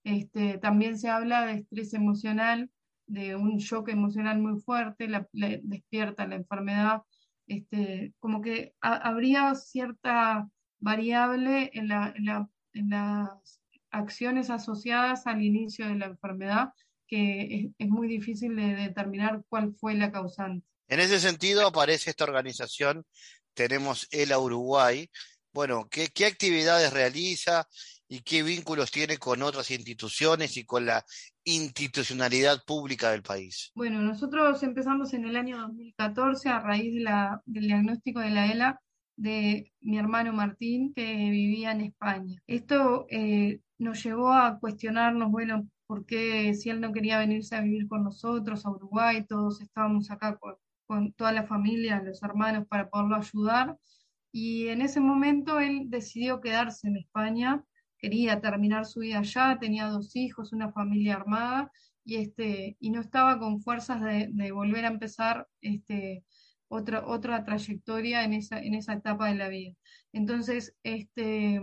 Este, 0.04 0.58
también 0.58 0.98
se 0.98 1.10
habla 1.10 1.46
de 1.46 1.54
estrés 1.54 1.94
emocional, 1.94 2.70
de 3.08 3.36
un 3.36 3.58
shock 3.58 3.90
emocional 3.90 4.40
muy 4.40 4.60
fuerte, 4.60 5.08
la, 5.08 5.28
despierta 5.32 6.28
la 6.28 6.36
enfermedad, 6.36 7.04
este, 7.48 8.14
como 8.20 8.42
que 8.42 8.74
habría 8.82 9.56
cierta 9.56 10.50
variable 10.80 11.72
en, 11.74 11.88
las 11.88 13.62
acciones 13.92 14.50
asociadas 14.50 15.26
al 15.28 15.42
inicio 15.42 15.88
de 15.88 15.96
la 15.96 16.06
enfermedad 16.06 16.74
que 17.12 17.70
es 17.78 17.90
muy 17.90 18.08
difícil 18.08 18.56
de 18.56 18.74
determinar 18.76 19.44
cuál 19.50 19.76
fue 19.76 19.94
la 19.94 20.12
causante. 20.12 20.66
En 20.88 21.00
ese 21.00 21.20
sentido 21.20 21.68
aparece 21.68 22.10
esta 22.10 22.24
organización 22.24 23.06
tenemos 23.54 24.08
ELA 24.12 24.40
Uruguay. 24.40 25.10
Bueno, 25.54 25.88
¿qué, 25.90 26.08
¿qué, 26.14 26.26
actividades 26.26 26.94
realiza 26.94 27.68
y 28.08 28.22
qué 28.22 28.44
vínculos 28.44 28.92
tiene 28.92 29.18
con 29.18 29.42
otras 29.42 29.72
instituciones 29.72 30.58
y 30.58 30.66
con 30.66 30.86
la 30.86 31.04
institucionalidad 31.44 32.64
pública 32.66 33.12
del 33.12 33.22
país? 33.22 33.72
Bueno, 33.76 34.02
nosotros 34.02 34.64
empezamos 34.64 35.14
en 35.14 35.26
el 35.26 35.36
año 35.36 35.60
2014 35.60 36.50
a 36.50 36.60
raíz 36.60 36.94
de 36.94 37.02
la, 37.02 37.42
del 37.46 37.68
diagnóstico 37.68 38.20
de 38.20 38.30
la 38.30 38.52
ELA 38.52 38.82
de 39.18 39.72
mi 39.82 39.98
hermano 39.98 40.34
Martín, 40.34 40.94
que 40.96 41.04
vivía 41.04 41.74
en 41.74 41.82
España. 41.82 42.42
Esto 42.48 43.06
eh, 43.10 43.60
nos 43.78 44.04
llevó 44.04 44.32
a 44.32 44.58
cuestionarnos, 44.60 45.30
bueno, 45.30 45.68
por 45.92 46.06
qué 46.06 46.54
si 46.54 46.70
él 46.70 46.80
no 46.80 46.94
quería 46.94 47.20
venirse 47.20 47.54
a 47.54 47.60
vivir 47.60 47.86
con 47.90 48.06
nosotros 48.06 48.66
a 48.66 48.70
Uruguay, 48.70 49.26
todos 49.28 49.60
estábamos 49.60 50.10
acá 50.10 50.40
con, 50.88 51.12
toda 51.16 51.34
la 51.34 51.44
familia, 51.44 52.02
los 52.02 52.24
hermanos, 52.24 52.66
para 52.70 52.90
poderlo 52.90 53.18
ayudar. 53.18 53.78
Y 54.32 54.70
en 54.70 54.82
ese 54.82 55.02
momento 55.02 55.60
él 55.60 55.90
decidió 55.90 56.40
quedarse 56.40 56.88
en 56.88 56.96
España, 56.96 57.66
quería 57.98 58.40
terminar 58.40 58.86
su 58.86 59.02
vida 59.02 59.20
allá, 59.20 59.58
tenía 59.60 59.88
dos 59.88 60.16
hijos, 60.16 60.54
una 60.54 60.72
familia 60.72 61.16
armada, 61.16 61.70
y, 62.06 62.16
este, 62.16 62.78
y 62.80 62.90
no 62.92 63.02
estaba 63.02 63.38
con 63.38 63.60
fuerzas 63.60 64.00
de, 64.02 64.52
volver 64.54 64.86
a 64.86 64.94
empezar 64.96 65.50
este, 65.60 66.24
otra, 66.70 67.06
otra 67.06 67.44
trayectoria 67.44 68.24
en 68.24 68.32
esa, 68.32 68.60
en 68.60 68.76
esa 68.76 68.94
etapa 68.94 69.28
de 69.28 69.36
la 69.36 69.50
vida. 69.50 69.74
Entonces, 70.14 70.74
este, 70.84 71.62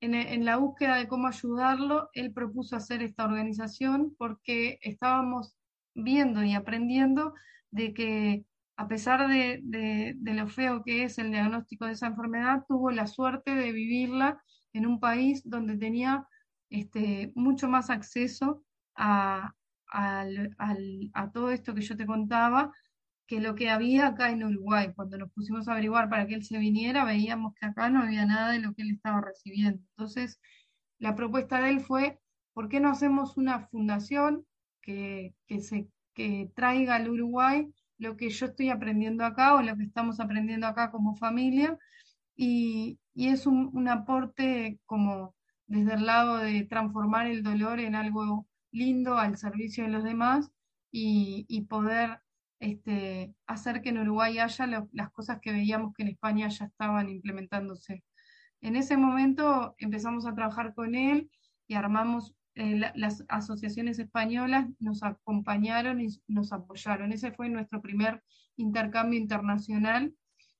en, 0.00 0.44
la 0.44 0.56
búsqueda 0.56 0.96
de 0.96 1.08
cómo 1.08 1.28
ayudarlo, 1.28 2.08
él 2.14 2.32
propuso 2.32 2.76
hacer 2.76 3.02
esta 3.02 3.24
organización 3.24 4.14
porque 4.18 4.78
estábamos 4.82 5.54
viendo 5.94 6.42
y 6.42 6.54
aprendiendo 6.54 7.34
de 7.70 7.92
que 7.92 8.44
a 8.76 8.88
pesar 8.88 9.28
de, 9.28 10.16
lo 10.22 10.48
feo 10.48 10.82
que 10.82 11.04
es 11.04 11.18
el 11.18 11.30
diagnóstico 11.30 11.84
de 11.84 11.92
esa 11.92 12.06
enfermedad, 12.06 12.64
tuvo 12.66 12.90
la 12.90 13.06
suerte 13.06 13.54
de 13.54 13.72
vivirla 13.72 14.42
en 14.72 14.86
un 14.86 15.00
país 15.00 15.42
donde 15.44 15.76
tenía 15.76 16.26
este, 16.70 17.30
mucho 17.34 17.68
más 17.68 17.90
acceso 17.90 18.64
a, 18.96 19.54
todo 21.34 21.50
esto 21.50 21.74
que 21.74 21.82
yo 21.82 21.96
te 21.96 22.06
contaba 22.06 22.72
que 23.30 23.40
lo 23.40 23.54
que 23.54 23.70
había 23.70 24.08
acá 24.08 24.30
en 24.30 24.42
Uruguay. 24.42 24.92
Cuando 24.92 25.16
nos 25.16 25.30
pusimos 25.30 25.68
a 25.68 25.72
averiguar 25.72 26.10
para 26.10 26.26
que 26.26 26.34
él 26.34 26.44
se 26.44 26.58
viniera, 26.58 27.04
veíamos 27.04 27.54
que 27.54 27.64
acá 27.64 27.88
no 27.88 28.02
había 28.02 28.26
nada 28.26 28.50
de 28.50 28.58
lo 28.58 28.74
que 28.74 28.82
él 28.82 28.90
estaba 28.90 29.20
recibiendo. 29.20 29.80
Entonces, 29.90 30.40
la 30.98 31.14
propuesta 31.14 31.60
de 31.60 31.70
él 31.70 31.80
fue, 31.80 32.18
¿por 32.54 32.68
qué 32.68 32.80
no 32.80 32.90
hacemos 32.90 33.36
una 33.36 33.68
fundación 33.68 34.44
que, 34.82 35.36
se, 35.60 35.86
que 36.12 36.50
traiga 36.56 36.96
al 36.96 37.08
Uruguay 37.08 37.72
lo 37.98 38.16
que 38.16 38.30
yo 38.30 38.46
estoy 38.46 38.70
aprendiendo 38.70 39.24
acá 39.24 39.54
o 39.54 39.62
lo 39.62 39.76
que 39.76 39.84
estamos 39.84 40.18
aprendiendo 40.18 40.66
acá 40.66 40.90
como 40.90 41.14
familia 41.14 41.78
y, 42.34 42.98
es 43.14 43.46
un, 43.46 43.86
aporte 43.86 44.80
como 44.86 45.36
desde 45.68 45.94
el 45.94 46.06
lado 46.06 46.38
de 46.38 46.64
transformar 46.64 47.28
el 47.28 47.44
dolor 47.44 47.78
en 47.78 47.94
algo 47.94 48.48
lindo 48.72 49.18
al 49.18 49.36
servicio 49.36 49.84
de 49.84 49.90
los 49.90 50.02
demás 50.02 50.50
y, 50.90 51.60
poder 51.68 52.22
este, 52.60 53.34
hacer 53.46 53.82
que 53.82 53.88
en 53.88 53.98
Uruguay 53.98 54.38
haya 54.38 54.66
las 54.92 55.10
cosas 55.10 55.40
que 55.40 55.52
veíamos 55.52 55.94
que 55.94 56.02
en 56.02 56.10
España 56.10 56.48
ya 56.48 56.66
estaban 56.66 57.08
implementándose. 57.08 58.04
En 58.60 58.76
ese 58.76 58.96
momento 58.96 59.74
empezamos 59.78 60.26
a 60.26 60.34
trabajar 60.34 60.74
con 60.74 60.94
él 60.94 61.30
y 61.66 61.74
armamos 61.74 62.34
eh, 62.54 62.92
las 62.94 63.24
asociaciones 63.28 63.98
españolas 63.98 64.68
nos 64.78 65.02
acompañaron 65.02 66.00
y 66.00 66.08
nos 66.28 66.52
apoyaron. 66.52 67.12
Ese 67.12 67.32
fue 67.32 67.48
nuestro 67.48 67.80
primer 67.80 68.22
intercambio 68.56 69.18
internacional 69.18 70.14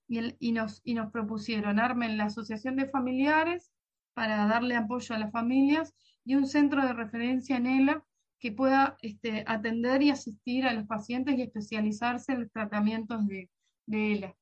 y, 0.09 0.53
nos, 0.53 0.81
y 0.83 0.95
nos 0.95 1.13
propusieron 1.13 1.79
armen 1.79 2.17
la 2.17 2.25
asociación 2.25 2.77
de 2.77 2.89
familiares 2.89 3.71
para 4.15 4.47
darle 4.47 4.77
apoyo 4.77 5.15
a 5.15 5.19
las 5.19 5.31
familias 5.31 5.95
y 6.25 6.35
un 6.35 6.47
centro 6.47 6.85
de 6.85 6.93
referencia 6.93 7.57
en 7.57 7.67
ELA 7.67 8.05
que 8.41 8.53
pueda 8.53 8.97
este, 9.03 9.45
atender 9.47 10.03
y 10.03 10.11
asistir 10.11 10.67
a 10.67 10.73
los 10.73 10.87
pacientes 10.87 11.39
y 11.39 11.43
especializarse 11.43 12.33
en 12.33 12.41
los 12.41 12.53
tratamientos 12.53 13.27
de, 13.27 13.49
ELA. 13.87 14.35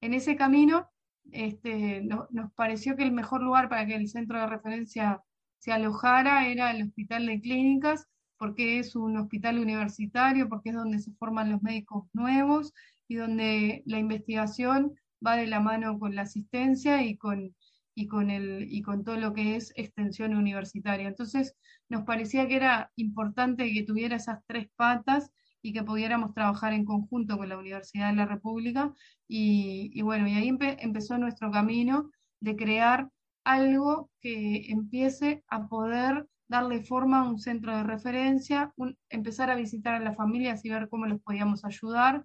En 0.00 0.14
ese 0.14 0.36
camino 0.36 0.88
este, 1.30 2.02
nos 2.02 2.52
pareció 2.54 2.96
que 2.96 3.02
el 3.02 3.12
mejor 3.12 3.42
lugar 3.42 3.68
para 3.68 3.86
que 3.86 3.94
el 3.94 4.08
centro 4.08 4.40
de 4.40 4.46
referencia 4.46 5.22
se 5.58 5.72
alojara 5.72 6.48
era 6.48 6.70
el 6.70 6.82
Hospital 6.82 7.26
de 7.26 7.40
Clínicas, 7.40 8.08
porque 8.38 8.78
es 8.78 8.96
un 8.96 9.16
hospital 9.16 9.58
universitario, 9.58 10.48
porque 10.48 10.70
es 10.70 10.74
donde 10.74 10.98
se 10.98 11.12
forman 11.12 11.52
los 11.52 11.62
médicos 11.62 12.04
nuevos 12.12 12.72
y 13.06 13.16
donde 13.16 13.82
la 13.86 13.98
investigación 13.98 14.94
va 15.24 15.36
de 15.36 15.46
la 15.46 15.60
mano 15.60 15.98
con 15.98 16.16
la 16.16 16.22
asistencia 16.22 17.02
y 17.02 17.16
con, 17.16 17.54
y 17.94 18.06
con, 18.06 18.30
el, 18.30 18.66
y 18.70 18.82
con 18.82 19.04
todo 19.04 19.16
lo 19.16 19.32
que 19.32 19.56
es 19.56 19.72
extensión 19.76 20.34
universitaria. 20.34 21.08
Entonces, 21.08 21.54
nos 21.88 22.02
parecía 22.04 22.48
que 22.48 22.56
era 22.56 22.90
importante 22.96 23.72
que 23.72 23.82
tuviera 23.82 24.16
esas 24.16 24.40
tres 24.46 24.68
patas 24.76 25.30
y 25.62 25.72
que 25.72 25.84
pudiéramos 25.84 26.34
trabajar 26.34 26.72
en 26.72 26.84
conjunto 26.84 27.38
con 27.38 27.48
la 27.48 27.58
Universidad 27.58 28.10
de 28.10 28.16
la 28.16 28.26
República. 28.26 28.92
Y, 29.28 30.00
bueno, 30.02 30.26
y 30.28 30.34
ahí 30.34 30.48
empezó 30.48 31.18
nuestro 31.18 31.50
camino 31.50 32.10
de 32.40 32.56
crear 32.56 33.08
algo 33.44 34.10
que 34.20 34.70
empiece 34.70 35.44
a 35.48 35.68
poder 35.68 36.26
darle 36.48 36.82
forma 36.82 37.20
a 37.20 37.28
un 37.28 37.38
centro 37.38 37.74
de 37.76 37.82
referencia, 37.82 38.74
empezar 39.08 39.50
a 39.50 39.54
visitar 39.54 39.94
a 39.94 40.00
las 40.00 40.16
familias 40.16 40.64
y 40.64 40.70
ver 40.70 40.88
cómo 40.88 41.06
los 41.06 41.20
podíamos 41.22 41.64
ayudar. 41.64 42.24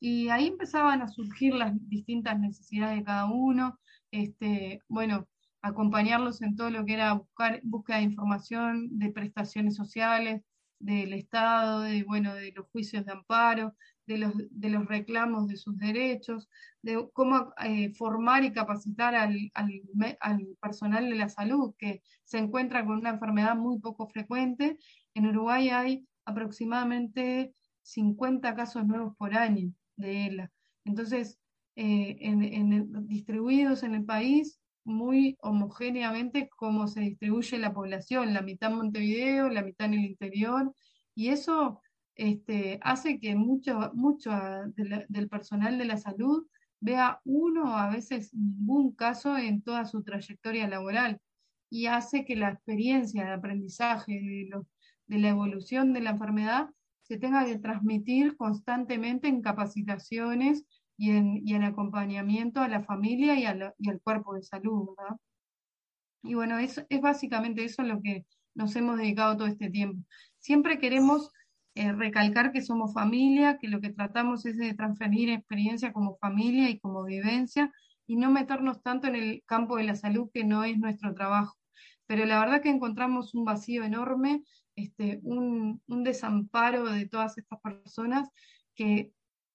Y 0.00 0.28
ahí 0.28 0.48
empezaban 0.48 1.00
a 1.00 1.08
surgir 1.08 1.54
las 1.54 1.72
distintas 1.88 2.38
necesidades 2.38 2.98
de 2.98 3.04
cada 3.04 3.26
uno. 3.26 3.78
Este, 4.12 4.82
bueno, 4.88 5.26
acompañarlos 5.62 6.42
en 6.42 6.54
todo 6.54 6.70
lo 6.70 6.84
que 6.84 6.94
era 6.94 7.14
buscar, 7.14 7.60
búsqueda 7.64 7.96
de 7.98 8.04
información, 8.04 8.98
de 8.98 9.10
prestaciones 9.10 9.74
sociales, 9.74 10.42
del 10.78 11.12
Estado, 11.12 11.82
de, 11.82 12.02
bueno, 12.02 12.34
de 12.34 12.52
los 12.52 12.66
juicios 12.68 13.06
de 13.06 13.12
amparo, 13.12 13.74
de 14.06 14.18
los, 14.18 14.32
de 14.50 14.68
los 14.68 14.86
reclamos 14.86 15.46
de 15.46 15.56
sus 15.56 15.78
derechos, 15.78 16.48
de 16.82 17.08
cómo 17.12 17.54
eh, 17.64 17.94
formar 17.94 18.44
y 18.44 18.52
capacitar 18.52 19.14
al, 19.14 19.50
al, 19.54 20.48
personal 20.60 21.08
de 21.08 21.16
la 21.16 21.28
salud 21.28 21.74
que 21.78 22.02
se 22.24 22.38
encuentra 22.38 22.84
con 22.84 22.98
una 22.98 23.10
enfermedad 23.10 23.54
muy 23.54 23.78
poco 23.78 24.08
frecuente. 24.08 24.78
En 25.14 25.26
Uruguay 25.26 25.70
hay 25.70 26.06
aproximadamente 26.24 27.54
50 27.82 28.54
casos 28.54 28.84
nuevos 28.84 29.16
por 29.16 29.34
año 29.34 29.72
de 29.96 30.26
ELA. 30.26 30.52
Entonces, 30.84 31.38
eh, 31.76 32.16
en, 32.20 33.06
distribuidos 33.08 33.82
en 33.82 33.94
el 33.94 34.04
país 34.04 34.60
muy 34.84 35.36
homogéneamente 35.40 36.48
como 36.56 36.88
se 36.88 37.00
distribuye 37.00 37.58
la 37.58 37.72
población, 37.72 38.34
la 38.34 38.42
mitad 38.42 38.70
en 38.70 38.76
Montevideo, 38.76 39.48
la 39.48 39.62
mitad 39.62 39.86
en 39.86 39.94
el 39.94 40.04
interior, 40.04 40.74
y 41.14 41.28
eso 41.28 41.80
este, 42.14 42.78
hace 42.82 43.18
que 43.18 43.34
mucho, 43.36 43.92
mucho 43.94 44.32
del 44.74 45.28
personal 45.28 45.78
de 45.78 45.84
la 45.84 45.96
salud 45.96 46.46
vea 46.80 47.20
uno, 47.24 47.76
a 47.76 47.88
veces 47.90 48.34
ningún 48.34 48.92
caso 48.94 49.38
en 49.38 49.62
toda 49.62 49.84
su 49.84 50.02
trayectoria 50.02 50.68
laboral, 50.68 51.20
y 51.70 51.86
hace 51.86 52.24
que 52.24 52.36
la 52.36 52.50
experiencia 52.50 53.24
de 53.24 53.32
aprendizaje 53.32 54.12
de, 54.12 54.50
de 55.06 55.18
la 55.18 55.28
evolución 55.28 55.92
de 55.92 56.00
la 56.00 56.10
enfermedad 56.10 56.68
se 57.02 57.18
tenga 57.18 57.44
que 57.44 57.58
transmitir 57.58 58.36
constantemente 58.36 59.28
en 59.28 59.42
capacitaciones 59.42 60.64
y 60.96 61.10
en, 61.10 61.62
acompañamiento 61.64 62.60
a 62.60 62.68
la 62.68 62.82
familia 62.82 63.38
y, 63.38 63.44
al 63.44 64.00
cuerpo 64.02 64.34
de 64.34 64.42
salud. 64.42 64.90
Y 66.22 66.34
bueno, 66.34 66.58
es, 66.58 66.84
es 66.88 67.00
básicamente 67.00 67.64
eso 67.64 67.82
lo 67.82 68.00
que 68.00 68.24
nos 68.54 68.76
hemos 68.76 68.98
dedicado 68.98 69.36
todo 69.36 69.48
este 69.48 69.70
tiempo. 69.70 70.06
Siempre 70.38 70.78
queremos 70.78 71.30
eh, 71.74 71.92
recalcar 71.92 72.52
que 72.52 72.62
somos 72.62 72.92
familia, 72.92 73.58
que 73.58 73.68
lo 73.68 73.80
que 73.80 73.90
tratamos 73.90 74.44
es 74.44 74.58
de 74.58 74.74
transferir 74.74 75.30
experiencia 75.30 75.92
como 75.92 76.16
familia 76.18 76.68
y 76.68 76.78
como 76.78 77.04
vivencia 77.04 77.72
y 78.06 78.16
no 78.16 78.30
meternos 78.30 78.82
tanto 78.82 79.06
en 79.06 79.16
el 79.16 79.42
campo 79.46 79.76
de 79.76 79.84
la 79.84 79.96
salud 79.96 80.30
que 80.34 80.44
no 80.44 80.64
es 80.64 80.78
nuestro 80.78 81.14
trabajo. 81.14 81.56
Pero 82.06 82.26
la 82.26 82.38
verdad 82.40 82.60
que 82.60 82.68
encontramos 82.68 83.34
un 83.34 83.44
vacío 83.44 83.84
enorme, 83.84 84.42
este, 84.76 85.20
un, 85.22 85.80
un 85.86 86.04
desamparo 86.04 86.84
de 86.84 87.08
todas 87.08 87.38
estas 87.38 87.60
personas 87.60 88.28
que 88.74 89.12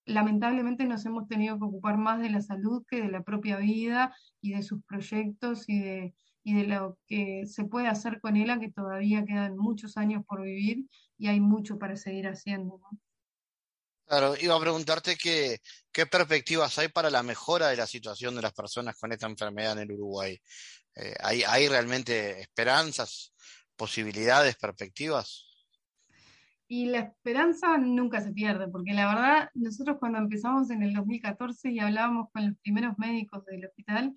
lamentablemente 0.07 0.85
nos 0.85 1.05
hemos 1.05 1.27
tenido 1.27 1.57
que 1.57 1.65
ocupar 1.65 1.97
más 1.97 2.19
de 2.19 2.29
la 2.29 2.41
salud 2.41 2.83
que 2.89 3.01
de 3.01 3.09
la 3.09 3.23
propia 3.23 3.57
vida 3.57 4.15
y 4.41 4.53
de 4.53 4.63
sus 4.63 4.83
proyectos 4.85 5.65
y 5.67 5.79
de, 5.79 6.15
y 6.43 6.55
de 6.55 6.63
lo 6.63 6.97
que 7.07 7.43
se 7.45 7.65
puede 7.65 7.87
hacer 7.87 8.19
con 8.21 8.37
ella, 8.37 8.59
que 8.59 8.71
todavía 8.71 9.25
quedan 9.25 9.57
muchos 9.57 9.97
años 9.97 10.23
por 10.25 10.41
vivir 10.41 10.85
y 11.17 11.27
hay 11.27 11.41
mucho 11.41 11.77
para 11.77 11.97
seguir 11.97 12.27
haciendo. 12.27 12.79
Claro, 14.05 14.35
iba 14.39 14.55
a 14.55 14.59
preguntarte 14.59 15.17
qué, 15.17 15.59
qué 15.91 16.05
perspectivas 16.05 16.79
hay 16.79 16.87
para 16.87 17.09
la 17.09 17.23
mejora 17.23 17.67
de 17.67 17.75
la 17.75 17.85
situación 17.85 18.35
de 18.35 18.41
las 18.41 18.53
personas 18.53 18.95
con 18.95 19.11
esta 19.11 19.27
enfermedad 19.27 19.73
en 19.73 19.79
el 19.79 19.91
Uruguay. 19.91 20.41
Eh, 20.95 21.13
¿hay, 21.19 21.43
¿Hay 21.43 21.67
realmente 21.67 22.39
esperanzas, 22.39 23.33
posibilidades, 23.75 24.55
perspectivas? 24.55 25.46
Y 26.69 26.87
la 26.87 26.99
esperanza 26.99 27.77
nunca 27.77 28.19
se 28.19 28.33
pierde, 28.33 28.67
porque 28.67 28.93
la 28.93 29.07
verdad, 29.07 29.49
nosotros 29.53 29.97
cuando 29.99 30.19
empezamos 30.19 30.69
en 30.69 30.83
el 30.83 30.93
2014 30.93 31.71
y 31.71 31.79
hablábamos 31.79 32.29
con 32.31 32.45
los 32.47 32.57
primeros 32.57 32.97
médicos 32.97 33.45
del 33.45 33.65
hospital 33.65 34.13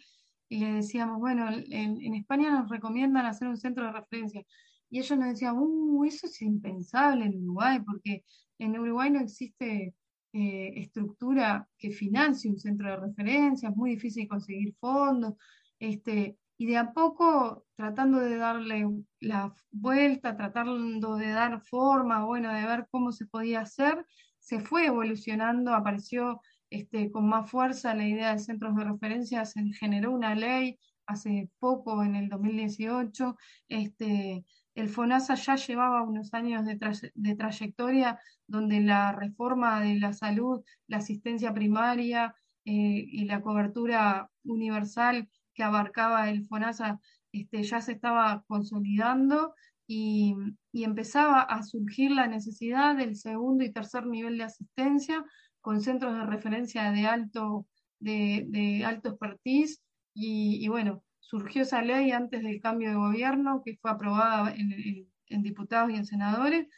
y 0.49 0.59
le 0.59 0.73
decíamos, 0.73 1.21
bueno, 1.21 1.49
en, 1.49 2.15
España 2.15 2.51
nos 2.51 2.69
recomiendan 2.69 3.25
hacer 3.25 3.47
un 3.47 3.57
centro 3.57 3.87
de 3.87 3.93
referencia. 3.93 4.45
Y 4.91 4.99
ellos 4.99 5.17
nos 5.17 5.29
decían, 5.29 5.57
uh, 5.59 6.05
eso 6.05 6.27
es 6.27 6.43
impensable 6.43 7.27
en 7.27 7.37
Uruguay, 7.45 7.79
porque 7.87 8.25
en 8.59 8.77
Uruguay 8.77 9.11
no 9.11 9.21
existe 9.21 9.95
eh, 10.33 10.73
estructura 10.75 11.69
que 11.79 11.93
financie 11.93 12.51
un 12.51 12.59
centro 12.59 12.91
de 12.91 12.97
referencia, 12.97 13.69
es 13.69 13.77
muy 13.77 13.91
difícil 13.91 14.27
conseguir 14.27 14.75
fondos. 14.81 15.35
Este, 15.79 16.37
y 16.61 16.67
de 16.67 16.77
a 16.77 16.93
poco 16.93 17.65
tratando 17.75 18.21
de 18.21 18.37
darle 18.37 18.87
la 19.19 19.55
vuelta, 19.71 20.37
tratando 20.37 21.17
de 21.17 21.31
dar 21.31 21.63
forma, 21.63 22.27
bueno, 22.27 22.53
de 22.53 22.67
ver 22.67 22.87
cómo 22.91 23.13
se 23.13 23.25
podía 23.25 23.63
hacer, 23.63 24.05
se 24.39 24.61
fue 24.61 24.85
evolucionando, 24.85 25.73
apareció 25.73 26.43
este, 26.69 27.11
con 27.11 27.27
más 27.27 27.51
fuerza 27.51 27.95
la 27.95 28.07
idea 28.07 28.33
de 28.33 28.41
centros 28.41 28.77
de 28.77 28.85
referencia, 28.85 29.47
se 29.47 29.63
generó 29.73 30.13
una 30.13 30.35
ley 30.35 30.79
hace 31.07 31.49
poco, 31.61 32.05
en 32.05 32.15
el 32.15 32.29
2018, 32.29 33.39
este, 33.69 34.45
el 34.75 34.89
FONASA 34.91 35.37
ya 35.37 35.57
llevaba 35.57 36.03
unos 36.03 36.35
años 36.35 36.67
de, 36.67 36.79
de, 37.15 37.37
trayectoria 37.37 38.21
donde 38.47 38.81
la 38.83 39.13
reforma 39.13 39.81
de 39.81 39.95
la 39.95 40.13
salud, 40.13 40.63
la 40.89 40.99
asistencia 40.99 41.55
primaria 41.55 42.35
eh, 42.67 42.73
y 42.73 43.25
la 43.25 43.41
cobertura 43.41 44.29
universal 44.45 45.27
que 45.61 45.65
abarcaba 45.65 46.31
el 46.31 46.47
FONASA 46.47 46.99
este, 47.33 47.63
ya 47.65 47.83
se 47.83 47.93
estaba 47.93 48.43
consolidando 48.49 49.55
y, 49.87 50.35
empezaba 50.73 51.43
a 51.43 51.63
surgir 51.63 52.13
la 52.13 52.27
necesidad 52.27 52.97
del 52.97 53.15
segundo 53.15 53.63
y 53.63 53.71
tercer 53.71 54.07
nivel 54.07 54.39
de 54.39 54.45
asistencia 54.45 55.23
con 55.61 55.83
centros 55.83 56.15
de 56.15 56.25
referencia 56.25 56.91
de 56.93 57.07
alto, 57.07 57.67
de, 57.99 58.83
alto 58.87 59.11
expertise 59.11 59.83
y, 60.15 60.67
bueno, 60.69 61.03
surgió 61.19 61.63
esa 61.63 61.83
ley 61.83 62.11
antes 62.11 62.43
del 62.43 62.59
cambio 62.63 62.89
de 62.89 62.97
gobierno 62.97 63.63
que 63.63 63.77
fue 63.83 63.91
aprobada 63.91 64.55
en, 64.55 65.43
diputados 65.43 65.91
y 65.91 65.97
en 65.97 66.07
senadores 66.07 66.69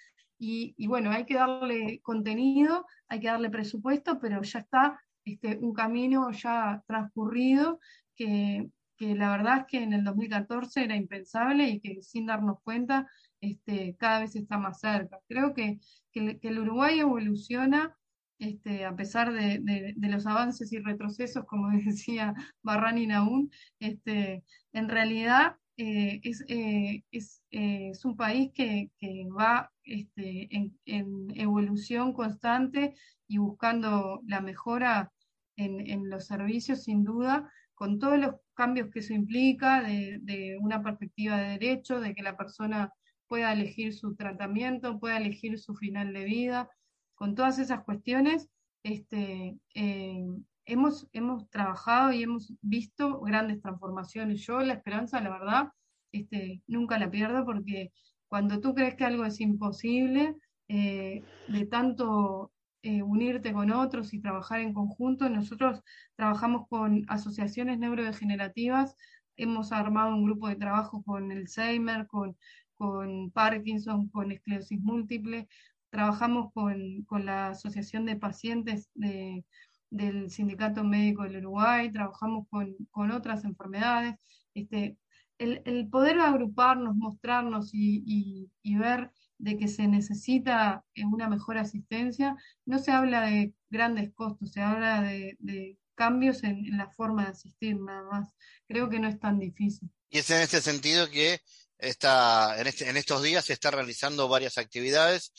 y, 0.40 0.74
y, 0.76 0.88
bueno, 0.88 1.12
hay 1.12 1.24
que 1.24 1.34
darle 1.34 2.00
contenido, 2.02 2.84
hay 3.06 3.20
que 3.20 3.28
darle 3.28 3.48
presupuesto, 3.48 4.18
pero 4.18 4.42
ya 4.42 4.58
está 4.58 4.98
este, 5.24 5.56
un 5.58 5.72
camino 5.72 6.32
ya 6.32 6.82
transcurrido 6.88 7.78
que, 8.16 8.68
la 8.98 9.30
verdad 9.36 9.58
es 9.58 9.64
que 9.66 9.82
en 9.82 9.92
el 9.92 10.04
2014 10.04 10.84
era 10.84 10.94
impensable 10.94 11.68
y 11.68 11.80
que 11.80 12.02
sin 12.02 12.26
darnos 12.26 12.58
cuenta 12.62 13.08
este, 13.40 13.96
cada 13.98 14.20
vez 14.20 14.36
está 14.36 14.58
más 14.58 14.78
cerca. 14.78 15.18
Creo 15.28 15.54
que, 15.54 15.80
el 16.14 16.58
Uruguay 16.58 17.00
evoluciona 17.00 17.96
este, 18.38 18.84
a 18.84 18.94
pesar 18.96 19.32
de, 19.32 19.94
los 19.96 20.26
avances 20.26 20.72
y 20.72 20.78
retrocesos, 20.78 21.44
como 21.46 21.68
decía 21.84 22.34
Barran 22.62 22.98
y 22.98 23.06
Naún, 23.06 23.50
este, 23.78 24.44
en 24.72 24.88
realidad 24.88 25.56
eh, 25.76 26.20
eh, 26.22 27.02
eh, 27.10 27.90
es, 27.90 28.04
un 28.04 28.16
país 28.16 28.50
que, 28.54 28.90
va 29.36 29.72
este, 29.84 30.54
en, 30.54 30.78
en, 30.84 31.28
evolución 31.40 32.12
constante 32.12 32.94
y 33.26 33.38
buscando 33.38 34.20
la 34.26 34.40
mejora 34.40 35.12
en, 35.56 35.86
en 35.88 36.10
los 36.10 36.26
servicios, 36.26 36.84
sin 36.84 37.04
duda, 37.04 37.50
con 37.82 37.98
todos 37.98 38.16
los 38.16 38.36
cambios 38.54 38.90
que 38.90 39.00
eso 39.00 39.12
implica, 39.12 39.82
de, 39.82 40.56
una 40.60 40.84
perspectiva 40.84 41.36
de 41.36 41.58
derecho, 41.58 41.98
de 41.98 42.14
que 42.14 42.22
la 42.22 42.36
persona 42.36 42.92
pueda 43.26 43.52
elegir 43.52 43.92
su 43.92 44.14
tratamiento, 44.14 45.00
pueda 45.00 45.16
elegir 45.16 45.58
su 45.58 45.74
final 45.74 46.12
de 46.12 46.22
vida, 46.22 46.70
con 47.16 47.34
todas 47.34 47.58
esas 47.58 47.82
cuestiones, 47.82 48.48
este, 48.84 49.58
eh, 49.74 50.24
hemos, 50.64 51.08
hemos 51.12 51.50
trabajado 51.50 52.12
y 52.12 52.22
hemos 52.22 52.52
visto 52.60 53.20
grandes 53.20 53.60
transformaciones. 53.60 54.42
Yo 54.42 54.60
la 54.60 54.74
esperanza, 54.74 55.20
la 55.20 55.30
verdad, 55.30 55.68
este, 56.12 56.62
nunca 56.68 57.00
la 57.00 57.10
pierdo 57.10 57.44
porque 57.44 57.90
cuando 58.28 58.60
tú 58.60 58.76
crees 58.76 58.94
que 58.94 59.06
algo 59.06 59.24
es 59.24 59.40
imposible, 59.40 60.36
eh, 60.68 61.24
de 61.48 61.66
tanto 61.66 62.52
eh, 62.82 63.02
unirte 63.02 63.52
con 63.52 63.70
otros 63.70 64.12
y 64.14 64.20
trabajar 64.20 64.60
en 64.60 64.74
conjunto. 64.74 65.28
Nosotros 65.28 65.82
trabajamos 66.16 66.68
con 66.68 67.04
asociaciones 67.08 67.78
neurodegenerativas, 67.78 68.96
hemos 69.36 69.72
armado 69.72 70.14
un 70.14 70.24
grupo 70.24 70.48
de 70.48 70.56
trabajo 70.56 71.02
con 71.02 71.30
Alzheimer, 71.32 72.06
con, 72.06 72.36
con 72.74 73.30
Parkinson, 73.30 74.08
con 74.08 74.32
esclerosis 74.32 74.80
múltiple, 74.80 75.48
trabajamos 75.90 76.52
con, 76.52 77.02
con 77.04 77.26
la 77.26 77.48
Asociación 77.48 78.06
de 78.06 78.16
Pacientes 78.16 78.90
de, 78.94 79.44
del 79.90 80.30
Sindicato 80.30 80.84
Médico 80.84 81.24
del 81.24 81.38
Uruguay, 81.38 81.92
trabajamos 81.92 82.48
con, 82.48 82.74
con 82.90 83.10
otras 83.10 83.44
enfermedades. 83.44 84.16
Este, 84.54 84.96
el, 85.38 85.62
el, 85.66 85.88
poder 85.88 86.18
agruparnos, 86.20 86.96
mostrarnos 86.96 87.74
y, 87.74 88.02
y, 88.06 88.50
y 88.62 88.76
ver 88.76 89.10
de 89.42 89.56
que 89.56 89.66
se 89.66 89.88
necesita 89.88 90.84
eh, 90.94 91.04
una 91.04 91.28
mejor 91.28 91.58
asistencia, 91.58 92.36
no 92.64 92.78
se 92.78 92.92
habla 92.92 93.22
de 93.22 93.52
grandes 93.70 94.12
costos, 94.14 94.52
se 94.52 94.60
habla 94.60 95.02
de, 95.02 95.76
cambios 95.96 96.42
en, 96.44 96.76
la 96.76 96.88
forma 96.88 97.24
de 97.24 97.30
asistir 97.30 97.76
nada 97.76 98.02
más. 98.04 98.34
Creo 98.68 98.88
que 98.88 99.00
no 99.00 99.08
es 99.08 99.18
tan 99.18 99.38
difícil. 99.38 99.90
Y 100.10 100.18
es 100.18 100.30
en 100.30 100.40
este 100.40 100.60
sentido 100.60 101.10
que 101.10 101.40
Esta, 101.76 102.60
en, 102.60 102.68
este, 102.68 102.88
en 102.88 102.96
estos 102.96 103.22
días 103.22 103.44
se 103.44 103.52
está 103.52 103.72
realizando 103.72 104.28
varias 104.28 104.58
actividades. 104.58 105.32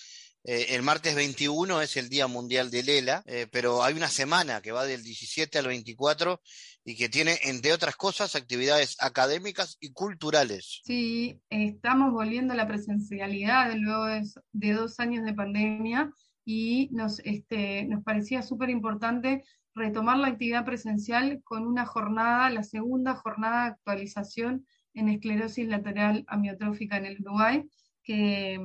Eh, 0.46 0.76
el 0.76 0.82
martes 0.82 1.16
21 1.16 1.82
es 1.82 1.96
el 1.96 2.10
Día 2.10 2.28
Mundial 2.28 2.70
de 2.70 2.84
Lela, 2.84 3.24
eh, 3.28 3.48
pero 3.50 3.82
hay 3.82 3.94
una 3.94 4.10
semana 4.10 4.62
que 4.62 4.74
va 4.74 4.84
del 4.86 5.02
17 5.02 5.58
al 5.58 5.68
24 5.68 6.42
y 6.84 6.98
que 6.98 7.08
tiene, 7.08 7.38
entre 7.44 7.72
otras 7.72 7.96
cosas, 7.96 8.36
actividades 8.36 8.98
académicas 9.00 9.78
y 9.80 9.94
culturales. 9.94 10.82
Sí, 10.84 11.40
estamos 11.50 12.12
volviendo 12.12 12.54
a 12.54 12.58
la 12.58 12.68
presencialidad 12.68 13.74
luego 13.76 14.06
de, 14.52 14.74
dos 14.74 15.00
años 15.00 15.24
de 15.24 15.34
pandemia 15.34 16.12
y 16.44 16.90
nos, 16.92 17.20
este, 17.20 17.88
parecía 18.04 18.42
súper 18.42 18.70
importante 18.70 19.46
retomar 19.74 20.18
la 20.18 20.28
actividad 20.28 20.66
presencial 20.66 21.42
con 21.44 21.66
una 21.66 21.86
jornada, 21.86 22.50
la 22.50 22.64
segunda 22.64 23.16
jornada 23.16 23.64
de 23.64 23.72
actualización 23.72 24.68
en 24.94 25.08
esclerosis 25.08 25.68
lateral 25.68 26.26
amiotrófica 26.28 26.98
en 26.98 27.06
el 27.06 27.22
Uruguay, 27.22 27.64
que 28.04 28.60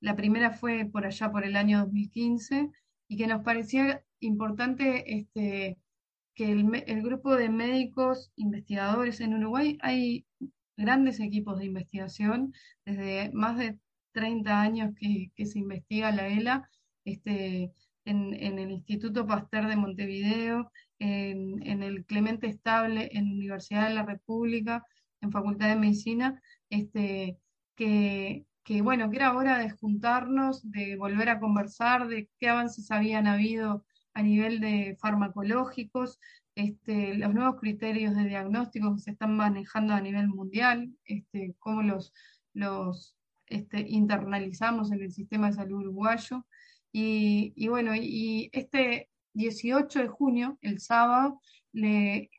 la 0.00 0.16
primera 0.16 0.50
fue 0.50 0.86
por 0.86 1.06
allá 1.06 1.30
por 1.30 1.44
el 1.44 1.56
año 1.56 1.80
2015 1.80 2.70
y 3.08 3.16
que 3.16 3.26
nos 3.26 3.42
parecía 3.42 4.04
importante 4.20 5.18
este, 5.18 5.78
que 6.34 6.52
el, 6.52 7.02
grupo 7.02 7.36
de 7.36 7.50
médicos 7.50 8.32
investigadores 8.36 9.20
en 9.20 9.34
Uruguay 9.34 9.78
hay 9.82 10.26
grandes 10.76 11.20
equipos 11.20 11.58
de 11.58 11.66
investigación, 11.66 12.54
desde 12.84 13.30
más 13.32 13.58
de 13.58 13.78
30 14.12 14.60
años 14.60 14.94
que, 14.98 15.30
se 15.46 15.58
investiga 15.58 16.12
la 16.12 16.28
ELA, 16.28 16.68
este, 17.04 17.72
en, 18.04 18.34
el 18.58 18.70
Instituto 18.70 19.26
Pasteur 19.26 19.68
de 19.68 19.76
Montevideo, 19.76 20.70
en, 20.98 21.66
en, 21.66 21.82
el 21.82 22.04
Clemente 22.06 22.46
Estable, 22.46 23.10
en 23.12 23.32
Universidad 23.32 23.88
de 23.88 23.94
la 23.94 24.04
República, 24.04 24.86
en 25.20 25.32
Facultad 25.32 25.68
de 25.68 25.76
Medicina, 25.76 26.40
este, 26.70 27.38
que, 27.76 28.46
que, 28.64 28.82
bueno, 28.82 29.10
que 29.10 29.16
era 29.16 29.36
hora 29.36 29.58
de 29.58 29.70
juntarnos, 29.70 30.70
de 30.70 30.96
volver 30.96 31.28
a 31.28 31.40
conversar, 31.40 32.08
de 32.08 32.28
qué 32.38 32.48
avances 32.48 32.90
habían 32.90 33.26
habido 33.26 33.84
a 34.14 34.22
nivel 34.22 34.60
de 34.60 34.96
farmacológicos, 35.00 36.18
este, 36.54 37.14
los 37.14 37.32
nuevos 37.32 37.60
criterios 37.60 38.14
de 38.14 38.24
diagnóstico 38.24 38.94
que 38.94 39.00
se 39.00 39.12
están 39.12 39.36
manejando 39.36 39.94
a 39.94 40.00
nivel 40.00 40.28
mundial, 40.28 40.92
este, 41.04 41.54
cómo 41.58 41.82
los, 41.82 42.12
este, 43.46 43.80
internalizamos 43.88 44.92
en 44.92 45.02
el 45.02 45.12
sistema 45.12 45.48
de 45.48 45.54
salud 45.54 45.80
uruguayo. 45.80 46.46
Y, 46.92 47.52
y 47.56 47.68
bueno, 47.68 47.94
y 47.94 48.50
este 48.52 49.08
18 49.34 50.00
de 50.00 50.08
junio, 50.08 50.58
el 50.60 50.80
sábado, 50.80 51.40
le 51.72 52.30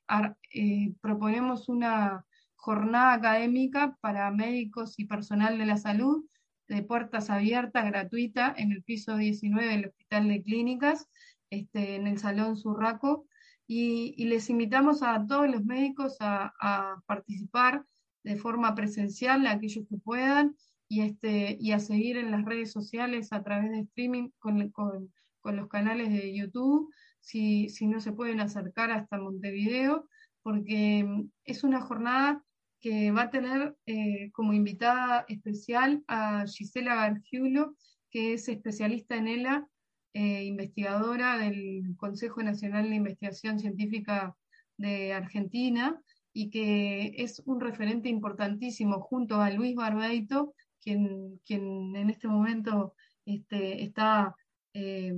eh, 0.54 0.94
proponemos 1.02 1.70
una 1.70 2.26
jornada 2.62 3.14
académica 3.14 3.98
para 4.02 4.30
médicos 4.30 5.00
y 5.00 5.06
personal 5.06 5.58
de 5.58 5.66
la 5.66 5.78
salud 5.78 6.24
de 6.68 6.84
puertas 6.84 7.32
abiertas, 7.32 7.86
gratuita, 7.86 8.54
en 8.56 8.72
el 8.72 8.84
piso 8.84 9.18
19 9.18 9.68
del 9.68 9.88
Hospital 9.88 10.28
de 10.28 10.44
Clínicas, 10.44 11.10
este, 11.50 11.96
en 11.96 12.06
el 12.06 12.20
Salón 12.20 12.56
Surraco, 12.56 13.26
y, 13.68 14.26
les 14.26 14.50
invitamos 14.50 15.02
a 15.02 15.26
todos 15.26 15.50
los 15.50 15.66
médicos 15.66 16.18
a, 16.20 17.02
participar 17.08 17.84
de 18.24 18.38
forma 18.38 18.76
presencial, 18.76 19.48
aquellos 19.48 19.88
que 19.90 19.98
puedan, 19.98 20.56
y, 20.88 21.02
este, 21.02 21.58
y 21.60 21.72
a 21.72 21.80
seguir 21.80 22.18
en 22.18 22.30
las 22.30 22.46
redes 22.46 22.72
sociales 22.72 23.34
a 23.34 23.42
través 23.44 23.72
de 23.72 23.80
streaming 23.80 24.30
con, 24.38 24.70
con, 24.70 25.12
con 25.40 25.56
los 25.56 25.68
canales 25.68 26.10
de 26.10 26.36
YouTube, 26.36 26.94
si, 27.22 27.70
si 27.70 27.88
no 27.88 28.02
se 28.02 28.12
pueden 28.12 28.40
acercar 28.40 28.92
hasta 28.92 29.18
Montevideo, 29.18 30.08
porque 30.44 31.04
mm, 31.04 31.32
es 31.46 31.64
una 31.64 31.82
jornada 31.82 32.44
que 32.82 33.12
va 33.12 33.24
a 33.24 33.30
tener 33.30 33.76
eh, 33.86 34.32
como 34.32 34.54
invitada 34.54 35.24
especial 35.28 36.04
a 36.08 36.46
Gisela 36.48 36.96
Gargiulo, 36.96 37.76
que 38.10 38.34
es 38.34 38.50
especialista 38.50 39.16
en 39.16 39.28
ELA, 39.28 39.68
eh, 40.14 40.44
investigadora 40.44 41.38
del 41.38 41.96
Consejo 41.96 42.42
Nacional 42.44 42.90
de 42.90 42.96
Investigación 42.96 43.60
Científica 43.60 44.36
de 44.78 45.14
Argentina, 45.14 46.02
y 46.34 46.50
que 46.50 47.14
es 47.18 47.42
un 47.46 47.60
referente 47.62 48.10
importantísimo 48.10 49.00
junto 49.00 49.42
a 49.42 49.52
Luis 49.52 49.76
Barbeito, 49.76 50.54
quien, 50.82 51.40
quien 51.46 51.96
en 51.96 52.10
este 52.10 52.28
momento 52.28 52.96
este, 53.26 53.84
está 53.84 54.36
eh, 54.74 55.14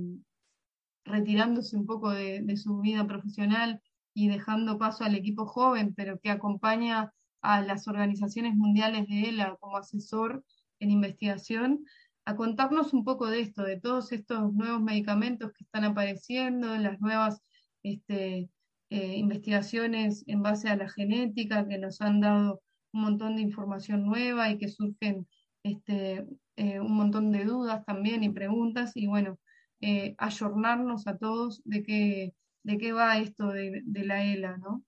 retirándose 1.04 1.76
un 1.76 1.86
poco 1.86 2.10
de, 2.10 2.42
de 2.42 2.56
su 2.56 2.80
vida 2.80 3.06
profesional 3.06 3.80
y 4.12 4.28
dejando 4.28 4.78
paso 4.78 5.04
al 5.04 5.14
equipo 5.14 5.46
joven, 5.46 5.94
pero 5.94 6.18
que 6.18 6.30
acompaña 6.30 7.12
a 7.44 7.62
las 7.62 7.86
organizaciones 7.86 8.54
mundiales 8.56 9.06
de 9.06 9.28
ELA 9.28 9.56
como 9.60 9.76
asesor 9.76 10.44
en 10.80 10.90
investigación, 10.90 11.84
a 12.24 12.36
contarnos 12.36 12.94
un 12.94 13.04
poco 13.04 13.28
de 13.28 13.40
esto, 13.40 13.62
de 13.62 13.78
todos 13.78 14.12
estos 14.12 14.52
nuevos 14.54 14.82
medicamentos 14.82 15.52
que 15.52 15.64
están 15.64 15.84
apareciendo, 15.84 16.74
las 16.78 16.98
nuevas 17.00 17.42
este, 17.82 18.48
eh, 18.90 19.16
investigaciones 19.16 20.24
en 20.26 20.42
base 20.42 20.68
a 20.70 20.76
la 20.76 20.88
genética 20.88 21.68
que 21.68 21.78
nos 21.78 22.00
han 22.00 22.20
dado 22.20 22.62
un 22.92 23.02
montón 23.02 23.36
de 23.36 23.42
información 23.42 24.06
nueva 24.06 24.50
y 24.50 24.56
que 24.56 24.68
surgen 24.68 25.28
este, 25.62 26.26
eh, 26.56 26.80
un 26.80 26.92
montón 26.92 27.30
de 27.30 27.44
dudas 27.44 27.84
también 27.84 28.24
y 28.24 28.30
preguntas 28.30 28.92
y 28.96 29.06
bueno, 29.06 29.38
eh, 29.80 30.14
ayornarnos 30.16 31.06
a 31.06 31.18
todos 31.18 31.60
de 31.64 31.82
qué, 31.82 32.34
de 32.62 32.78
qué 32.78 32.92
va 32.92 33.18
esto 33.18 33.48
de, 33.48 33.82
de 33.84 34.04
la 34.04 34.24
ELA, 34.24 34.56
¿no? 34.56 34.82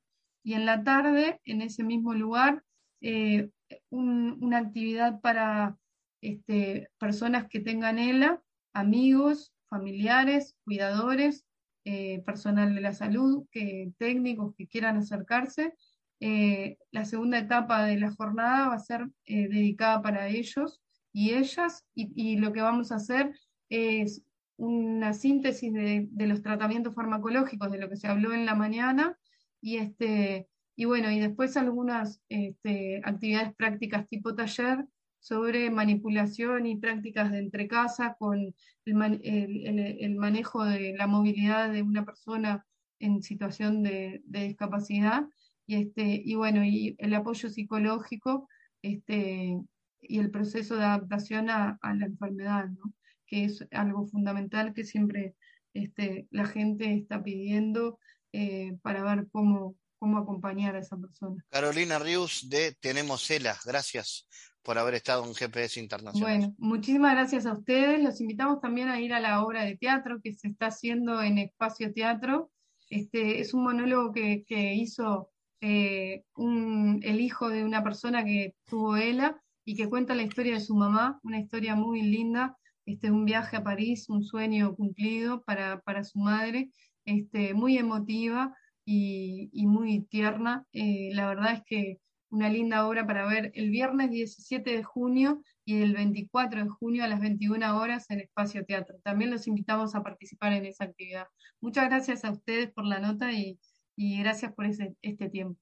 Y 0.47 0.55
en 0.55 0.65
la 0.65 0.85
tarde, 0.85 1.41
en 1.45 1.61
ese 1.61 1.83
mismo 1.83 2.15
lugar, 2.15 2.63
eh, 3.01 3.51
una 3.91 4.59
actividad 4.59 5.21
para 5.21 5.77
este, 6.21 6.89
personas 6.99 7.49
que 7.49 7.59
tengan 7.59 7.99
ELA, 7.99 8.41
amigos, 8.73 9.53
familiares, 9.69 10.55
cuidadores, 10.65 11.45
eh, 11.85 12.23
personal 12.25 12.77
de 12.77 12.81
la 12.81 12.93
salud, 12.93 13.49
que, 13.51 13.91
técnicos 13.99 14.55
que 14.55 14.69
quieran 14.69 14.99
acercarse. 14.99 15.75
Eh, 16.21 16.79
la 16.93 17.05
segunda 17.05 17.39
etapa 17.39 17.85
de 17.85 17.99
la 17.99 18.13
jornada 18.13 18.69
va 18.69 18.75
a 18.75 18.79
ser 18.79 19.09
dedicada 19.27 20.01
para 20.01 20.29
ellos 20.29 20.81
y 21.13 21.35
ellas, 21.35 21.85
y, 21.93 22.37
lo 22.37 22.53
que 22.53 22.63
vamos 22.63 22.93
a 22.93 22.97
hacer 22.97 23.35
es 23.69 24.23
una 24.59 25.13
síntesis 25.13 25.73
de, 25.73 26.07
de, 26.09 26.27
los 26.29 26.41
tratamientos 26.41 26.95
farmacológicos, 26.95 27.69
de 27.73 27.79
lo 27.79 27.89
que 27.89 27.97
se 27.97 28.07
habló 28.07 28.33
en 28.33 28.47
la 28.47 28.55
mañana, 28.55 29.19
y, 29.61 29.77
este, 29.79 30.49
y 30.77 30.85
bueno, 30.85 31.11
y 31.11 31.19
después 31.19 31.57
algunas 31.57 32.21
este, 32.29 33.01
actividades 33.05 33.55
prácticas 33.55 34.07
tipo 34.07 34.35
taller 34.35 34.87
sobre 35.19 35.71
manipulación 35.71 36.67
y 36.67 36.77
prácticas 36.77 37.33
de 37.33 37.39
entre 37.39 37.67
casa 37.67 38.15
con 38.19 38.55
el, 38.85 40.17
manejo 40.17 40.65
de 40.65 40.95
la 40.97 41.07
movilidad 41.07 41.73
de 41.73 41.83
una 41.83 42.05
persona 42.05 42.65
en 43.01 43.23
situación 43.23 43.83
de, 43.83 44.23
discapacidad 44.27 45.27
y, 45.67 45.77
este, 45.77 46.23
y 46.25 46.35
bueno, 46.37 46.65
y 46.65 46.95
el 46.99 47.15
apoyo 47.15 47.49
psicológico 47.49 48.49
este, 48.83 49.59
y 50.01 50.19
el 50.19 50.31
proceso 50.31 50.77
de 50.77 50.85
adaptación 50.85 51.51
a, 51.51 51.79
la 51.83 52.07
enfermedad, 52.07 52.69
¿no? 52.69 52.95
que 53.27 53.45
es 53.47 53.67
algo 53.73 54.07
fundamental 54.07 54.73
que 54.73 54.85
siempre 54.85 55.35
este, 55.75 56.29
la 56.31 56.47
gente 56.47 56.95
está 56.95 57.23
pidiendo 57.23 57.99
eh, 58.33 58.77
para 58.83 59.03
ver 59.03 59.27
cómo, 59.31 59.77
cómo 59.99 60.19
acompañar 60.19 60.77
a 60.77 60.81
esa 60.81 60.97
persona. 60.97 61.45
Carolina 61.49 61.99
Rius 61.99 62.49
de 62.49 62.75
Tenemos 62.81 63.31
ELA, 63.31 63.57
gracias 63.65 64.27
por 64.67 64.79
haber 64.79 64.95
estado 64.95 65.25
en 65.25 65.35
GPS 65.35 65.79
Internacional. 65.79 66.39
Bueno, 66.39 66.55
muchísimas 66.59 67.15
gracias 67.15 67.47
a 67.47 67.53
ustedes. 67.53 68.03
Los 68.03 68.21
invitamos 68.21 68.61
también 68.61 68.89
a 68.89 69.01
ir 69.01 69.13
a 69.13 69.21
la 69.21 69.45
obra 69.45 69.65
de 69.65 69.77
teatro 69.77 70.21
que 70.21 70.35
se 70.35 70.49
está 70.49 70.67
haciendo 70.67 71.23
en 71.23 71.39
Espacio 71.39 71.93
Teatro. 71.93 72.51
Este, 72.91 73.41
es 73.41 73.55
un 73.55 73.63
monólogo 73.63 74.13
que, 74.13 74.45
hizo 74.75 75.31
eh, 75.61 76.25
el 76.37 77.21
hijo 77.21 77.49
de 77.49 77.65
una 77.65 77.85
persona 77.85 78.25
que 78.25 78.57
tuvo 78.67 78.97
ELA 78.97 79.41
y 79.65 79.77
que 79.77 79.89
cuenta 79.89 80.17
la 80.17 80.23
historia 80.23 80.55
de 80.55 80.61
su 80.61 80.75
mamá, 80.75 81.21
una 81.23 81.39
historia 81.39 81.77
muy 81.77 82.03
linda, 82.03 82.57
este, 82.87 83.11
un 83.11 83.25
viaje 83.25 83.57
a 83.57 83.65
París, 83.65 84.09
un 84.09 84.25
sueño 84.25 84.75
cumplido 84.75 85.43
para, 85.43 85.81
para 85.81 86.05
su 86.05 86.19
madre 86.19 86.71
este, 87.05 87.55
muy 87.55 87.79
emotiva 87.79 88.57
y, 88.85 89.67
muy 89.67 90.03
tierna. 90.03 90.65
Eh, 90.73 91.11
la 91.13 91.29
verdad 91.29 91.55
es 91.55 91.63
que 91.67 91.99
una 92.31 92.49
linda 92.49 92.87
obra 92.87 93.07
para 93.07 93.27
ver 93.27 93.51
el 93.55 93.71
viernes 93.71 94.11
17 94.11 94.71
de 94.71 94.83
junio 94.83 95.43
y 95.65 95.83
el 95.83 95.95
24 95.95 96.65
de 96.65 96.69
junio 96.69 97.05
a 97.05 97.09
las 97.09 97.21
21 97.21 97.77
horas 97.77 98.11
en 98.11 98.21
Espacio 98.21 98.65
Teatro. 98.65 98.99
También 99.03 99.31
los 99.31 99.47
invitamos 99.47 99.95
a 99.95 100.03
participar 100.03 100.53
en 100.53 100.67
esa 100.67 100.85
actividad. 100.85 101.27
Muchas 101.61 101.89
gracias 101.89 102.25
a 102.25 102.31
ustedes 102.31 102.71
por 102.73 102.85
la 102.85 103.01
nota 103.01 103.33
y, 103.33 103.59
gracias 103.97 104.53
por 104.53 104.67
este 104.67 105.29
tiempo. 105.31 105.59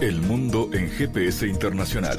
El 0.00 0.20
mundo 0.22 0.70
en 0.72 0.88
GPS 0.88 1.46
Internacional. 1.46 2.18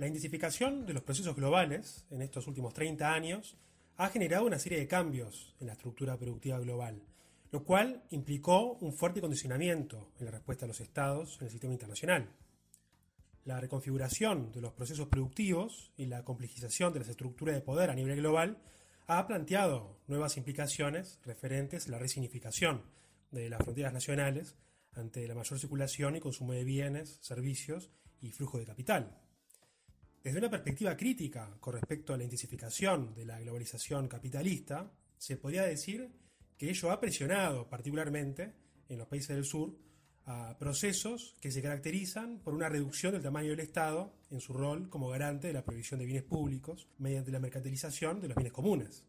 La 0.00 0.06
intensificación 0.06 0.86
de 0.86 0.94
los 0.94 1.02
procesos 1.02 1.36
globales 1.36 2.06
en 2.10 2.22
estos 2.22 2.46
últimos 2.46 2.72
30 2.72 3.12
años 3.12 3.58
ha 3.98 4.08
generado 4.08 4.46
una 4.46 4.58
serie 4.58 4.78
de 4.78 4.88
cambios 4.88 5.54
en 5.60 5.66
la 5.66 5.74
estructura 5.74 6.16
productiva 6.16 6.58
global, 6.58 7.02
lo 7.52 7.64
cual 7.64 8.02
implicó 8.08 8.78
un 8.80 8.94
fuerte 8.94 9.20
condicionamiento 9.20 10.10
en 10.18 10.24
la 10.24 10.30
respuesta 10.30 10.64
de 10.64 10.68
los 10.68 10.80
estados 10.80 11.36
en 11.38 11.44
el 11.44 11.50
sistema 11.50 11.74
internacional. 11.74 12.30
La 13.44 13.60
reconfiguración 13.60 14.52
de 14.52 14.62
los 14.62 14.72
procesos 14.72 15.06
productivos 15.08 15.92
y 15.98 16.06
la 16.06 16.24
complejización 16.24 16.94
de 16.94 17.00
las 17.00 17.08
estructuras 17.10 17.54
de 17.54 17.60
poder 17.60 17.90
a 17.90 17.94
nivel 17.94 18.16
global 18.16 18.56
ha 19.06 19.26
planteado 19.26 19.98
nuevas 20.06 20.38
implicaciones 20.38 21.20
referentes 21.26 21.88
a 21.88 21.90
la 21.90 21.98
resignificación 21.98 22.84
de 23.32 23.50
las 23.50 23.62
fronteras 23.62 23.92
nacionales 23.92 24.56
ante 24.94 25.28
la 25.28 25.34
mayor 25.34 25.58
circulación 25.58 26.16
y 26.16 26.20
consumo 26.20 26.54
de 26.54 26.64
bienes, 26.64 27.18
servicios 27.20 27.90
y 28.22 28.30
flujo 28.30 28.56
de 28.58 28.64
capital. 28.64 29.29
Desde 30.22 30.38
una 30.38 30.50
perspectiva 30.50 30.94
crítica 30.98 31.56
con 31.60 31.72
respecto 31.72 32.12
a 32.12 32.18
la 32.18 32.24
intensificación 32.24 33.14
de 33.14 33.24
la 33.24 33.40
globalización 33.40 34.06
capitalista, 34.06 34.92
se 35.16 35.38
podría 35.38 35.62
decir 35.62 36.10
que 36.58 36.68
ello 36.68 36.90
ha 36.90 37.00
presionado 37.00 37.66
particularmente 37.70 38.52
en 38.90 38.98
los 38.98 39.08
países 39.08 39.34
del 39.34 39.46
sur 39.46 39.74
a 40.26 40.58
procesos 40.58 41.36
que 41.40 41.50
se 41.50 41.62
caracterizan 41.62 42.38
por 42.40 42.52
una 42.52 42.68
reducción 42.68 43.12
del 43.12 43.22
tamaño 43.22 43.50
del 43.50 43.60
Estado 43.60 44.12
en 44.30 44.40
su 44.40 44.52
rol 44.52 44.90
como 44.90 45.08
garante 45.08 45.46
de 45.46 45.54
la 45.54 45.64
provisión 45.64 45.98
de 45.98 46.04
bienes 46.04 46.24
públicos 46.24 46.86
mediante 46.98 47.30
la 47.30 47.40
mercantilización 47.40 48.20
de 48.20 48.28
los 48.28 48.36
bienes 48.36 48.52
comunes. 48.52 49.06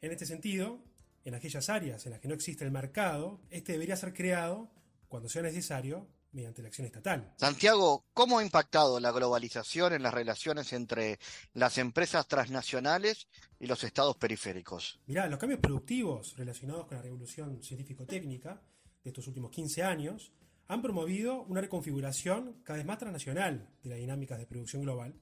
En 0.00 0.12
este 0.12 0.26
sentido, 0.26 0.80
en 1.24 1.34
aquellas 1.34 1.68
áreas 1.68 2.06
en 2.06 2.12
las 2.12 2.20
que 2.20 2.28
no 2.28 2.34
existe 2.34 2.64
el 2.64 2.70
mercado, 2.70 3.40
este 3.50 3.72
debería 3.72 3.96
ser 3.96 4.14
creado 4.14 4.70
cuando 5.08 5.28
sea 5.28 5.42
necesario 5.42 6.06
mediante 6.32 6.62
la 6.62 6.68
acción 6.68 6.86
estatal. 6.86 7.34
Santiago, 7.36 8.04
¿cómo 8.12 8.38
ha 8.38 8.44
impactado 8.44 9.00
la 9.00 9.10
globalización 9.10 9.92
en 9.92 10.02
las 10.02 10.14
relaciones 10.14 10.72
entre 10.72 11.18
las 11.54 11.78
empresas 11.78 12.26
transnacionales 12.28 13.28
y 13.58 13.66
los 13.66 13.82
estados 13.84 14.16
periféricos? 14.16 15.00
Mirá, 15.06 15.26
los 15.26 15.38
cambios 15.38 15.60
productivos 15.60 16.36
relacionados 16.36 16.86
con 16.86 16.96
la 16.96 17.02
revolución 17.02 17.62
científico-técnica 17.62 18.62
de 19.02 19.10
estos 19.10 19.26
últimos 19.26 19.50
15 19.50 19.82
años 19.82 20.32
han 20.68 20.82
promovido 20.82 21.42
una 21.42 21.60
reconfiguración 21.60 22.60
cada 22.62 22.76
vez 22.76 22.86
más 22.86 22.98
transnacional 22.98 23.68
de 23.82 23.90
las 23.90 23.98
dinámicas 23.98 24.38
de 24.38 24.46
producción 24.46 24.82
global, 24.82 25.14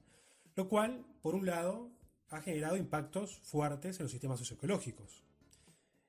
lo 0.55 0.69
cual, 0.69 1.05
por 1.21 1.33
un 1.33 1.45
lado, 1.45 1.91
ha 2.29 2.41
generado 2.41 2.77
impactos 2.77 3.39
fuertes 3.43 3.99
en 3.99 4.03
los 4.03 4.11
sistemas 4.11 4.37
socioecológicos. 4.37 5.23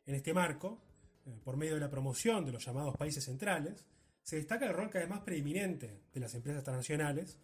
En 0.04 0.14
este 0.14 0.34
marco, 0.34 0.82
eh, 1.24 1.40
por 1.42 1.56
medio 1.56 1.74
de 1.74 1.80
la 1.80 1.90
promoción 1.90 2.44
de 2.44 2.52
los 2.52 2.66
llamados 2.66 2.96
países 2.96 3.24
centrales, 3.24 3.86
se 4.30 4.36
destaca 4.36 4.64
el 4.64 4.74
rol 4.74 4.90
cada 4.90 5.00
vez 5.00 5.10
más 5.10 5.22
preeminente 5.22 6.02
de 6.14 6.20
las 6.20 6.32
empresas 6.36 6.62
transnacionales 6.62 7.36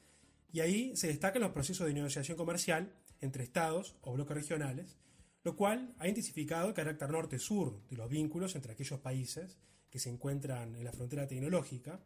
y 0.52 0.60
ahí 0.60 0.96
se 0.96 1.08
destacan 1.08 1.42
los 1.42 1.50
procesos 1.50 1.84
de 1.84 1.92
negociación 1.92 2.36
comercial 2.36 2.94
entre 3.20 3.42
estados 3.42 3.96
o 4.02 4.12
bloques 4.12 4.36
regionales, 4.36 4.96
lo 5.42 5.56
cual 5.56 5.96
ha 5.98 6.06
intensificado 6.06 6.68
el 6.68 6.74
carácter 6.74 7.10
norte-sur 7.10 7.82
de 7.90 7.96
los 7.96 8.08
vínculos 8.08 8.54
entre 8.54 8.70
aquellos 8.70 9.00
países 9.00 9.58
que 9.90 9.98
se 9.98 10.10
encuentran 10.10 10.76
en 10.76 10.84
la 10.84 10.92
frontera 10.92 11.26
tecnológica 11.26 11.98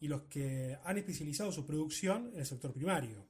y 0.00 0.08
los 0.08 0.24
que 0.24 0.76
han 0.84 0.98
especializado 0.98 1.50
su 1.50 1.64
producción 1.64 2.30
en 2.34 2.40
el 2.40 2.46
sector 2.46 2.74
primario. 2.74 3.26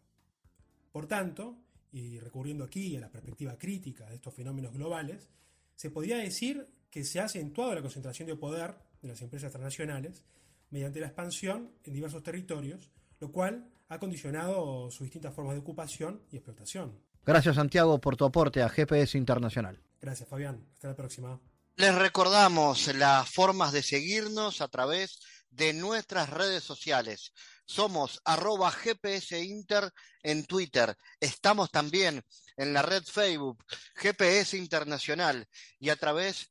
Por 0.91 1.07
tanto, 1.07 1.57
y 1.93 2.19
recurriendo 2.19 2.65
aquí 2.65 2.97
a 2.97 3.01
la 3.01 3.13
perspectiva 3.13 3.57
crítica 3.57 4.09
de 4.09 4.17
estos 4.17 4.35
fenómenos 4.35 4.73
globales, 4.73 5.31
se 5.77 5.91
podría 5.91 6.17
decir 6.17 6.67
que 6.91 7.05
se 7.05 7.21
ha 7.21 7.27
acentuado 7.27 7.77
la 7.77 7.81
concentración 7.81 8.27
de 8.27 8.35
poder 8.35 8.75
de 9.01 9.07
las 9.07 9.23
empresas 9.23 9.53
transnacionales 9.53 10.25
mediante 10.71 11.01
la 11.01 11.07
expansión 11.07 11.73
en 11.85 11.93
diversos 11.93 12.23
territorios, 12.23 12.91
lo 13.19 13.31
cual 13.31 13.69
ha 13.89 13.99
condicionado 13.99 14.91
sus 14.91 15.03
distintas 15.03 15.35
formas 15.35 15.55
de 15.55 15.61
ocupación 15.61 16.23
y 16.31 16.37
explotación. 16.37 16.99
Gracias 17.25 17.57
Santiago 17.57 18.01
por 18.01 18.17
tu 18.17 18.25
aporte 18.25 18.63
a 18.63 18.69
GPS 18.69 19.19
Internacional. 19.19 19.83
Gracias 20.01 20.29
Fabián, 20.29 20.67
hasta 20.75 20.89
la 20.89 20.97
próxima. 20.97 21.41
Les 21.77 21.95
recordamos 21.95 22.95
las 22.95 23.29
formas 23.31 23.73
de 23.73 23.83
seguirnos 23.83 24.61
a 24.61 24.69
través 24.69 25.21
de 25.51 25.73
nuestras 25.73 26.31
redes 26.31 26.63
sociales. 26.63 27.33
Somos 27.65 28.21
arroba 28.25 28.71
GPS 28.71 29.43
Inter 29.43 29.91
en 30.23 30.45
Twitter. 30.45 30.97
Estamos 31.21 31.71
también 31.71 32.23
en 32.57 32.73
la 32.73 32.83
red 32.83 33.03
Facebook 33.05 33.65
GPS 33.97 34.57
Internacional 34.57 35.47
y 35.79 35.91
a 35.91 35.97
través 35.97 36.51